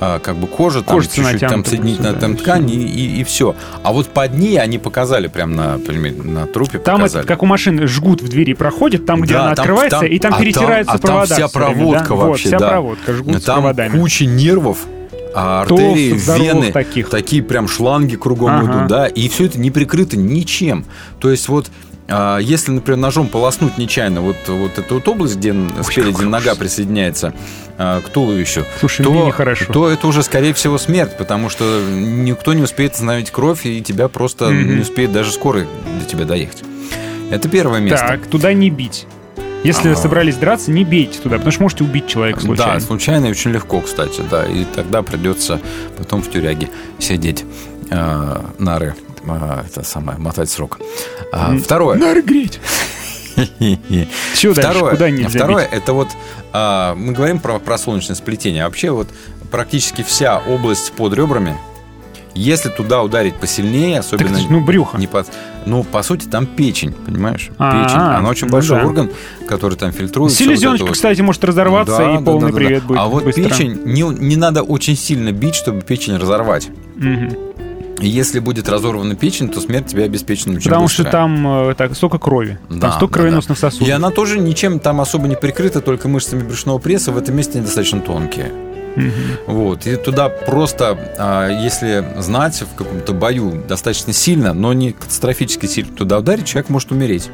а, 0.00 0.18
как 0.18 0.36
бы 0.36 0.46
кожа, 0.46 0.82
там 0.82 0.96
Кожица 0.96 1.16
чуть-чуть 1.16 1.40
там 1.40 1.64
соединительная 1.64 2.12
просто, 2.12 2.26
там 2.28 2.36
ткань 2.36 2.70
и, 2.70 3.24
все. 3.24 3.54
А 3.82 3.92
вот 3.92 4.08
под 4.08 4.34
ней 4.34 4.58
они 4.58 4.78
показали 4.78 5.26
прям 5.28 5.54
на, 5.54 5.72
например, 5.76 6.24
на 6.24 6.46
трупе 6.46 6.78
Там 6.78 6.96
показали. 6.96 7.24
это, 7.24 7.28
как 7.28 7.42
у 7.42 7.46
машины, 7.46 7.86
жгут 7.86 8.22
в 8.22 8.28
двери 8.28 8.52
проходит, 8.54 9.06
там, 9.06 9.20
где 9.22 9.34
Да, 9.34 9.46
она 9.46 9.54
там- 9.54 9.62
открывается, 9.64 10.00
там- 10.00 10.08
и 10.08 10.18
там 10.18 10.32
а 10.32 10.36
там- 10.36 10.42
перетираются 10.44 10.92
а 10.94 10.98
там 10.98 11.08
провода. 11.10 11.34
вся 11.34 11.48
всё 11.48 11.58
время, 11.58 11.74
проводка 11.74 12.08
да? 12.08 12.14
вообще, 12.14 12.26
Вот, 12.28 12.38
вся 12.40 12.58
да. 12.58 12.68
проводка, 12.68 13.12
жгут 13.14 13.42
с 13.42 13.44
Там 13.44 13.54
проводами. 13.62 13.98
куча 14.00 14.24
нервов, 14.26 14.78
а 15.34 15.62
артерии, 15.62 16.10
Толстых, 16.12 16.38
вены, 16.38 16.72
таких. 16.72 17.08
такие 17.10 17.42
прям 17.42 17.68
шланги 17.68 18.16
кругом 18.16 18.50
Ага. 18.50 18.64
идут, 18.78 18.86
да, 18.88 19.06
и 19.06 19.28
все 19.28 19.44
это 19.46 19.58
не 19.60 19.70
прикрыто 19.70 20.16
ничем. 20.16 20.84
То 21.20 21.30
есть 21.30 21.48
вот 21.48 21.66
а, 21.66 21.70
если, 22.40 22.72
например, 22.72 22.98
ножом 22.98 23.28
полоснуть 23.28 23.76
нечаянно 23.76 24.20
вот, 24.22 24.36
вот 24.48 24.78
эту 24.78 24.94
вот 24.94 25.08
область, 25.08 25.36
где 25.36 25.54
спереди 25.82 26.22
нога 26.22 26.54
присоединяется 26.54 27.34
а, 27.76 28.00
к 28.00 28.08
туловищу, 28.08 28.64
Слушай, 28.80 29.04
то, 29.04 29.26
нехорошо. 29.26 29.72
то 29.72 29.88
это 29.90 30.06
уже, 30.06 30.22
скорее 30.22 30.54
всего, 30.54 30.78
смерть, 30.78 31.16
потому 31.18 31.50
что 31.50 31.64
никто 31.90 32.54
не 32.54 32.62
успеет 32.62 32.94
остановить 32.94 33.30
кровь, 33.30 33.66
и 33.66 33.82
тебя 33.82 34.08
просто 34.08 34.46
Мгм. 34.46 34.76
не 34.76 34.80
успеет 34.82 35.12
даже 35.12 35.32
скорый 35.32 35.66
до 36.00 36.04
тебя 36.06 36.24
доехать. 36.24 36.64
Это 37.30 37.48
первое 37.48 37.80
место. 37.80 38.06
Так, 38.06 38.26
туда 38.26 38.52
не 38.54 38.70
бить. 38.70 39.06
Если 39.64 39.90
Ага. 39.90 40.00
собрались 40.00 40.36
драться, 40.36 40.70
не 40.70 40.84
бейте 40.84 41.18
туда, 41.18 41.36
потому 41.36 41.52
что 41.52 41.62
можете 41.62 41.84
убить 41.84 42.06
человека 42.06 42.40
случайно. 42.40 42.74
Да, 42.74 42.80
случайно 42.80 43.26
и 43.26 43.30
очень 43.32 43.50
легко, 43.50 43.80
кстати, 43.80 44.22
да. 44.30 44.46
И 44.46 44.64
тогда 44.64 45.02
придется 45.02 45.60
потом 45.98 46.22
в 46.22 46.30
тюряге 46.30 46.70
сидеть 47.00 47.44
э, 47.90 48.40
нары, 48.58 48.94
э, 48.96 49.07
это 49.24 49.84
самое, 49.84 50.18
мотать 50.18 50.50
срок. 50.50 50.78
А, 51.32 51.56
второе. 51.56 51.98
Нары 51.98 52.22
греть. 52.22 52.60
Чё 54.34 54.54
дальше? 54.54 54.70
Второе, 54.70 54.90
Куда 54.92 55.10
нельзя 55.10 55.28
второе 55.28 55.64
бить? 55.64 55.74
это 55.74 55.92
вот 55.92 56.08
а, 56.52 56.94
мы 56.94 57.12
говорим 57.12 57.38
про, 57.38 57.58
про 57.58 57.78
солнечное 57.78 58.16
сплетение. 58.16 58.64
Вообще 58.64 58.90
вот 58.90 59.08
практически 59.50 60.02
вся 60.02 60.38
область 60.38 60.92
под 60.92 61.14
ребрами, 61.14 61.56
если 62.34 62.68
туда 62.68 63.02
ударить 63.02 63.34
посильнее, 63.36 64.00
особенно... 64.00 64.38
ж, 64.38 64.46
ну, 64.48 64.60
брюхо. 64.60 64.98
Не 64.98 65.06
под, 65.06 65.26
ну, 65.66 65.82
по 65.82 66.02
сути, 66.02 66.26
там 66.26 66.46
печень, 66.46 66.92
понимаешь? 66.92 67.50
А, 67.58 67.84
печень. 67.84 67.98
Она 67.98 68.28
очень 68.28 68.46
ну 68.46 68.52
большой 68.52 68.78
да. 68.80 68.86
орган, 68.86 69.10
который 69.46 69.76
там 69.76 69.92
фильтрует. 69.92 70.30
вот 70.30 70.38
Селезеночка, 70.38 70.76
это 70.76 70.84
вот. 70.84 70.92
кстати, 70.94 71.20
может 71.20 71.44
разорваться, 71.44 71.96
Да, 71.96 72.14
и 72.14 72.18
да, 72.18 72.24
полный 72.24 72.40
да, 72.40 72.46
да, 72.46 72.52
да. 72.52 72.56
привет 72.58 72.84
будет 72.84 72.98
А 72.98 73.06
вот 73.06 73.24
быстро. 73.24 73.42
печень, 73.44 73.80
не, 73.84 74.02
не 74.02 74.36
надо 74.36 74.62
очень 74.62 74.96
сильно 74.96 75.32
бить, 75.32 75.54
чтобы 75.54 75.82
печень 75.82 76.16
разорвать. 76.16 76.68
Мгм. 76.96 77.36
Если 78.00 78.38
будет 78.38 78.68
разорвана 78.68 79.14
печень, 79.16 79.48
то 79.48 79.60
смерть 79.60 79.86
тебя 79.88 80.04
обеспечена 80.04 80.54
очень 80.56 80.64
Потому 80.64 80.84
быстро. 80.84 81.02
что 81.02 81.10
там 81.12 81.68
э, 81.70 81.74
так, 81.74 81.94
столько 81.94 82.18
крови. 82.18 82.58
Да, 82.68 82.80
там 82.80 82.92
столько 82.92 83.14
да, 83.14 83.20
кровеносных 83.20 83.60
да. 83.60 83.70
сосудов. 83.70 83.88
И 83.88 83.90
она 83.90 84.10
тоже 84.10 84.38
ничем 84.38 84.78
там 84.80 85.00
особо 85.00 85.26
не 85.28 85.36
прикрыта, 85.36 85.80
только 85.80 86.08
мышцами 86.08 86.42
брюшного 86.42 86.78
пресса. 86.78 87.12
В 87.12 87.18
этом 87.18 87.36
месте 87.36 87.54
они 87.58 87.64
достаточно 87.66 88.00
тонкие. 88.00 88.52
Мгм. 88.96 89.12
Вот. 89.46 89.86
И 89.86 89.96
туда 89.96 90.28
просто, 90.28 90.98
а, 91.18 91.48
если 91.48 92.04
знать 92.18 92.62
в 92.62 92.74
каком-то 92.76 93.12
бою 93.12 93.62
достаточно 93.68 94.12
сильно, 94.12 94.52
но 94.54 94.72
не 94.72 94.92
катастрофически 94.92 95.66
сильно 95.66 95.92
туда 95.94 96.18
ударить, 96.18 96.46
человек 96.46 96.68
может 96.70 96.90
умереть. 96.90 97.30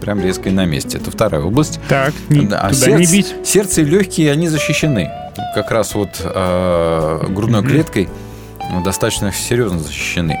Прям 0.00 0.20
резко 0.20 0.50
и 0.50 0.52
на 0.52 0.66
месте. 0.66 0.98
Это 0.98 1.10
вторая 1.10 1.42
область. 1.42 1.80
Так, 1.88 2.12
не- 2.28 2.46
а 2.52 2.68
туда 2.68 2.72
сердце, 2.74 2.90
не 2.98 3.06
бить. 3.06 3.34
сердце 3.44 3.80
и 3.80 3.84
легкие, 3.84 4.30
они 4.30 4.48
защищены. 4.48 5.10
Как 5.54 5.70
раз 5.70 5.94
вот 5.94 6.10
а, 6.22 7.24
грудной 7.28 7.60
Мгм. 7.60 7.70
клеткой 7.70 8.08
достаточно 8.84 9.32
серьезно 9.32 9.78
защищены. 9.78 10.38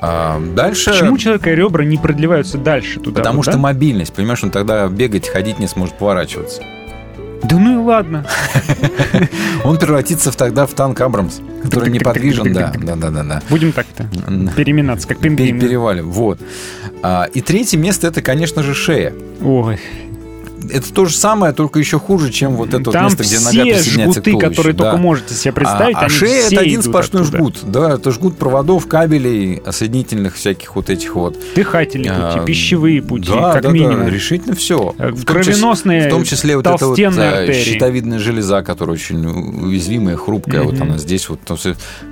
А, 0.00 0.40
дальше... 0.40 0.90
Почему 0.90 1.16
человека 1.16 1.50
ребра 1.50 1.84
не 1.84 1.96
продлеваются 1.96 2.58
дальше 2.58 2.98
туда? 2.98 3.20
Потому 3.20 3.36
вот, 3.38 3.44
что 3.44 3.52
да? 3.52 3.58
мобильность, 3.58 4.12
понимаешь, 4.12 4.42
он 4.42 4.50
тогда 4.50 4.88
бегать, 4.88 5.28
ходить 5.28 5.58
не 5.58 5.68
сможет, 5.68 5.96
поворачиваться. 5.96 6.62
Да 7.44 7.58
ну 7.58 7.80
и 7.80 7.84
ладно. 7.84 8.24
Он 9.64 9.76
превратится 9.76 10.30
в- 10.30 10.36
тогда 10.36 10.64
в 10.64 10.74
танк 10.74 11.00
Абрамс, 11.00 11.40
который 11.62 11.90
неподвижен, 11.90 12.52
да, 12.52 12.72
да, 12.76 12.94
да, 12.94 13.10
да, 13.10 13.22
да. 13.24 13.42
Будем 13.50 13.72
так-то 13.72 14.08
переминаться, 14.56 15.08
как 15.08 15.18
пингвины. 15.18 15.60
Перевалим, 15.60 16.12
вот. 16.12 16.38
А, 17.02 17.24
и 17.34 17.40
третье 17.40 17.78
место 17.78 18.06
это, 18.06 18.22
конечно 18.22 18.62
же, 18.62 18.74
шея. 18.74 19.12
Ой. 19.40 19.80
Это 20.70 20.92
то 20.92 21.04
же 21.06 21.16
самое, 21.16 21.52
только 21.52 21.78
еще 21.78 21.98
хуже, 21.98 22.30
чем 22.30 22.52
вот 22.56 22.68
это 22.74 22.78
вот 22.84 22.92
Там 22.92 23.04
место, 23.04 23.22
где 23.24 23.36
нога 23.38 23.50
присоединяется 23.50 23.90
к 23.90 23.92
жгуты, 23.92 24.20
туловищу. 24.22 24.50
которые 24.50 24.74
да. 24.74 24.84
только 24.84 24.96
можете 24.98 25.34
себе 25.34 25.52
представить, 25.52 25.96
а, 25.96 26.00
а 26.00 26.08
шея 26.08 26.46
это 26.46 26.60
один 26.60 26.82
сплошной 26.82 27.22
оттуда. 27.22 27.38
жгут, 27.38 27.58
да, 27.64 27.94
это 27.94 28.10
жгут 28.12 28.36
проводов, 28.38 28.86
кабелей, 28.86 29.62
соединительных 29.70 30.34
всяких 30.36 30.74
вот 30.76 30.90
этих 30.90 31.14
вот. 31.14 31.36
Дыхательные 31.54 32.10
пути, 32.12 32.38
А, 32.40 32.44
пищевые 32.44 33.02
пути, 33.02 33.28
да, 33.30 33.52
как 33.52 33.62
да, 33.62 33.68
да, 33.68 33.74
минимум. 33.74 34.08
решительно 34.08 34.54
все. 34.54 34.94
Кровеносные, 35.26 36.06
в 36.08 36.10
том 36.10 36.24
числе 36.24 36.56
вот 36.56 36.66
эта 36.66 36.86
вот 36.86 36.98
э, 36.98 37.04
артерии. 37.06 37.62
щитовидная 37.64 38.18
железа, 38.18 38.62
которая 38.62 38.94
очень 38.96 39.24
уязвимая, 39.26 40.16
хрупкая, 40.16 40.62
вот 40.62 40.74
Мгм. 40.74 40.82
она 40.82 40.98
здесь 40.98 41.28
вот. 41.28 41.40
То 41.44 41.56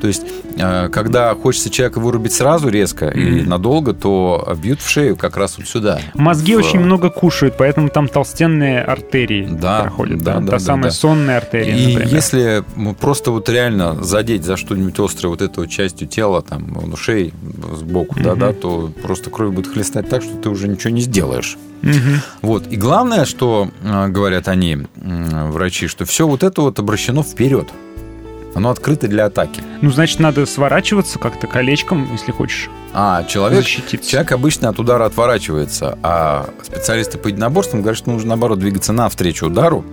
есть- 0.06 0.22
э, 0.56 0.89
когда 0.90 1.35
хочется 1.35 1.70
человека 1.70 1.98
вырубить 2.01 2.32
сразу 2.32 2.68
резко 2.68 3.09
и 3.09 3.40
Мгм. 3.40 3.48
надолго, 3.48 3.93
то 3.93 4.56
бьют 4.60 4.81
в 4.81 4.89
шею 4.89 5.16
как 5.16 5.36
раз 5.36 5.59
вот 5.59 5.66
сюда. 5.68 6.01
Мозги 6.14 6.55
В- 6.55 6.59
очень 6.59 6.81
много 6.81 7.10
кушают, 7.10 7.55
поэтому 7.59 7.89
там 7.89 8.09
толстенные 8.45 8.81
артерии 8.83 9.47
Да, 9.51 9.83
проходят. 9.83 10.19
да, 10.23 10.35
да, 10.35 10.41
да, 10.41 10.47
Та 10.47 10.53
да, 10.53 10.59
самая 10.59 10.85
да. 10.85 10.91
сонная 10.91 11.37
артерия, 11.37 11.75
И 11.77 11.95
например. 11.95 12.15
если 12.15 12.65
просто 12.99 13.31
вот 13.33 13.49
реально 13.49 14.03
задеть 14.03 14.45
за 14.45 14.57
что-нибудь 14.57 14.99
острое 14.99 15.31
вот 15.31 15.43
вот 15.43 15.67
частью 15.67 16.09
тела, 16.09 16.41
там, 16.43 16.97
шеи 16.97 17.33
сбоку, 17.77 18.17
да, 18.21 18.31
Мгм. 18.31 18.39
да, 18.41 18.53
то 18.53 18.91
просто 19.03 19.31
кровь 19.31 19.55
будет 19.55 19.67
хлестать 19.73 20.09
так, 20.09 20.23
что 20.23 20.37
ты 20.37 20.49
уже 20.49 20.69
ничего 20.69 20.91
не 20.91 21.03
сделаешь. 21.03 21.59
Мгм. 21.83 22.21
Вот. 22.43 22.67
И 22.71 22.77
главное, 22.77 23.25
что 23.25 23.71
э, 23.83 24.09
говорят 24.09 24.49
они, 24.49 24.79
врачи, 24.97 25.87
что 25.87 26.05
все 26.05 26.27
вот 26.27 26.43
это 26.43 26.62
вот 26.62 26.79
обращено 26.79 27.23
вперед. 27.23 27.69
Оно 28.55 28.70
открыто 28.70 29.09
для 29.09 29.27
атаки. 29.27 29.62
Ну, 29.81 29.90
значит, 29.90 30.18
надо 30.20 30.44
сворачиваться 30.47 31.18
как-то 31.18 31.47
колечком, 31.47 32.09
если 32.12 32.32
хочешь. 32.32 32.68
А 32.93 33.24
человек, 33.24 33.62
Защититься. 33.62 34.10
человек 34.10 34.32
обычно 34.32 34.68
от 34.68 34.78
удара 34.78 35.05
отворачивается, 35.05 35.98
а 36.02 36.48
специалисты 36.62 37.18
по 37.18 37.28
единоборствам 37.28 37.82
говорят, 37.82 37.98
что 37.98 38.10
нужно, 38.10 38.31
наоборот, 38.31 38.59
двигаться 38.59 38.93
навстречу 38.93 39.47
удару, 39.47 39.85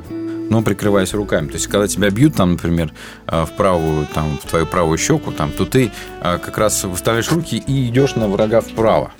но 0.49 0.61
прикрываясь 0.61 1.13
руками. 1.13 1.47
То 1.47 1.53
есть, 1.53 1.67
когда 1.67 1.87
тебя 1.87 2.09
бьют, 2.09 2.35
там, 2.35 2.53
например, 2.53 2.91
э, 3.27 3.45
в 3.45 3.51
правую, 3.51 4.07
там, 4.13 4.39
в 4.43 4.49
твою 4.49 4.65
правую 4.65 4.97
щеку, 4.97 5.31
там, 5.31 5.51
то 5.51 5.65
ты 5.65 5.91
э, 6.21 6.37
как 6.39 6.57
раз 6.57 6.83
выставляешь 6.85 7.31
руки 7.31 7.57
и 7.57 7.87
идешь 7.87 8.15
на 8.15 8.27
врага 8.27 8.61
вправо. 8.61 9.11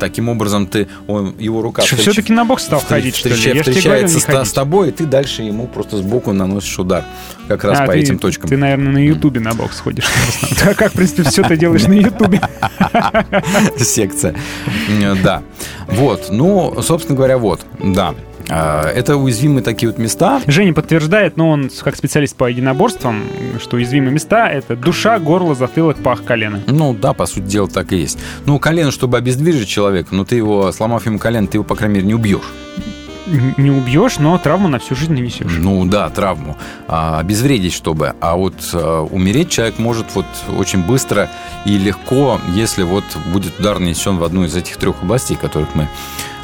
Таким 0.00 0.28
образом, 0.28 0.66
ты, 0.66 0.86
он, 1.06 1.34
его 1.38 1.62
рука 1.62 1.82
Что, 1.82 1.96
встреч- 1.96 2.02
все-таки 2.12 2.32
на 2.32 2.44
бокс 2.44 2.64
стал 2.64 2.80
встреч- 2.80 2.88
ходить, 2.88 3.16
что 3.16 3.28
ли? 3.28 3.34
Я 3.34 3.62
встречается 3.62 4.16
не 4.16 4.44
с, 4.44 4.48
с 4.48 4.52
тобой, 4.52 4.88
и 4.88 4.92
ты 4.92 5.06
дальше 5.06 5.42
ему 5.42 5.66
просто 5.66 5.96
сбоку 5.98 6.32
наносишь 6.32 6.78
удар. 6.78 7.04
Как 7.48 7.64
раз 7.64 7.80
А, 7.80 7.86
по 7.86 7.92
ты- 7.92 7.98
этим 8.00 8.18
точкам. 8.18 8.48
Ты, 8.48 8.56
наверное, 8.56 8.92
на 8.92 8.98
Ютубе 8.98 9.40
на 9.40 9.54
бокс 9.54 9.80
ходишь. 9.80 10.04
Да, 10.64 10.74
как, 10.74 10.92
в 10.92 10.94
принципе, 10.96 11.22
все 11.24 11.42
ты 11.42 11.56
делаешь 11.56 11.84
на 11.86 11.92
Ютубе. 11.94 12.40
секция. 13.78 14.34
М, 14.88 15.22
Да. 15.22 15.42
Вот. 15.86 16.28
Ну, 16.30 16.80
собственно 16.82 17.16
говоря, 17.16 17.38
вот. 17.38 17.60
Да. 17.78 18.14
А, 18.48 18.88
Это 18.90 19.16
уязвимые 19.16 19.62
такие 19.62 19.90
вот 19.90 19.98
места. 19.98 20.40
Женя 20.46 20.72
подтверждает, 20.72 21.36
но 21.36 21.50
он 21.50 21.70
как 21.82 21.96
специалист 21.96 22.36
по 22.36 22.48
единоборствам, 22.48 23.24
что 23.60 23.76
уязвимые 23.76 24.12
места— 24.12 24.48
это 24.50 24.76
душа, 24.76 25.18
горло, 25.18 25.54
затылок, 25.54 25.98
пах, 25.98 26.24
колено. 26.24 26.60
Ну 26.66 26.94
да, 26.94 27.12
по 27.12 27.26
сути 27.26 27.44
дела 27.44 27.68
так 27.68 27.92
и 27.92 27.96
есть. 27.96 28.18
Ну, 28.46 28.58
колено, 28.58 28.90
чтобы 28.90 29.18
обездвижить 29.18 29.68
человека, 29.68 30.14
но 30.14 30.24
ты 30.24 30.36
его, 30.36 30.72
сломав 30.72 31.06
ему 31.06 31.18
колено, 31.18 31.46
ты 31.46 31.58
его, 31.58 31.64
по 31.64 31.74
крайней 31.74 31.96
мере, 31.96 32.06
не 32.06 32.14
убьешь. 32.14 32.52
Не 33.58 33.70
убьешь, 33.70 34.18
но 34.18 34.38
травму 34.38 34.68
на 34.68 34.78
всю 34.78 34.94
жизнь 34.94 35.12
нанесешь. 35.12 35.52
Ну 35.58 35.84
да, 35.84 36.08
травму. 36.08 36.56
А, 36.86 37.18
обезвредить, 37.18 37.74
чтобы. 37.74 38.14
А 38.20 38.36
вот 38.36 38.54
а, 38.72 39.02
умереть 39.02 39.50
человек 39.50 39.78
может 39.78 40.06
вот 40.14 40.24
очень 40.56 40.82
быстро 40.82 41.30
и 41.66 41.76
легко, 41.76 42.40
если 42.54 42.84
вот 42.84 43.04
будет 43.30 43.60
удар 43.60 43.78
нанесен 43.78 44.16
в 44.16 44.24
одну 44.24 44.44
из 44.44 44.56
этих 44.56 44.78
трех 44.78 45.02
областей, 45.02 45.36
которых 45.36 45.74
мы, 45.74 45.88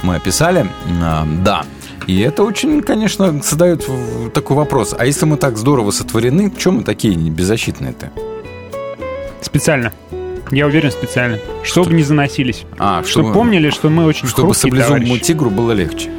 мы 0.02 0.16
описали. 0.16 0.66
А, 1.02 1.26
да. 1.42 1.64
И 2.06 2.20
это 2.20 2.42
очень, 2.42 2.82
конечно, 2.82 3.42
создает 3.42 3.88
такой 4.32 4.56
вопрос. 4.56 4.94
А 4.96 5.06
если 5.06 5.26
мы 5.26 5.36
так 5.36 5.56
здорово 5.56 5.90
сотворены, 5.90 6.52
чем 6.56 6.76
мы 6.76 6.82
такие 6.82 7.16
беззащитные-то? 7.16 8.10
Специально. 9.40 9.92
Я 10.50 10.66
уверен, 10.66 10.90
специально. 10.90 11.38
Чтобы 11.62 11.94
не 11.94 12.02
заносились. 12.02 12.64
А, 12.78 13.02
чтобы 13.04 13.32
помнили, 13.32 13.70
что 13.70 13.88
мы 13.88 14.04
очень 14.04 14.28
Чтобы 14.28 14.54
саблезубому 14.54 15.18
тигру 15.18 15.50
было 15.50 15.72
легче. 15.72 16.10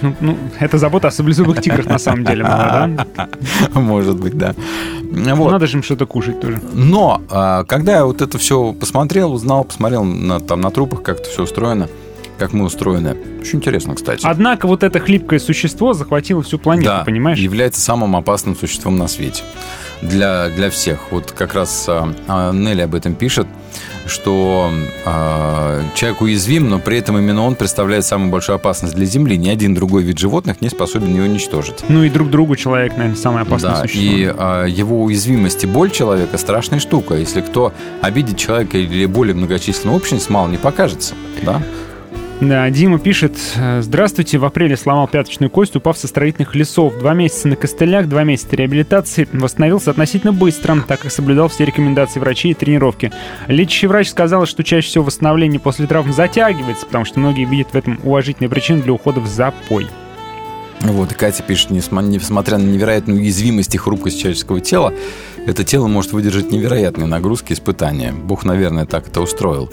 Ну, 0.00 0.14
ну, 0.20 0.38
это 0.58 0.78
забота 0.78 1.08
о 1.08 1.10
саблезубых 1.10 1.60
тиграх 1.60 1.86
на 1.86 1.98
самом 1.98 2.24
деле 2.24 2.42
да? 2.42 2.90
Может 3.74 4.18
быть, 4.18 4.36
да. 4.36 4.54
Вот. 5.02 5.52
Надо 5.52 5.66
же 5.66 5.76
им 5.76 5.82
что-то 5.82 6.06
кушать 6.06 6.40
тоже. 6.40 6.60
Но 6.72 7.20
а, 7.28 7.64
когда 7.64 7.96
я 7.96 8.04
вот 8.06 8.22
это 8.22 8.38
все 8.38 8.72
посмотрел, 8.72 9.32
узнал, 9.32 9.64
посмотрел 9.64 10.04
на, 10.04 10.40
там, 10.40 10.62
на 10.62 10.70
трупах, 10.70 11.02
как 11.02 11.20
это 11.20 11.28
все 11.28 11.42
устроено, 11.42 11.88
как 12.38 12.52
мы 12.52 12.64
устроены. 12.64 13.16
Очень 13.40 13.58
интересно, 13.58 13.94
кстати. 13.94 14.24
Однако 14.24 14.66
вот 14.66 14.82
это 14.82 15.00
хлипкое 15.00 15.38
существо 15.38 15.92
захватило 15.92 16.42
всю 16.42 16.58
планету, 16.58 16.86
да, 16.86 17.04
понимаешь? 17.04 17.38
является 17.38 17.80
самым 17.80 18.16
опасным 18.16 18.56
существом 18.56 18.96
на 18.96 19.08
свете. 19.08 19.42
Для, 20.00 20.48
для 20.50 20.70
всех. 20.70 21.10
Вот 21.10 21.32
как 21.32 21.54
раз 21.54 21.86
а, 21.88 22.14
а, 22.28 22.52
Нелли 22.52 22.82
об 22.82 22.94
этом 22.94 23.16
пишет, 23.16 23.48
что 24.06 24.70
а, 25.04 25.82
человек 25.96 26.20
уязвим, 26.20 26.68
но 26.68 26.78
при 26.78 26.98
этом 26.98 27.18
именно 27.18 27.42
он 27.44 27.56
представляет 27.56 28.04
самую 28.04 28.30
большую 28.30 28.54
опасность 28.56 28.94
для 28.94 29.06
Земли. 29.06 29.36
Ни 29.36 29.48
один 29.48 29.74
другой 29.74 30.04
вид 30.04 30.16
животных 30.18 30.60
не 30.60 30.68
способен 30.68 31.08
ее 31.08 31.24
уничтожить. 31.24 31.84
Ну 31.88 32.04
и 32.04 32.10
друг 32.10 32.30
другу 32.30 32.54
человек, 32.54 32.96
наверное, 32.96 33.16
самое 33.16 33.42
опасное 33.42 33.72
Да, 33.72 33.82
существо. 33.82 34.16
и 34.16 34.32
а, 34.36 34.66
его 34.66 35.02
уязвимость 35.02 35.64
и 35.64 35.66
боль 35.66 35.90
человека 35.90 36.38
страшная 36.38 36.78
штука. 36.78 37.16
Если 37.16 37.40
кто 37.40 37.72
обидит 38.00 38.36
человека 38.36 38.78
или 38.78 39.04
более 39.06 39.34
многочисленную 39.34 39.96
общность, 39.96 40.30
мало 40.30 40.46
не 40.46 40.58
покажется. 40.58 41.14
Да? 41.42 41.60
Дима 42.40 43.00
пишет, 43.00 43.36
э, 43.56 43.82
здравствуйте, 43.82 44.38
в 44.38 44.44
апреле 44.44 44.76
сломал 44.76 45.08
пяточную 45.08 45.50
кость, 45.50 45.74
упав 45.74 45.98
со 45.98 46.06
строительных 46.06 46.54
лесов. 46.54 46.96
Два 46.96 47.12
месяца 47.12 47.48
на 47.48 47.56
костылях, 47.56 48.08
два 48.08 48.22
месяца 48.22 48.54
реабилитации. 48.54 49.28
Восстановился 49.32 49.90
относительно 49.90 50.32
быстро, 50.32 50.80
так 50.86 51.00
как 51.00 51.10
соблюдал 51.10 51.48
все 51.48 51.64
рекомендации 51.64 52.20
врачей 52.20 52.52
и 52.52 52.54
тренировки. 52.54 53.10
Лечащий 53.48 53.88
врач 53.88 54.08
сказал, 54.08 54.46
что 54.46 54.62
чаще 54.62 54.86
всего 54.86 55.04
восстановление 55.04 55.58
после 55.58 55.88
травм 55.88 56.12
затягивается, 56.12 56.86
потому 56.86 57.04
что 57.04 57.18
многие 57.18 57.44
видят 57.44 57.72
в 57.72 57.74
этом 57.74 57.98
уважительную 58.04 58.50
причину 58.50 58.82
для 58.82 58.92
ухода 58.92 59.18
в 59.18 59.26
запой. 59.26 59.88
Вот, 60.80 61.10
и 61.10 61.14
Катя 61.16 61.42
пишет, 61.42 61.70
несмотря 61.70 62.58
на 62.58 62.66
невероятную 62.66 63.18
уязвимость 63.18 63.74
и 63.74 63.78
хрупкость 63.78 64.20
человеческого 64.20 64.60
тела, 64.60 64.94
это 65.44 65.64
тело 65.64 65.88
может 65.88 66.12
выдержать 66.12 66.52
невероятные 66.52 67.08
нагрузки 67.08 67.50
и 67.50 67.54
испытания. 67.56 68.12
Бог, 68.12 68.44
наверное, 68.44 68.86
так 68.86 69.08
это 69.08 69.20
устроил. 69.20 69.68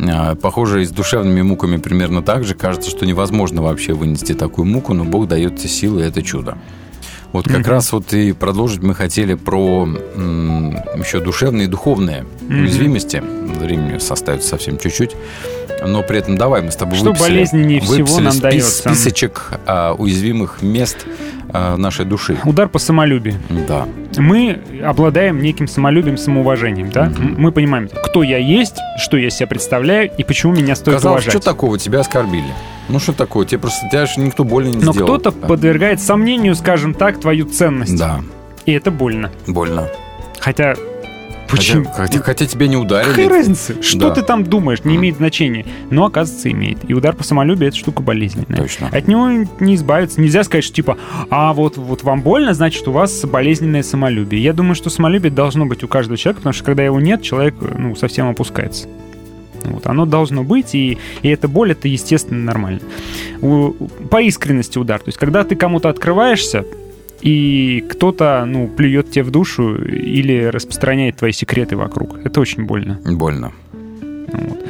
А, 0.00 0.34
Похоже, 0.34 0.82
и 0.82 0.84
с 0.84 0.90
душевными 0.90 1.42
муками 1.42 1.76
примерно 1.76 2.22
так 2.22 2.44
же. 2.44 2.54
Кажется, 2.54 2.90
что 2.90 3.06
невозможно 3.06 3.62
вообще 3.62 3.92
вынести 3.92 4.34
такую 4.34 4.66
муку, 4.66 4.94
но 4.94 5.04
Бог 5.04 5.28
дает 5.28 5.56
те 5.56 5.68
силы, 5.68 6.02
и 6.02 6.04
это 6.04 6.22
чудо. 6.22 6.58
Вот 7.32 7.46
как 7.46 7.58
Мгм. 7.58 7.70
раз 7.70 7.92
вот 7.92 8.12
и 8.14 8.32
продолжить 8.32 8.82
мы 8.82 8.94
хотели 8.94 9.34
про 9.34 9.84
м, 9.84 10.70
еще 10.98 11.20
душевные 11.20 11.66
и 11.66 11.68
духовные 11.70 12.24
Мгм. 12.42 12.60
уязвимости. 12.62 13.22
Времени 13.22 13.98
составится 13.98 14.48
совсем 14.48 14.78
чуть-чуть. 14.78 15.14
Но 15.86 16.02
при 16.02 16.18
этом 16.18 16.36
давай 16.36 16.62
мы 16.62 16.70
с 16.72 16.76
тобой 16.76 16.96
Что 16.96 17.10
выписали- 17.10 17.28
болезненнее 17.30 17.80
всего 17.80 17.96
выписали 17.98 18.24
нам 18.24 18.32
спис- 18.32 18.40
дается? 18.40 18.88
списочек 18.88 19.52
а, 19.66 19.92
уязвимых 19.92 20.62
мест 20.62 21.06
а, 21.50 21.76
нашей 21.76 22.04
души. 22.04 22.36
Удар 22.44 22.68
по 22.68 22.78
самолюбию. 22.78 23.36
Да. 23.68 23.86
Мы 24.16 24.58
обладаем 24.84 25.40
неким 25.40 25.68
самолюбием, 25.68 26.16
самоуважением, 26.18 26.90
да? 26.90 27.06
М- 27.06 27.36
Мы 27.38 27.52
понимаем, 27.52 27.88
кто 27.88 28.22
я 28.22 28.38
есть, 28.38 28.76
что 28.98 29.16
я 29.16 29.30
себя 29.30 29.46
представляю 29.46 30.10
и 30.16 30.24
почему 30.24 30.52
меня 30.54 30.74
стоит 30.74 30.96
Казалось, 30.96 31.24
уважать. 31.24 31.32
что 31.42 31.50
такого, 31.50 31.78
тебя 31.78 32.00
оскорбили. 32.00 32.44
Ну 32.88 32.98
что 32.98 33.12
такое, 33.12 33.46
тебе 33.46 33.58
просто 33.60 33.88
тебя 33.88 34.06
же 34.06 34.20
никто 34.20 34.44
больно 34.44 34.68
не 34.70 34.82
Но 34.84 34.92
сделал. 34.92 35.18
кто-то 35.18 35.32
подвергает 35.32 36.00
сомнению, 36.00 36.54
скажем 36.54 36.94
так, 36.94 37.20
твою 37.20 37.44
ценность. 37.46 37.96
Да, 37.98 38.20
И 38.66 38.72
это 38.72 38.90
больно. 38.90 39.30
больно. 39.46 39.88
Хотя, 40.40 40.74
почему? 41.50 41.84
Хотя, 41.84 41.96
хотя, 41.96 42.18
хотя 42.20 42.46
тебя 42.46 42.66
не 42.66 42.76
ударили. 42.76 43.10
Какая 43.10 43.28
разница? 43.28 43.82
Что 43.82 44.08
Да. 44.08 44.14
ты 44.14 44.22
там 44.22 44.42
думаешь, 44.44 44.84
не 44.84 44.96
имеет 44.96 45.16
значения. 45.16 45.66
Но, 45.90 46.06
оказывается, 46.06 46.50
имеет. 46.50 46.78
И 46.88 46.94
удар 46.94 47.14
по 47.14 47.24
самолюбию— 47.24 47.68
это 47.70 47.76
штука 47.76 48.02
болезненная. 48.02 48.56
Точно. 48.56 48.88
От 48.88 49.06
него 49.06 49.28
не 49.60 49.74
избавиться. 49.74 50.20
Нельзя 50.20 50.42
сказать, 50.44 50.64
что 50.64 50.74
типа, 50.74 50.96
а 51.28 51.52
вот, 51.52 51.76
вот 51.76 52.02
вам 52.04 52.22
больно, 52.22 52.54
значит, 52.54 52.86
у 52.88 52.92
вас 52.92 53.22
болезненное 53.24 53.82
самолюбие. 53.82 54.42
Я 54.42 54.52
думаю, 54.54 54.74
что 54.74 54.88
самолюбие 54.88 55.30
должно 55.30 55.66
быть 55.66 55.82
у 55.84 55.88
каждого 55.88 56.16
человека, 56.16 56.38
потому 56.40 56.54
что 56.54 56.64
когда 56.64 56.84
его 56.84 57.00
нет, 57.00 57.20
человек 57.22 57.54
ну, 57.60 57.94
совсем 57.96 58.28
опускается. 58.30 58.86
Вот, 59.64 59.86
оно 59.86 60.06
должно 60.06 60.44
быть, 60.44 60.74
и, 60.74 60.98
и 61.22 61.28
эта 61.28 61.48
боль, 61.48 61.72
это 61.72 61.88
естественно 61.88 62.42
нормально. 62.44 62.80
У- 63.42 63.72
по 64.10 64.20
искренности 64.22 64.78
удар. 64.78 65.00
То 65.00 65.08
есть, 65.08 65.18
когда 65.18 65.44
ты 65.44 65.56
кому-то 65.56 65.88
открываешься, 65.88 66.64
и 67.20 67.84
кто-то, 67.90 68.44
ну, 68.46 68.68
плюет 68.68 69.10
тебе 69.10 69.24
в 69.24 69.30
душу 69.30 69.74
или 69.76 70.44
распространяет 70.44 71.16
твои 71.16 71.32
секреты 71.32 71.76
вокруг. 71.76 72.18
Это 72.24 72.40
очень 72.40 72.64
больно. 72.64 73.00
Больно. 73.04 73.52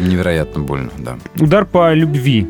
Невероятно 0.01 0.62
больно, 0.62 0.90
да. 0.98 1.19
Удар 1.40 1.66
по 1.66 1.93
любви. 1.93 2.47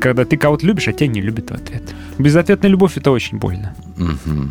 Когда 0.00 0.24
ты 0.24 0.36
кого-то 0.36 0.66
любишь, 0.66 0.88
а 0.88 0.92
тебя 0.92 1.06
не 1.08 1.20
любят 1.20 1.50
в 1.50 1.54
ответ. 1.54 1.82
Безответная 2.18 2.70
любовь— 2.70 2.92
это 2.96 3.10
очень 3.10 3.38
больно. 3.38 3.74
Мгм. 3.96 4.50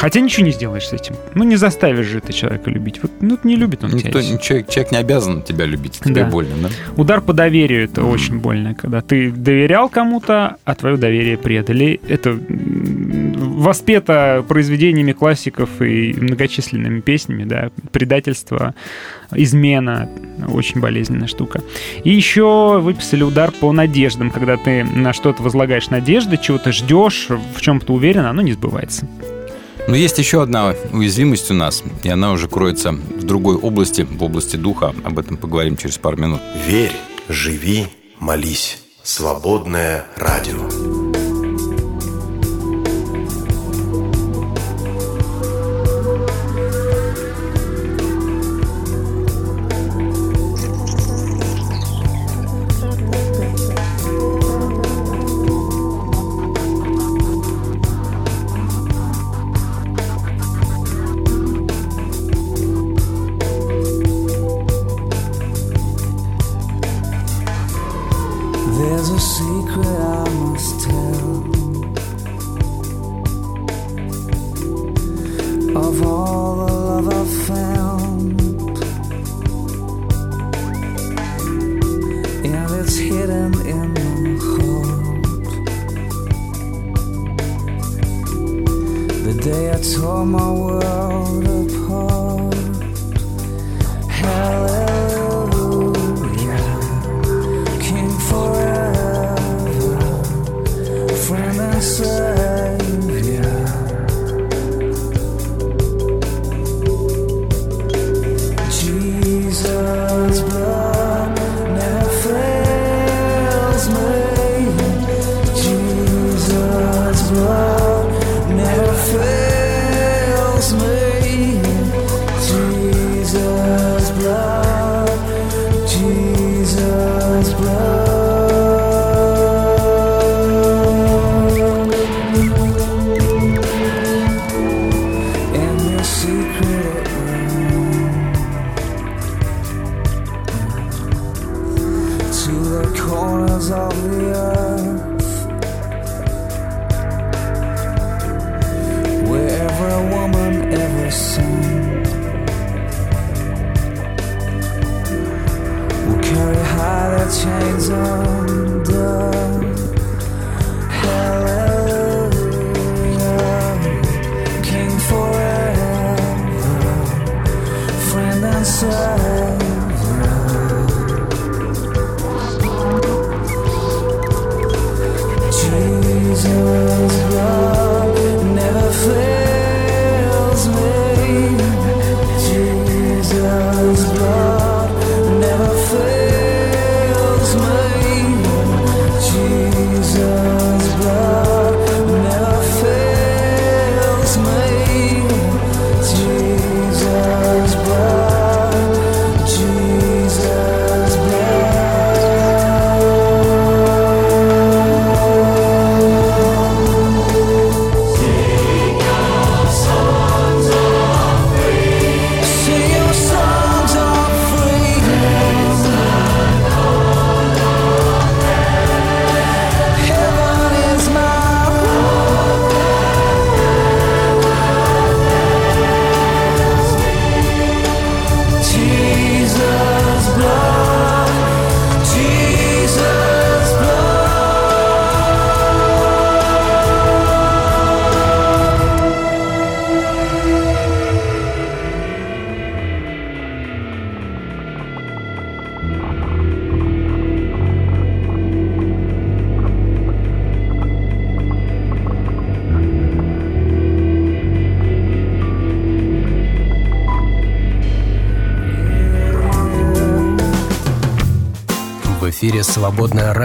Хотя 0.00 0.20
ничего 0.20 0.46
не 0.46 0.52
сделаешь 0.52 0.88
с 0.88 0.94
этим. 0.94 1.14
Ну, 1.34 1.44
не 1.44 1.56
заставишь 1.56 2.06
же 2.06 2.20
ты 2.22 2.32
человека 2.32 2.70
любить. 2.70 3.02
Вот, 3.02 3.12
ну, 3.20 3.38
не 3.44 3.54
любит 3.54 3.84
он 3.84 3.90
Никто, 3.90 4.22
тебя. 4.22 4.38
человек, 4.38 4.70
человек 4.70 4.92
не 4.92 4.96
обязан 4.98 5.42
тебя 5.42 5.66
любить, 5.66 6.00
тебе 6.02 6.24
Да. 6.24 6.30
больно, 6.30 6.54
да? 6.62 6.68
Удар 6.96 7.20
по 7.20 7.34
доверию 7.34 7.84
это 7.84 8.02
очень 8.02 8.38
больно, 8.38 8.74
когда 8.74 9.02
ты 9.02 9.30
доверял 9.30 9.90
кому-то, 9.90 10.56
а 10.64 10.74
твое 10.74 10.96
доверие 10.96 11.36
предали. 11.36 12.00
Это 12.08 12.34
воспето 13.60 14.42
произведениями 14.48 15.12
классиков 15.12 15.68
и 15.82 16.14
многочисленными 16.14 17.00
песнями, 17.00 17.44
да, 17.44 17.70
предательство, 17.92 18.74
измена, 19.34 20.08
очень 20.48 20.80
болезненная 20.80 21.28
штука. 21.28 21.60
И 22.04 22.10
еще 22.10 22.80
выписали 22.80 23.22
удар 23.22 23.52
по 23.52 23.70
надеждам, 23.70 24.30
когда 24.30 24.56
ты 24.56 24.82
на 24.82 25.12
что-то 25.12 25.42
возлагаешь 25.42 25.90
надежды, 25.90 26.38
чего-то 26.38 26.72
ждешь, 26.72 27.28
в 27.28 27.60
чем 27.60 27.80
то 27.80 27.92
уверен, 27.92 28.24
оно 28.24 28.40
не 28.40 28.52
сбывается. 28.52 29.06
Но 29.88 29.96
есть 29.96 30.18
еще 30.18 30.42
одна 30.42 30.74
уязвимость 30.92 31.50
у 31.50 31.54
нас, 31.54 31.82
и 32.02 32.08
она 32.08 32.32
уже 32.32 32.48
кроется 32.48 32.92
в 32.92 33.24
другой 33.24 33.56
области, 33.56 34.02
в 34.02 34.22
области 34.22 34.56
духа. 34.56 34.94
Об 35.04 35.18
этом 35.18 35.36
поговорим 35.36 35.76
через 35.76 35.98
пару 35.98 36.16
минут. 36.16 36.40
Верь, 36.66 36.96
живи, 37.28 37.86
молись. 38.18 38.78
Свободное 39.02 40.04
радио. 40.16 41.19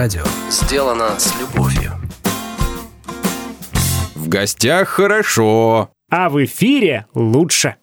Радио». 0.06 0.22
Сделано 0.50 1.18
с 1.18 1.34
любовью. 1.40 1.92
В 4.14 4.28
гостях 4.28 4.88
хорошо. 4.88 5.90
А 6.10 6.28
в 6.28 6.44
эфире 6.44 7.06
лучше. 7.14 7.74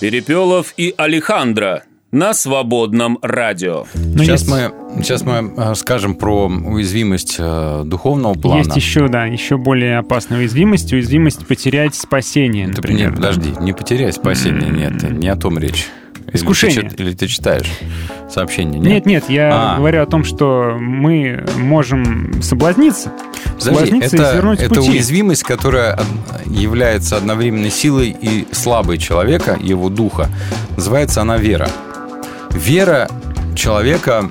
Перепелов 0.00 0.72
и 0.78 0.94
Алехандро 0.96 1.82
на 2.12 2.32
свободном 2.32 3.18
радио. 3.20 3.84
сейчас, 3.94 4.46
мы, 4.48 4.72
сейчас 5.02 5.22
мы 5.22 5.52
э, 5.54 5.74
скажем 5.74 6.14
про 6.14 6.46
уязвимость 6.46 7.36
э, 7.38 7.82
духовного 7.84 8.32
плана. 8.34 8.58
Есть 8.58 8.76
еще, 8.76 9.08
да, 9.08 9.26
еще 9.26 9.58
более 9.58 9.98
опасная 9.98 10.38
уязвимость. 10.38 10.92
Уязвимость 10.94 11.46
потерять 11.46 11.94
спасение, 11.94 12.68
Ты- 12.68 12.76
например. 12.76 13.08
Нет, 13.10 13.16
подожди, 13.16 13.52
не 13.60 13.74
потеряй 13.74 14.12
спасение, 14.14 14.70
нет, 14.70 15.02
не 15.10 15.28
о 15.28 15.36
том 15.36 15.58
речь. 15.58 15.88
Или 16.28 16.36
Искушение. 16.36 16.82
ты 16.82 16.88
чит- 16.90 17.00
Или 17.00 17.12
ты 17.14 17.26
читаешь 17.26 17.70
сообщение? 18.30 18.80
Нет, 18.80 19.06
нет, 19.06 19.24
я 19.28 19.74
А. 19.74 19.76
говорю 19.76 20.02
о 20.02 20.06
том, 20.06 20.24
что 20.24 20.76
мы 20.78 21.44
можем 21.56 22.42
соблазниться. 22.42 23.12
Подожди, 23.58 23.60
соблазниться 23.64 24.16
и 24.16 24.20
это, 24.20 24.32
свернуть 24.32 24.60
это 24.60 24.74
пути. 24.74 24.90
уязвимость, 24.90 25.42
которая 25.42 25.98
является 26.46 27.16
одновременно 27.16 27.70
силой 27.70 28.16
и 28.20 28.46
слабой 28.52 28.98
человека, 28.98 29.58
его 29.60 29.88
духа. 29.88 30.28
Называется 30.76 31.22
она 31.22 31.36
вера. 31.36 31.68
Вера 32.50 33.08
человека 33.54 34.30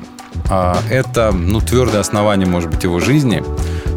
а, 0.50 0.78
это 0.90 1.32
ну, 1.32 1.60
твердое 1.60 2.02
основание, 2.02 2.48
может 2.48 2.70
быть, 2.70 2.84
его 2.84 3.00
жизни. 3.00 3.44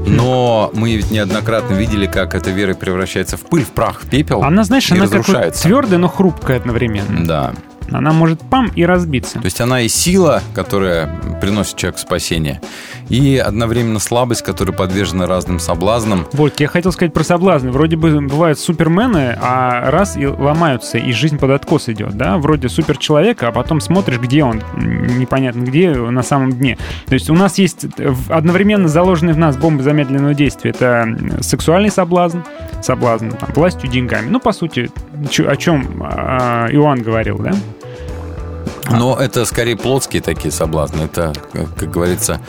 Но 0.06 0.70
мы 0.74 0.96
ведь 0.96 1.10
неоднократно 1.10 1.74
видели, 1.74 2.06
как 2.06 2.34
эта 2.34 2.50
вера 2.50 2.74
превращается 2.74 3.36
в 3.36 3.40
пыль, 3.42 3.64
в 3.64 3.68
прах, 3.70 4.00
в 4.02 4.08
пепел. 4.08 4.42
Она, 4.42 4.64
знаешь, 4.64 4.90
она 4.90 5.02
как 5.02 5.10
вот 5.10 5.18
разрушается. 5.18 5.62
твердая, 5.64 5.98
но 5.98 6.08
хрупкая 6.08 6.56
одновременно. 6.56 7.26
Да. 7.26 7.52
Она 7.90 8.12
может 8.12 8.40
пам 8.40 8.70
и 8.74 8.84
разбиться. 8.84 9.38
То 9.38 9.44
есть 9.44 9.60
она 9.60 9.80
и 9.80 9.88
сила, 9.88 10.42
которая 10.54 11.08
приносит 11.40 11.76
человеку 11.76 11.98
спасение, 12.00 12.60
и 13.08 13.36
одновременно 13.38 13.98
слабость, 13.98 14.42
которая 14.42 14.76
подвержена 14.76 15.26
разным 15.26 15.58
соблазнам. 15.60 16.26
Вот, 16.32 16.60
я 16.60 16.68
хотел 16.68 16.92
сказать 16.92 17.12
про 17.14 17.24
соблазны. 17.24 17.70
Вроде 17.70 17.96
бы 17.96 18.20
бывают 18.20 18.58
супермены, 18.58 19.36
а 19.40 19.90
раз 19.90 20.16
и 20.16 20.26
ломаются, 20.26 20.98
и 20.98 21.12
жизнь 21.12 21.38
под 21.38 21.50
откос 21.50 21.88
идет, 21.88 22.16
да? 22.16 22.36
Вроде 22.38 22.68
суперчеловека, 22.68 23.48
а 23.48 23.52
потом 23.52 23.80
смотришь, 23.80 24.18
где 24.18 24.44
он, 24.44 24.62
непонятно 24.76 25.62
где, 25.62 25.90
на 25.94 26.22
самом 26.22 26.52
дне. 26.52 26.76
То 27.06 27.14
есть 27.14 27.30
у 27.30 27.34
нас 27.34 27.58
есть 27.58 27.84
в- 27.98 28.32
одновременно 28.32 28.88
заложенные 28.88 29.34
в 29.34 29.38
нас 29.38 29.56
бомбы 29.56 29.82
замедленного 29.82 30.34
действия. 30.34 30.70
Это 30.70 31.08
сексуальный 31.40 31.90
соблазн, 31.90 32.40
соблазн 32.82 33.30
там, 33.30 33.48
властью, 33.54 33.88
деньгами. 33.90 34.28
Ну, 34.28 34.40
по 34.40 34.52
сути, 34.52 34.90
о 35.46 35.56
чем 35.56 36.02
а, 36.02 36.66
Иоанн 36.70 37.02
говорил, 37.02 37.38
да? 37.38 37.52
Но 38.90 39.16
это 39.16 39.44
скорее 39.44 39.76
плотские 39.76 40.22
такие 40.22 40.50
соблазны. 40.52 41.02
Это, 41.02 41.32
как, 41.52 41.90
говорится, 41.90 42.40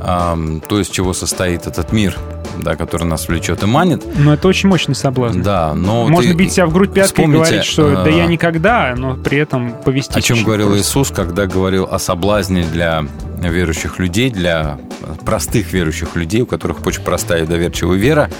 то, 0.00 0.80
из 0.80 0.88
чего 0.88 1.12
состоит 1.12 1.66
этот 1.66 1.92
мир, 1.92 2.16
да, 2.58 2.76
который 2.76 3.04
нас 3.04 3.28
влечет 3.28 3.62
и 3.62 3.66
манит. 3.66 4.04
Но 4.16 4.34
это 4.34 4.48
очень 4.48 4.68
мощный 4.68 4.94
соблазн. 4.94 5.42
Да, 5.42 5.74
но 5.74 6.06
Можно 6.06 6.32
ты- 6.32 6.36
бить 6.36 6.52
себя 6.52 6.66
в 6.66 6.72
грудь 6.72 6.92
пяткой 6.92 7.24
и 7.24 7.28
говорить, 7.28 7.64
что 7.64 7.90
да 7.90 8.04
а, 8.04 8.08
я 8.08 8.26
никогда, 8.26 8.94
но 8.96 9.14
при 9.14 9.38
этом 9.38 9.72
повести. 9.82 10.16
О 10.16 10.22
чем 10.22 10.44
говорил 10.44 10.76
Иисус, 10.76 11.10
когда 11.10 11.46
говорил 11.46 11.88
о 11.90 11.98
соблазне 11.98 12.64
для 12.64 13.04
верующих 13.40 13.98
людей, 13.98 14.30
для 14.30 14.78
простых 15.24 15.72
верующих 15.72 16.16
людей, 16.16 16.42
у 16.42 16.46
которых 16.46 16.84
очень 16.86 17.02
простая 17.02 17.44
и 17.44 17.46
доверчивая 17.46 17.96
вера. 17.96 18.30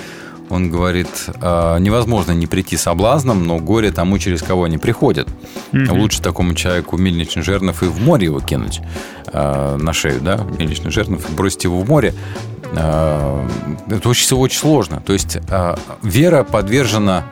Он 0.51 0.70
говорит, 0.70 1.09
«А, 1.41 1.79
невозможно 1.79 2.33
не 2.33 2.47
прийти 2.47 2.77
соблазном, 2.77 3.47
но 3.47 3.59
горе 3.59 3.91
тому, 3.91 4.19
через 4.19 4.43
кого 4.43 4.65
они 4.65 4.79
приходят. 4.79 5.29
Мгм. 5.73 5.99
Лучше 5.99 6.23
такому 6.23 6.55
человеку 6.55 6.97
мельничный 6.97 7.43
жернов 7.43 7.83
и 7.83 7.87
в 7.87 8.01
море 8.01 8.27
его 8.27 8.41
кинуть 8.41 8.81
а, 9.27 9.77
на 9.77 9.93
шею, 9.93 10.20
да, 10.20 10.37
мельничный 10.59 10.91
жернов, 10.91 11.29
и 11.29 11.33
бросить 11.33 11.65
его 11.65 11.81
в 11.81 11.89
море, 11.89 12.15
а, 12.75 13.47
это 13.91 14.09
очень, 14.09 14.37
очень 14.37 14.59
сложно. 14.59 15.03
То 15.05 15.12
есть 15.12 15.39
вера 16.03 16.45
подвержена 16.45 17.25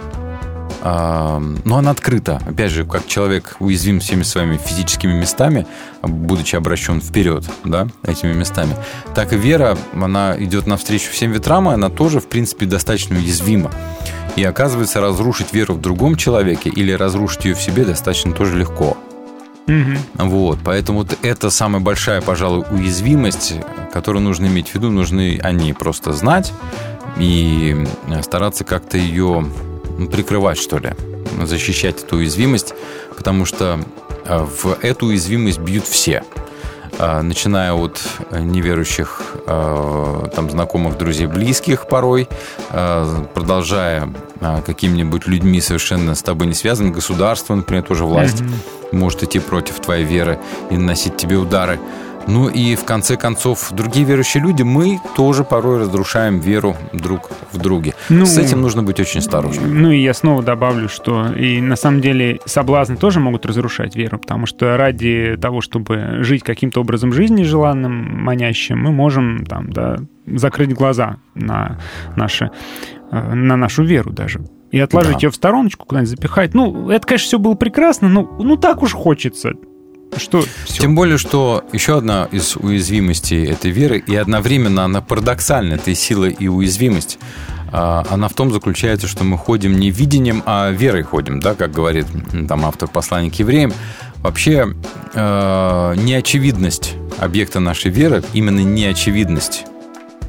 но 0.88 1.76
она 1.78 1.90
открыта. 1.90 2.40
Опять 2.46 2.70
же, 2.70 2.84
как 2.84 3.08
человек 3.08 3.56
уязвим 3.58 3.98
всеми 3.98 4.22
своими 4.22 4.56
физическими 4.56 5.12
местами, 5.12 5.66
будучи 6.02 6.54
обращен 6.54 7.00
вперед, 7.00 7.44
да, 7.64 7.88
этими 8.04 8.32
местами, 8.32 8.76
так 9.14 9.32
и 9.32 9.36
вера, 9.36 9.76
она 9.94 10.36
идет 10.38 10.66
навстречу 10.66 11.10
всем 11.10 11.32
ветрам, 11.32 11.68
и 11.68 11.74
она 11.74 11.88
тоже, 11.88 12.20
в 12.20 12.28
принципе, 12.28 12.66
достаточно 12.66 13.16
уязвима. 13.16 13.72
И 14.36 14.44
оказывается, 14.44 15.00
разрушить 15.00 15.52
веру 15.52 15.74
в 15.74 15.80
другом 15.80 16.14
человеке 16.14 16.68
или 16.68 16.92
разрушить 16.92 17.46
ее 17.46 17.54
в 17.54 17.60
себе 17.60 17.84
достаточно 17.84 18.32
тоже 18.32 18.56
легко. 18.56 18.96
Вот, 20.14 20.60
поэтому 20.62 21.00
вот 21.00 21.18
это 21.22 21.50
самая 21.50 21.82
большая, 21.82 22.20
пожалуй, 22.20 22.64
уязвимость, 22.70 23.54
которую 23.92 24.22
нужно 24.22 24.46
иметь 24.46 24.68
в 24.68 24.74
виду, 24.76 24.90
нужны 24.90 25.40
они 25.42 25.72
просто 25.72 26.12
знать 26.12 26.52
и 27.18 27.84
стараться 28.22 28.62
как-то 28.62 28.98
ее 28.98 29.44
прикрывать, 30.10 30.58
что 30.58 30.78
ли, 30.78 30.92
защищать 31.42 32.02
эту 32.02 32.16
уязвимость, 32.16 32.74
потому 33.16 33.44
что 33.44 33.80
э, 34.24 34.38
в 34.38 34.78
эту 34.82 35.06
уязвимость 35.06 35.58
бьют 35.58 35.84
все 35.84 36.22
э, 36.98 37.20
начиная 37.22 37.72
от 37.72 38.00
неверующих 38.30 39.36
э, 39.46 40.28
там, 40.34 40.50
знакомых, 40.50 40.98
друзей, 40.98 41.26
близких 41.26 41.88
порой, 41.88 42.28
продолжая 42.70 44.08
какими-нибудь 44.66 45.26
людьми 45.26 45.60
совершенно 45.60 46.14
с 46.14 46.22
тобой 46.22 46.46
не 46.46 46.54
связанными, 46.54 46.92
государство, 46.92 47.54
например, 47.54 47.84
тоже 47.84 48.04
власть 48.04 48.40
mm-hmm. 48.40 48.96
может 48.96 49.22
идти 49.22 49.38
против 49.38 49.80
твоей 49.80 50.04
веры 50.04 50.38
и 50.70 50.76
наносить 50.76 51.16
тебе 51.16 51.36
удары. 51.36 51.80
Ну 52.26 52.48
и 52.48 52.74
в 52.74 52.84
конце 52.84 53.16
концов, 53.16 53.72
другие 53.72 54.04
верующие 54.04 54.42
люди, 54.42 54.62
мы 54.62 55.00
тоже 55.14 55.44
порой 55.44 55.80
разрушаем 55.80 56.40
веру 56.40 56.76
друг 56.92 57.30
в 57.52 57.58
друге. 57.58 57.94
Ну, 58.08 58.26
С 58.26 58.36
этим 58.36 58.60
нужно 58.60 58.82
быть 58.82 58.98
очень 59.00 59.20
осторожным. 59.20 59.82
Ну 59.82 59.90
и 59.90 59.98
я 59.98 60.12
снова 60.14 60.42
добавлю, 60.42 60.88
что 60.88 61.32
и 61.32 61.60
на 61.60 61.76
самом 61.76 62.00
деле 62.00 62.40
соблазны 62.44 62.96
тоже 62.96 63.20
могут 63.20 63.46
разрушать 63.46 63.96
веру, 63.96 64.18
потому 64.18 64.46
что 64.46 64.76
ради 64.76 65.36
того, 65.40 65.60
чтобы 65.60 66.18
жить 66.20 66.42
каким-то 66.42 66.80
образом 66.80 67.12
жизни 67.12 67.42
желанным, 67.42 68.24
манящим, 68.24 68.78
мы 68.78 68.92
можем 68.92 69.44
там, 69.46 69.72
да, 69.72 69.98
закрыть 70.26 70.74
глаза 70.74 71.16
на, 71.34 71.78
наши, 72.16 72.50
э, 73.12 73.34
на 73.34 73.56
нашу 73.56 73.84
веру 73.84 74.10
даже 74.10 74.40
и 74.72 74.80
отложить 74.80 75.12
да. 75.12 75.18
ее 75.22 75.30
в 75.30 75.34
стороночку, 75.34 75.86
куда-нибудь 75.86 76.10
запихать. 76.10 76.54
Ну, 76.54 76.90
это, 76.90 77.06
конечно, 77.06 77.26
все 77.26 77.38
было 77.38 77.54
прекрасно, 77.54 78.08
но 78.08 78.22
ну 78.38 78.56
так 78.56 78.82
уж 78.82 78.92
хочется. 78.92 79.52
Что 80.16 80.44
все. 80.64 80.80
Тем 80.80 80.94
более, 80.94 81.18
что 81.18 81.64
еще 81.72 81.98
одна 81.98 82.28
из 82.32 82.56
уязвимостей 82.56 83.46
этой 83.46 83.70
веры, 83.70 83.98
и 83.98 84.14
одновременно 84.16 84.84
она 84.84 85.00
парадоксальна, 85.00 85.74
этой 85.74 85.94
сила 85.94 86.26
и 86.26 86.48
уязвимость, 86.48 87.18
а, 87.72 88.06
она 88.10 88.28
в 88.28 88.34
том 88.34 88.52
заключается, 88.52 89.06
что 89.06 89.24
мы 89.24 89.36
ходим 89.36 89.78
не 89.78 89.90
видением, 89.90 90.42
а 90.46 90.70
верой 90.70 91.02
ходим, 91.02 91.40
да, 91.40 91.54
как 91.54 91.72
говорит 91.72 92.06
там 92.48 92.64
автор 92.64 92.88
послания 92.88 93.30
к 93.30 93.34
евреям. 93.34 93.72
Вообще, 94.16 94.74
э, 95.14 95.94
неочевидность 95.96 96.94
объекта 97.18 97.60
нашей 97.60 97.90
веры, 97.90 98.24
именно 98.32 98.60
неочевидность 98.60 99.66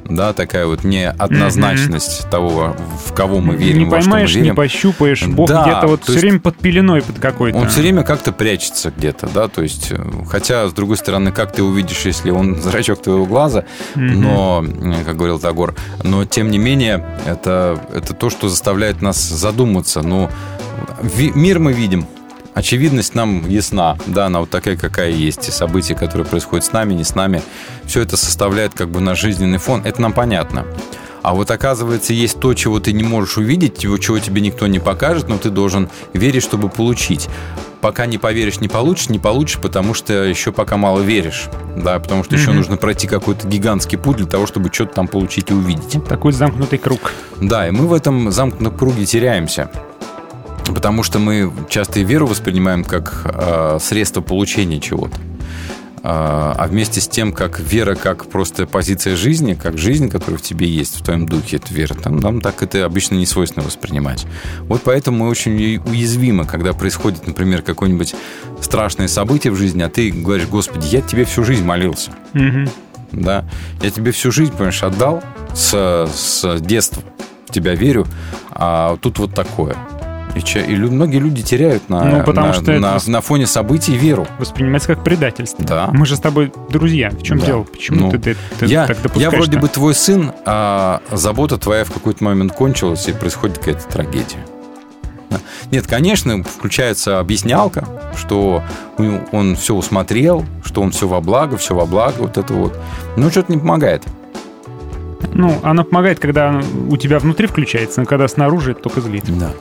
да, 0.09 0.33
такая 0.33 0.65
вот 0.65 0.83
неоднозначность 0.83 2.25
mm-hmm. 2.25 2.29
того, 2.29 2.75
в 3.05 3.13
кого 3.13 3.39
мы 3.39 3.55
верим, 3.55 3.85
не 3.85 3.89
поймаешь, 3.89 4.35
не 4.35 4.53
пощупаешь, 4.53 5.23
Бог 5.23 5.49
да, 5.49 5.63
где-то 5.63 5.87
вот 5.87 6.03
все 6.03 6.13
есть, 6.13 6.23
время 6.23 6.39
под 6.39 6.57
пеленой 6.57 7.01
под 7.01 7.19
какой-то. 7.19 7.57
Он 7.57 7.67
все 7.67 7.81
время 7.81 8.03
как-то 8.03 8.31
прячется 8.31 8.91
где-то, 8.95 9.27
да, 9.33 9.47
то 9.47 9.61
есть, 9.61 9.91
э, 9.91 9.97
хотя, 10.29 10.67
с 10.67 10.73
другой 10.73 10.97
стороны, 10.97 11.31
как 11.31 11.51
ты 11.51 11.63
увидишь, 11.63 12.05
если 12.05 12.31
он 12.31 12.55
зрачок 12.61 13.01
твоего 13.01 13.25
глаза, 13.25 13.65
mm-hmm. 13.95 13.99
но, 13.99 14.65
э, 14.65 15.03
как 15.03 15.17
говорил 15.17 15.39
Тагор, 15.39 15.75
но, 16.03 16.25
тем 16.25 16.51
не 16.51 16.57
менее, 16.57 17.05
это, 17.25 17.79
это 17.93 18.13
то, 18.13 18.29
что 18.29 18.49
заставляет 18.49 19.01
нас 19.01 19.17
задуматься, 19.17 20.01
ну, 20.01 20.29
мир 21.35 21.59
мы 21.59 21.73
видим, 21.73 22.05
очевидность 22.57 23.13
нам 23.13 23.47
ясна, 23.47 23.97
да, 24.07 24.25
она 24.25 24.39
вот 24.39 24.49
такая, 24.49 24.75
какая 24.75 25.11
есть, 25.11 25.47
и 25.47 25.51
события, 25.51 25.93
которые 25.93 26.25
происходят 26.25 26.65
с 26.65 26.71
нами, 26.71 26.95
не 26.95 27.03
с 27.03 27.13
нами, 27.13 27.43
все 27.85 28.01
это 28.01 28.17
составляет 28.17 28.73
как 28.73 28.89
бы 28.89 28.99
наш 28.99 29.21
жизненный 29.21 29.59
фон, 29.59 29.83
это 29.85 30.01
нам 30.01 30.11
понятно. 30.11 30.65
А 31.21 31.33
вот 31.35 31.51
оказывается, 31.51 32.13
есть 32.13 32.39
то, 32.39 32.53
чего 32.55 32.79
ты 32.79 32.93
не 32.93 33.03
можешь 33.03 33.37
увидеть, 33.37 33.77
чего, 33.77 33.97
чего 33.97 34.17
тебе 34.17 34.41
никто 34.41 34.65
не 34.65 34.79
покажет, 34.79 35.27
но 35.27 35.37
ты 35.37 35.51
должен 35.51 35.89
верить, 36.13 36.41
чтобы 36.41 36.69
получить. 36.69 37.27
Пока 37.81 38.07
не 38.07 38.17
поверишь, 38.17 38.59
не 38.59 38.69
получишь, 38.69 39.09
не 39.09 39.19
получишь, 39.19 39.59
потому 39.59 39.93
что 39.93 40.23
еще 40.23 40.51
пока 40.51 40.77
мало 40.77 41.01
веришь. 41.01 41.49
Да, 41.75 41.99
потому 41.99 42.23
что 42.23 42.35
mm-hmm. 42.35 42.39
еще 42.39 42.51
нужно 42.53 42.77
пройти 42.77 43.07
какой-то 43.07 43.47
гигантский 43.47 43.99
путь 43.99 44.17
для 44.17 44.25
того, 44.25 44.47
чтобы 44.47 44.73
что-то 44.73 44.95
там 44.95 45.07
получить 45.07 45.51
и 45.51 45.53
увидеть. 45.53 46.03
Такой 46.05 46.31
замкнутый 46.31 46.79
круг. 46.79 47.11
Да, 47.39 47.67
и 47.67 47.71
мы 47.71 47.87
в 47.87 47.93
этом 47.93 48.31
замкнутом 48.31 48.75
круге 48.75 49.05
теряемся. 49.05 49.69
Потому 50.73 51.03
что 51.03 51.19
мы 51.19 51.51
часто 51.69 51.99
и 51.99 52.03
веру 52.03 52.27
воспринимаем 52.27 52.83
как 52.83 53.21
э, 53.25 53.77
средство 53.81 54.21
получения 54.21 54.79
чего-то. 54.79 55.17
А, 56.09 56.55
а 56.57 56.67
вместе 56.67 57.01
с 57.01 57.07
тем, 57.09 57.33
как 57.33 57.59
вера, 57.59 57.95
как 57.95 58.27
просто 58.27 58.65
позиция 58.65 59.17
жизни, 59.17 59.55
как 59.55 59.77
жизнь, 59.77 60.09
которая 60.09 60.37
в 60.37 60.41
тебе 60.41 60.65
есть, 60.65 60.99
в 60.99 61.03
твоем 61.03 61.25
духе, 61.25 61.57
это 61.57 61.73
вера, 61.73 61.95
там, 61.95 62.17
нам 62.17 62.39
так 62.39 62.63
это 62.63 62.85
обычно 62.85 63.15
не 63.15 63.25
свойственно 63.25 63.65
воспринимать. 63.65 64.25
Вот 64.69 64.83
поэтому 64.85 65.25
мы 65.25 65.29
очень 65.29 65.81
уязвимы, 65.85 66.45
когда 66.45 66.71
происходит, 66.71 67.27
например, 67.27 67.61
какое-нибудь 67.61 68.15
страшное 68.61 69.09
событие 69.09 69.51
в 69.51 69.57
жизни, 69.57 69.81
а 69.81 69.89
ты 69.89 70.11
говоришь, 70.11 70.47
Господи, 70.47 70.87
я 70.87 71.01
тебе 71.01 71.25
всю 71.25 71.43
жизнь 71.43 71.65
молился. 71.65 72.11
Угу. 72.33 72.69
Да, 73.11 73.43
я 73.81 73.89
тебе 73.89 74.11
всю 74.11 74.31
жизнь, 74.31 74.53
понимаешь, 74.53 74.83
отдал 74.83 75.21
с, 75.53 76.07
с 76.13 76.59
детства, 76.61 77.03
в 77.47 77.51
тебя 77.51 77.75
верю, 77.75 78.05
а 78.51 78.97
тут 79.01 79.19
вот 79.19 79.33
такое. 79.33 79.75
И, 80.37 80.43
че, 80.43 80.61
и 80.61 80.75
многие 80.75 81.17
люди 81.17 81.41
теряют 81.41 81.89
на, 81.89 82.03
ну, 82.03 82.23
потому 82.23 82.47
на, 82.47 82.53
что 82.53 82.79
на, 82.79 82.95
это 82.95 83.09
на 83.09 83.21
фоне 83.21 83.47
событий 83.47 83.97
веру. 83.97 84.27
Воспринимается 84.37 84.93
как 84.93 85.03
предательство. 85.03 85.65
Да. 85.65 85.89
Мы 85.91 86.05
же 86.05 86.15
с 86.15 86.19
тобой 86.19 86.53
друзья. 86.69 87.09
В 87.09 87.23
чем 87.23 87.39
да. 87.39 87.45
дело? 87.47 87.63
Почему 87.63 88.05
ну, 88.05 88.11
ты, 88.11 88.35
ты, 88.59 88.65
я, 88.67 88.85
так 88.85 89.01
допускаешь? 89.01 89.33
Я 89.33 89.37
вроде 89.37 89.57
бы 89.57 89.67
твой 89.67 89.95
сын, 89.95 90.31
а 90.45 91.01
забота 91.11 91.57
твоя 91.57 91.85
в 91.85 91.91
какой-то 91.91 92.23
момент 92.23 92.51
кончилась, 92.51 93.07
и 93.07 93.13
происходит 93.13 93.57
какая-то 93.57 93.87
трагедия. 93.87 94.45
Нет, 95.71 95.87
конечно, 95.87 96.43
включается 96.43 97.19
объяснялка, 97.19 97.87
что 98.15 98.63
он 99.31 99.55
все 99.55 99.73
усмотрел, 99.73 100.45
что 100.63 100.81
он 100.81 100.91
все 100.91 101.07
во 101.07 101.19
благо, 101.19 101.57
все 101.57 101.73
во 101.73 101.85
благо, 101.85 102.19
вот 102.19 102.37
это 102.37 102.53
вот. 102.53 102.77
Но 103.15 103.31
что-то 103.31 103.51
не 103.51 103.57
помогает. 103.57 104.03
Ну, 105.33 105.57
она 105.63 105.83
помогает, 105.83 106.19
когда 106.19 106.61
у 106.89 106.95
тебя 106.95 107.19
внутри 107.19 107.47
включается, 107.47 107.99
но 107.99 108.05
когда 108.05 108.27
снаружи, 108.27 108.71
это 108.71 108.81
только 108.81 109.01
злит. 109.01 109.25
Да. 109.39 109.51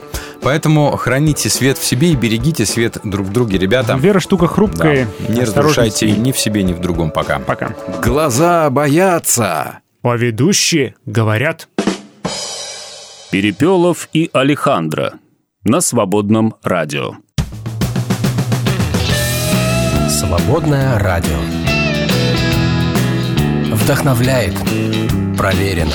Поэтому 0.41 0.91
храните 0.97 1.49
свет 1.49 1.77
в 1.77 1.83
себе 1.83 2.11
и 2.11 2.15
берегите 2.15 2.65
свет 2.65 2.97
друг 3.03 3.27
в 3.27 3.31
друге, 3.31 3.57
ребята. 3.57 3.95
Вера 3.97 4.19
штука 4.19 4.47
хрупкая. 4.47 5.07
Да. 5.27 5.33
Не 5.33 5.41
разрушайте 5.41 6.11
ни 6.11 6.31
в 6.31 6.39
себе, 6.39 6.63
ни 6.63 6.73
в 6.73 6.79
другом. 6.79 7.11
Пока. 7.11 7.39
Пока. 7.39 7.75
Глаза 8.03 8.69
боятся. 8.69 9.79
А 10.03 10.15
ведущие 10.15 10.95
говорят. 11.05 11.67
Перепелов 13.31 14.07
и 14.13 14.29
Алехандро 14.31 15.13
на 15.63 15.81
свободном 15.81 16.55
радио. 16.63 17.15
Свободное 20.09 20.97
радио. 20.97 21.37
Вдохновляет. 23.73 24.55
Проверено. 25.37 25.91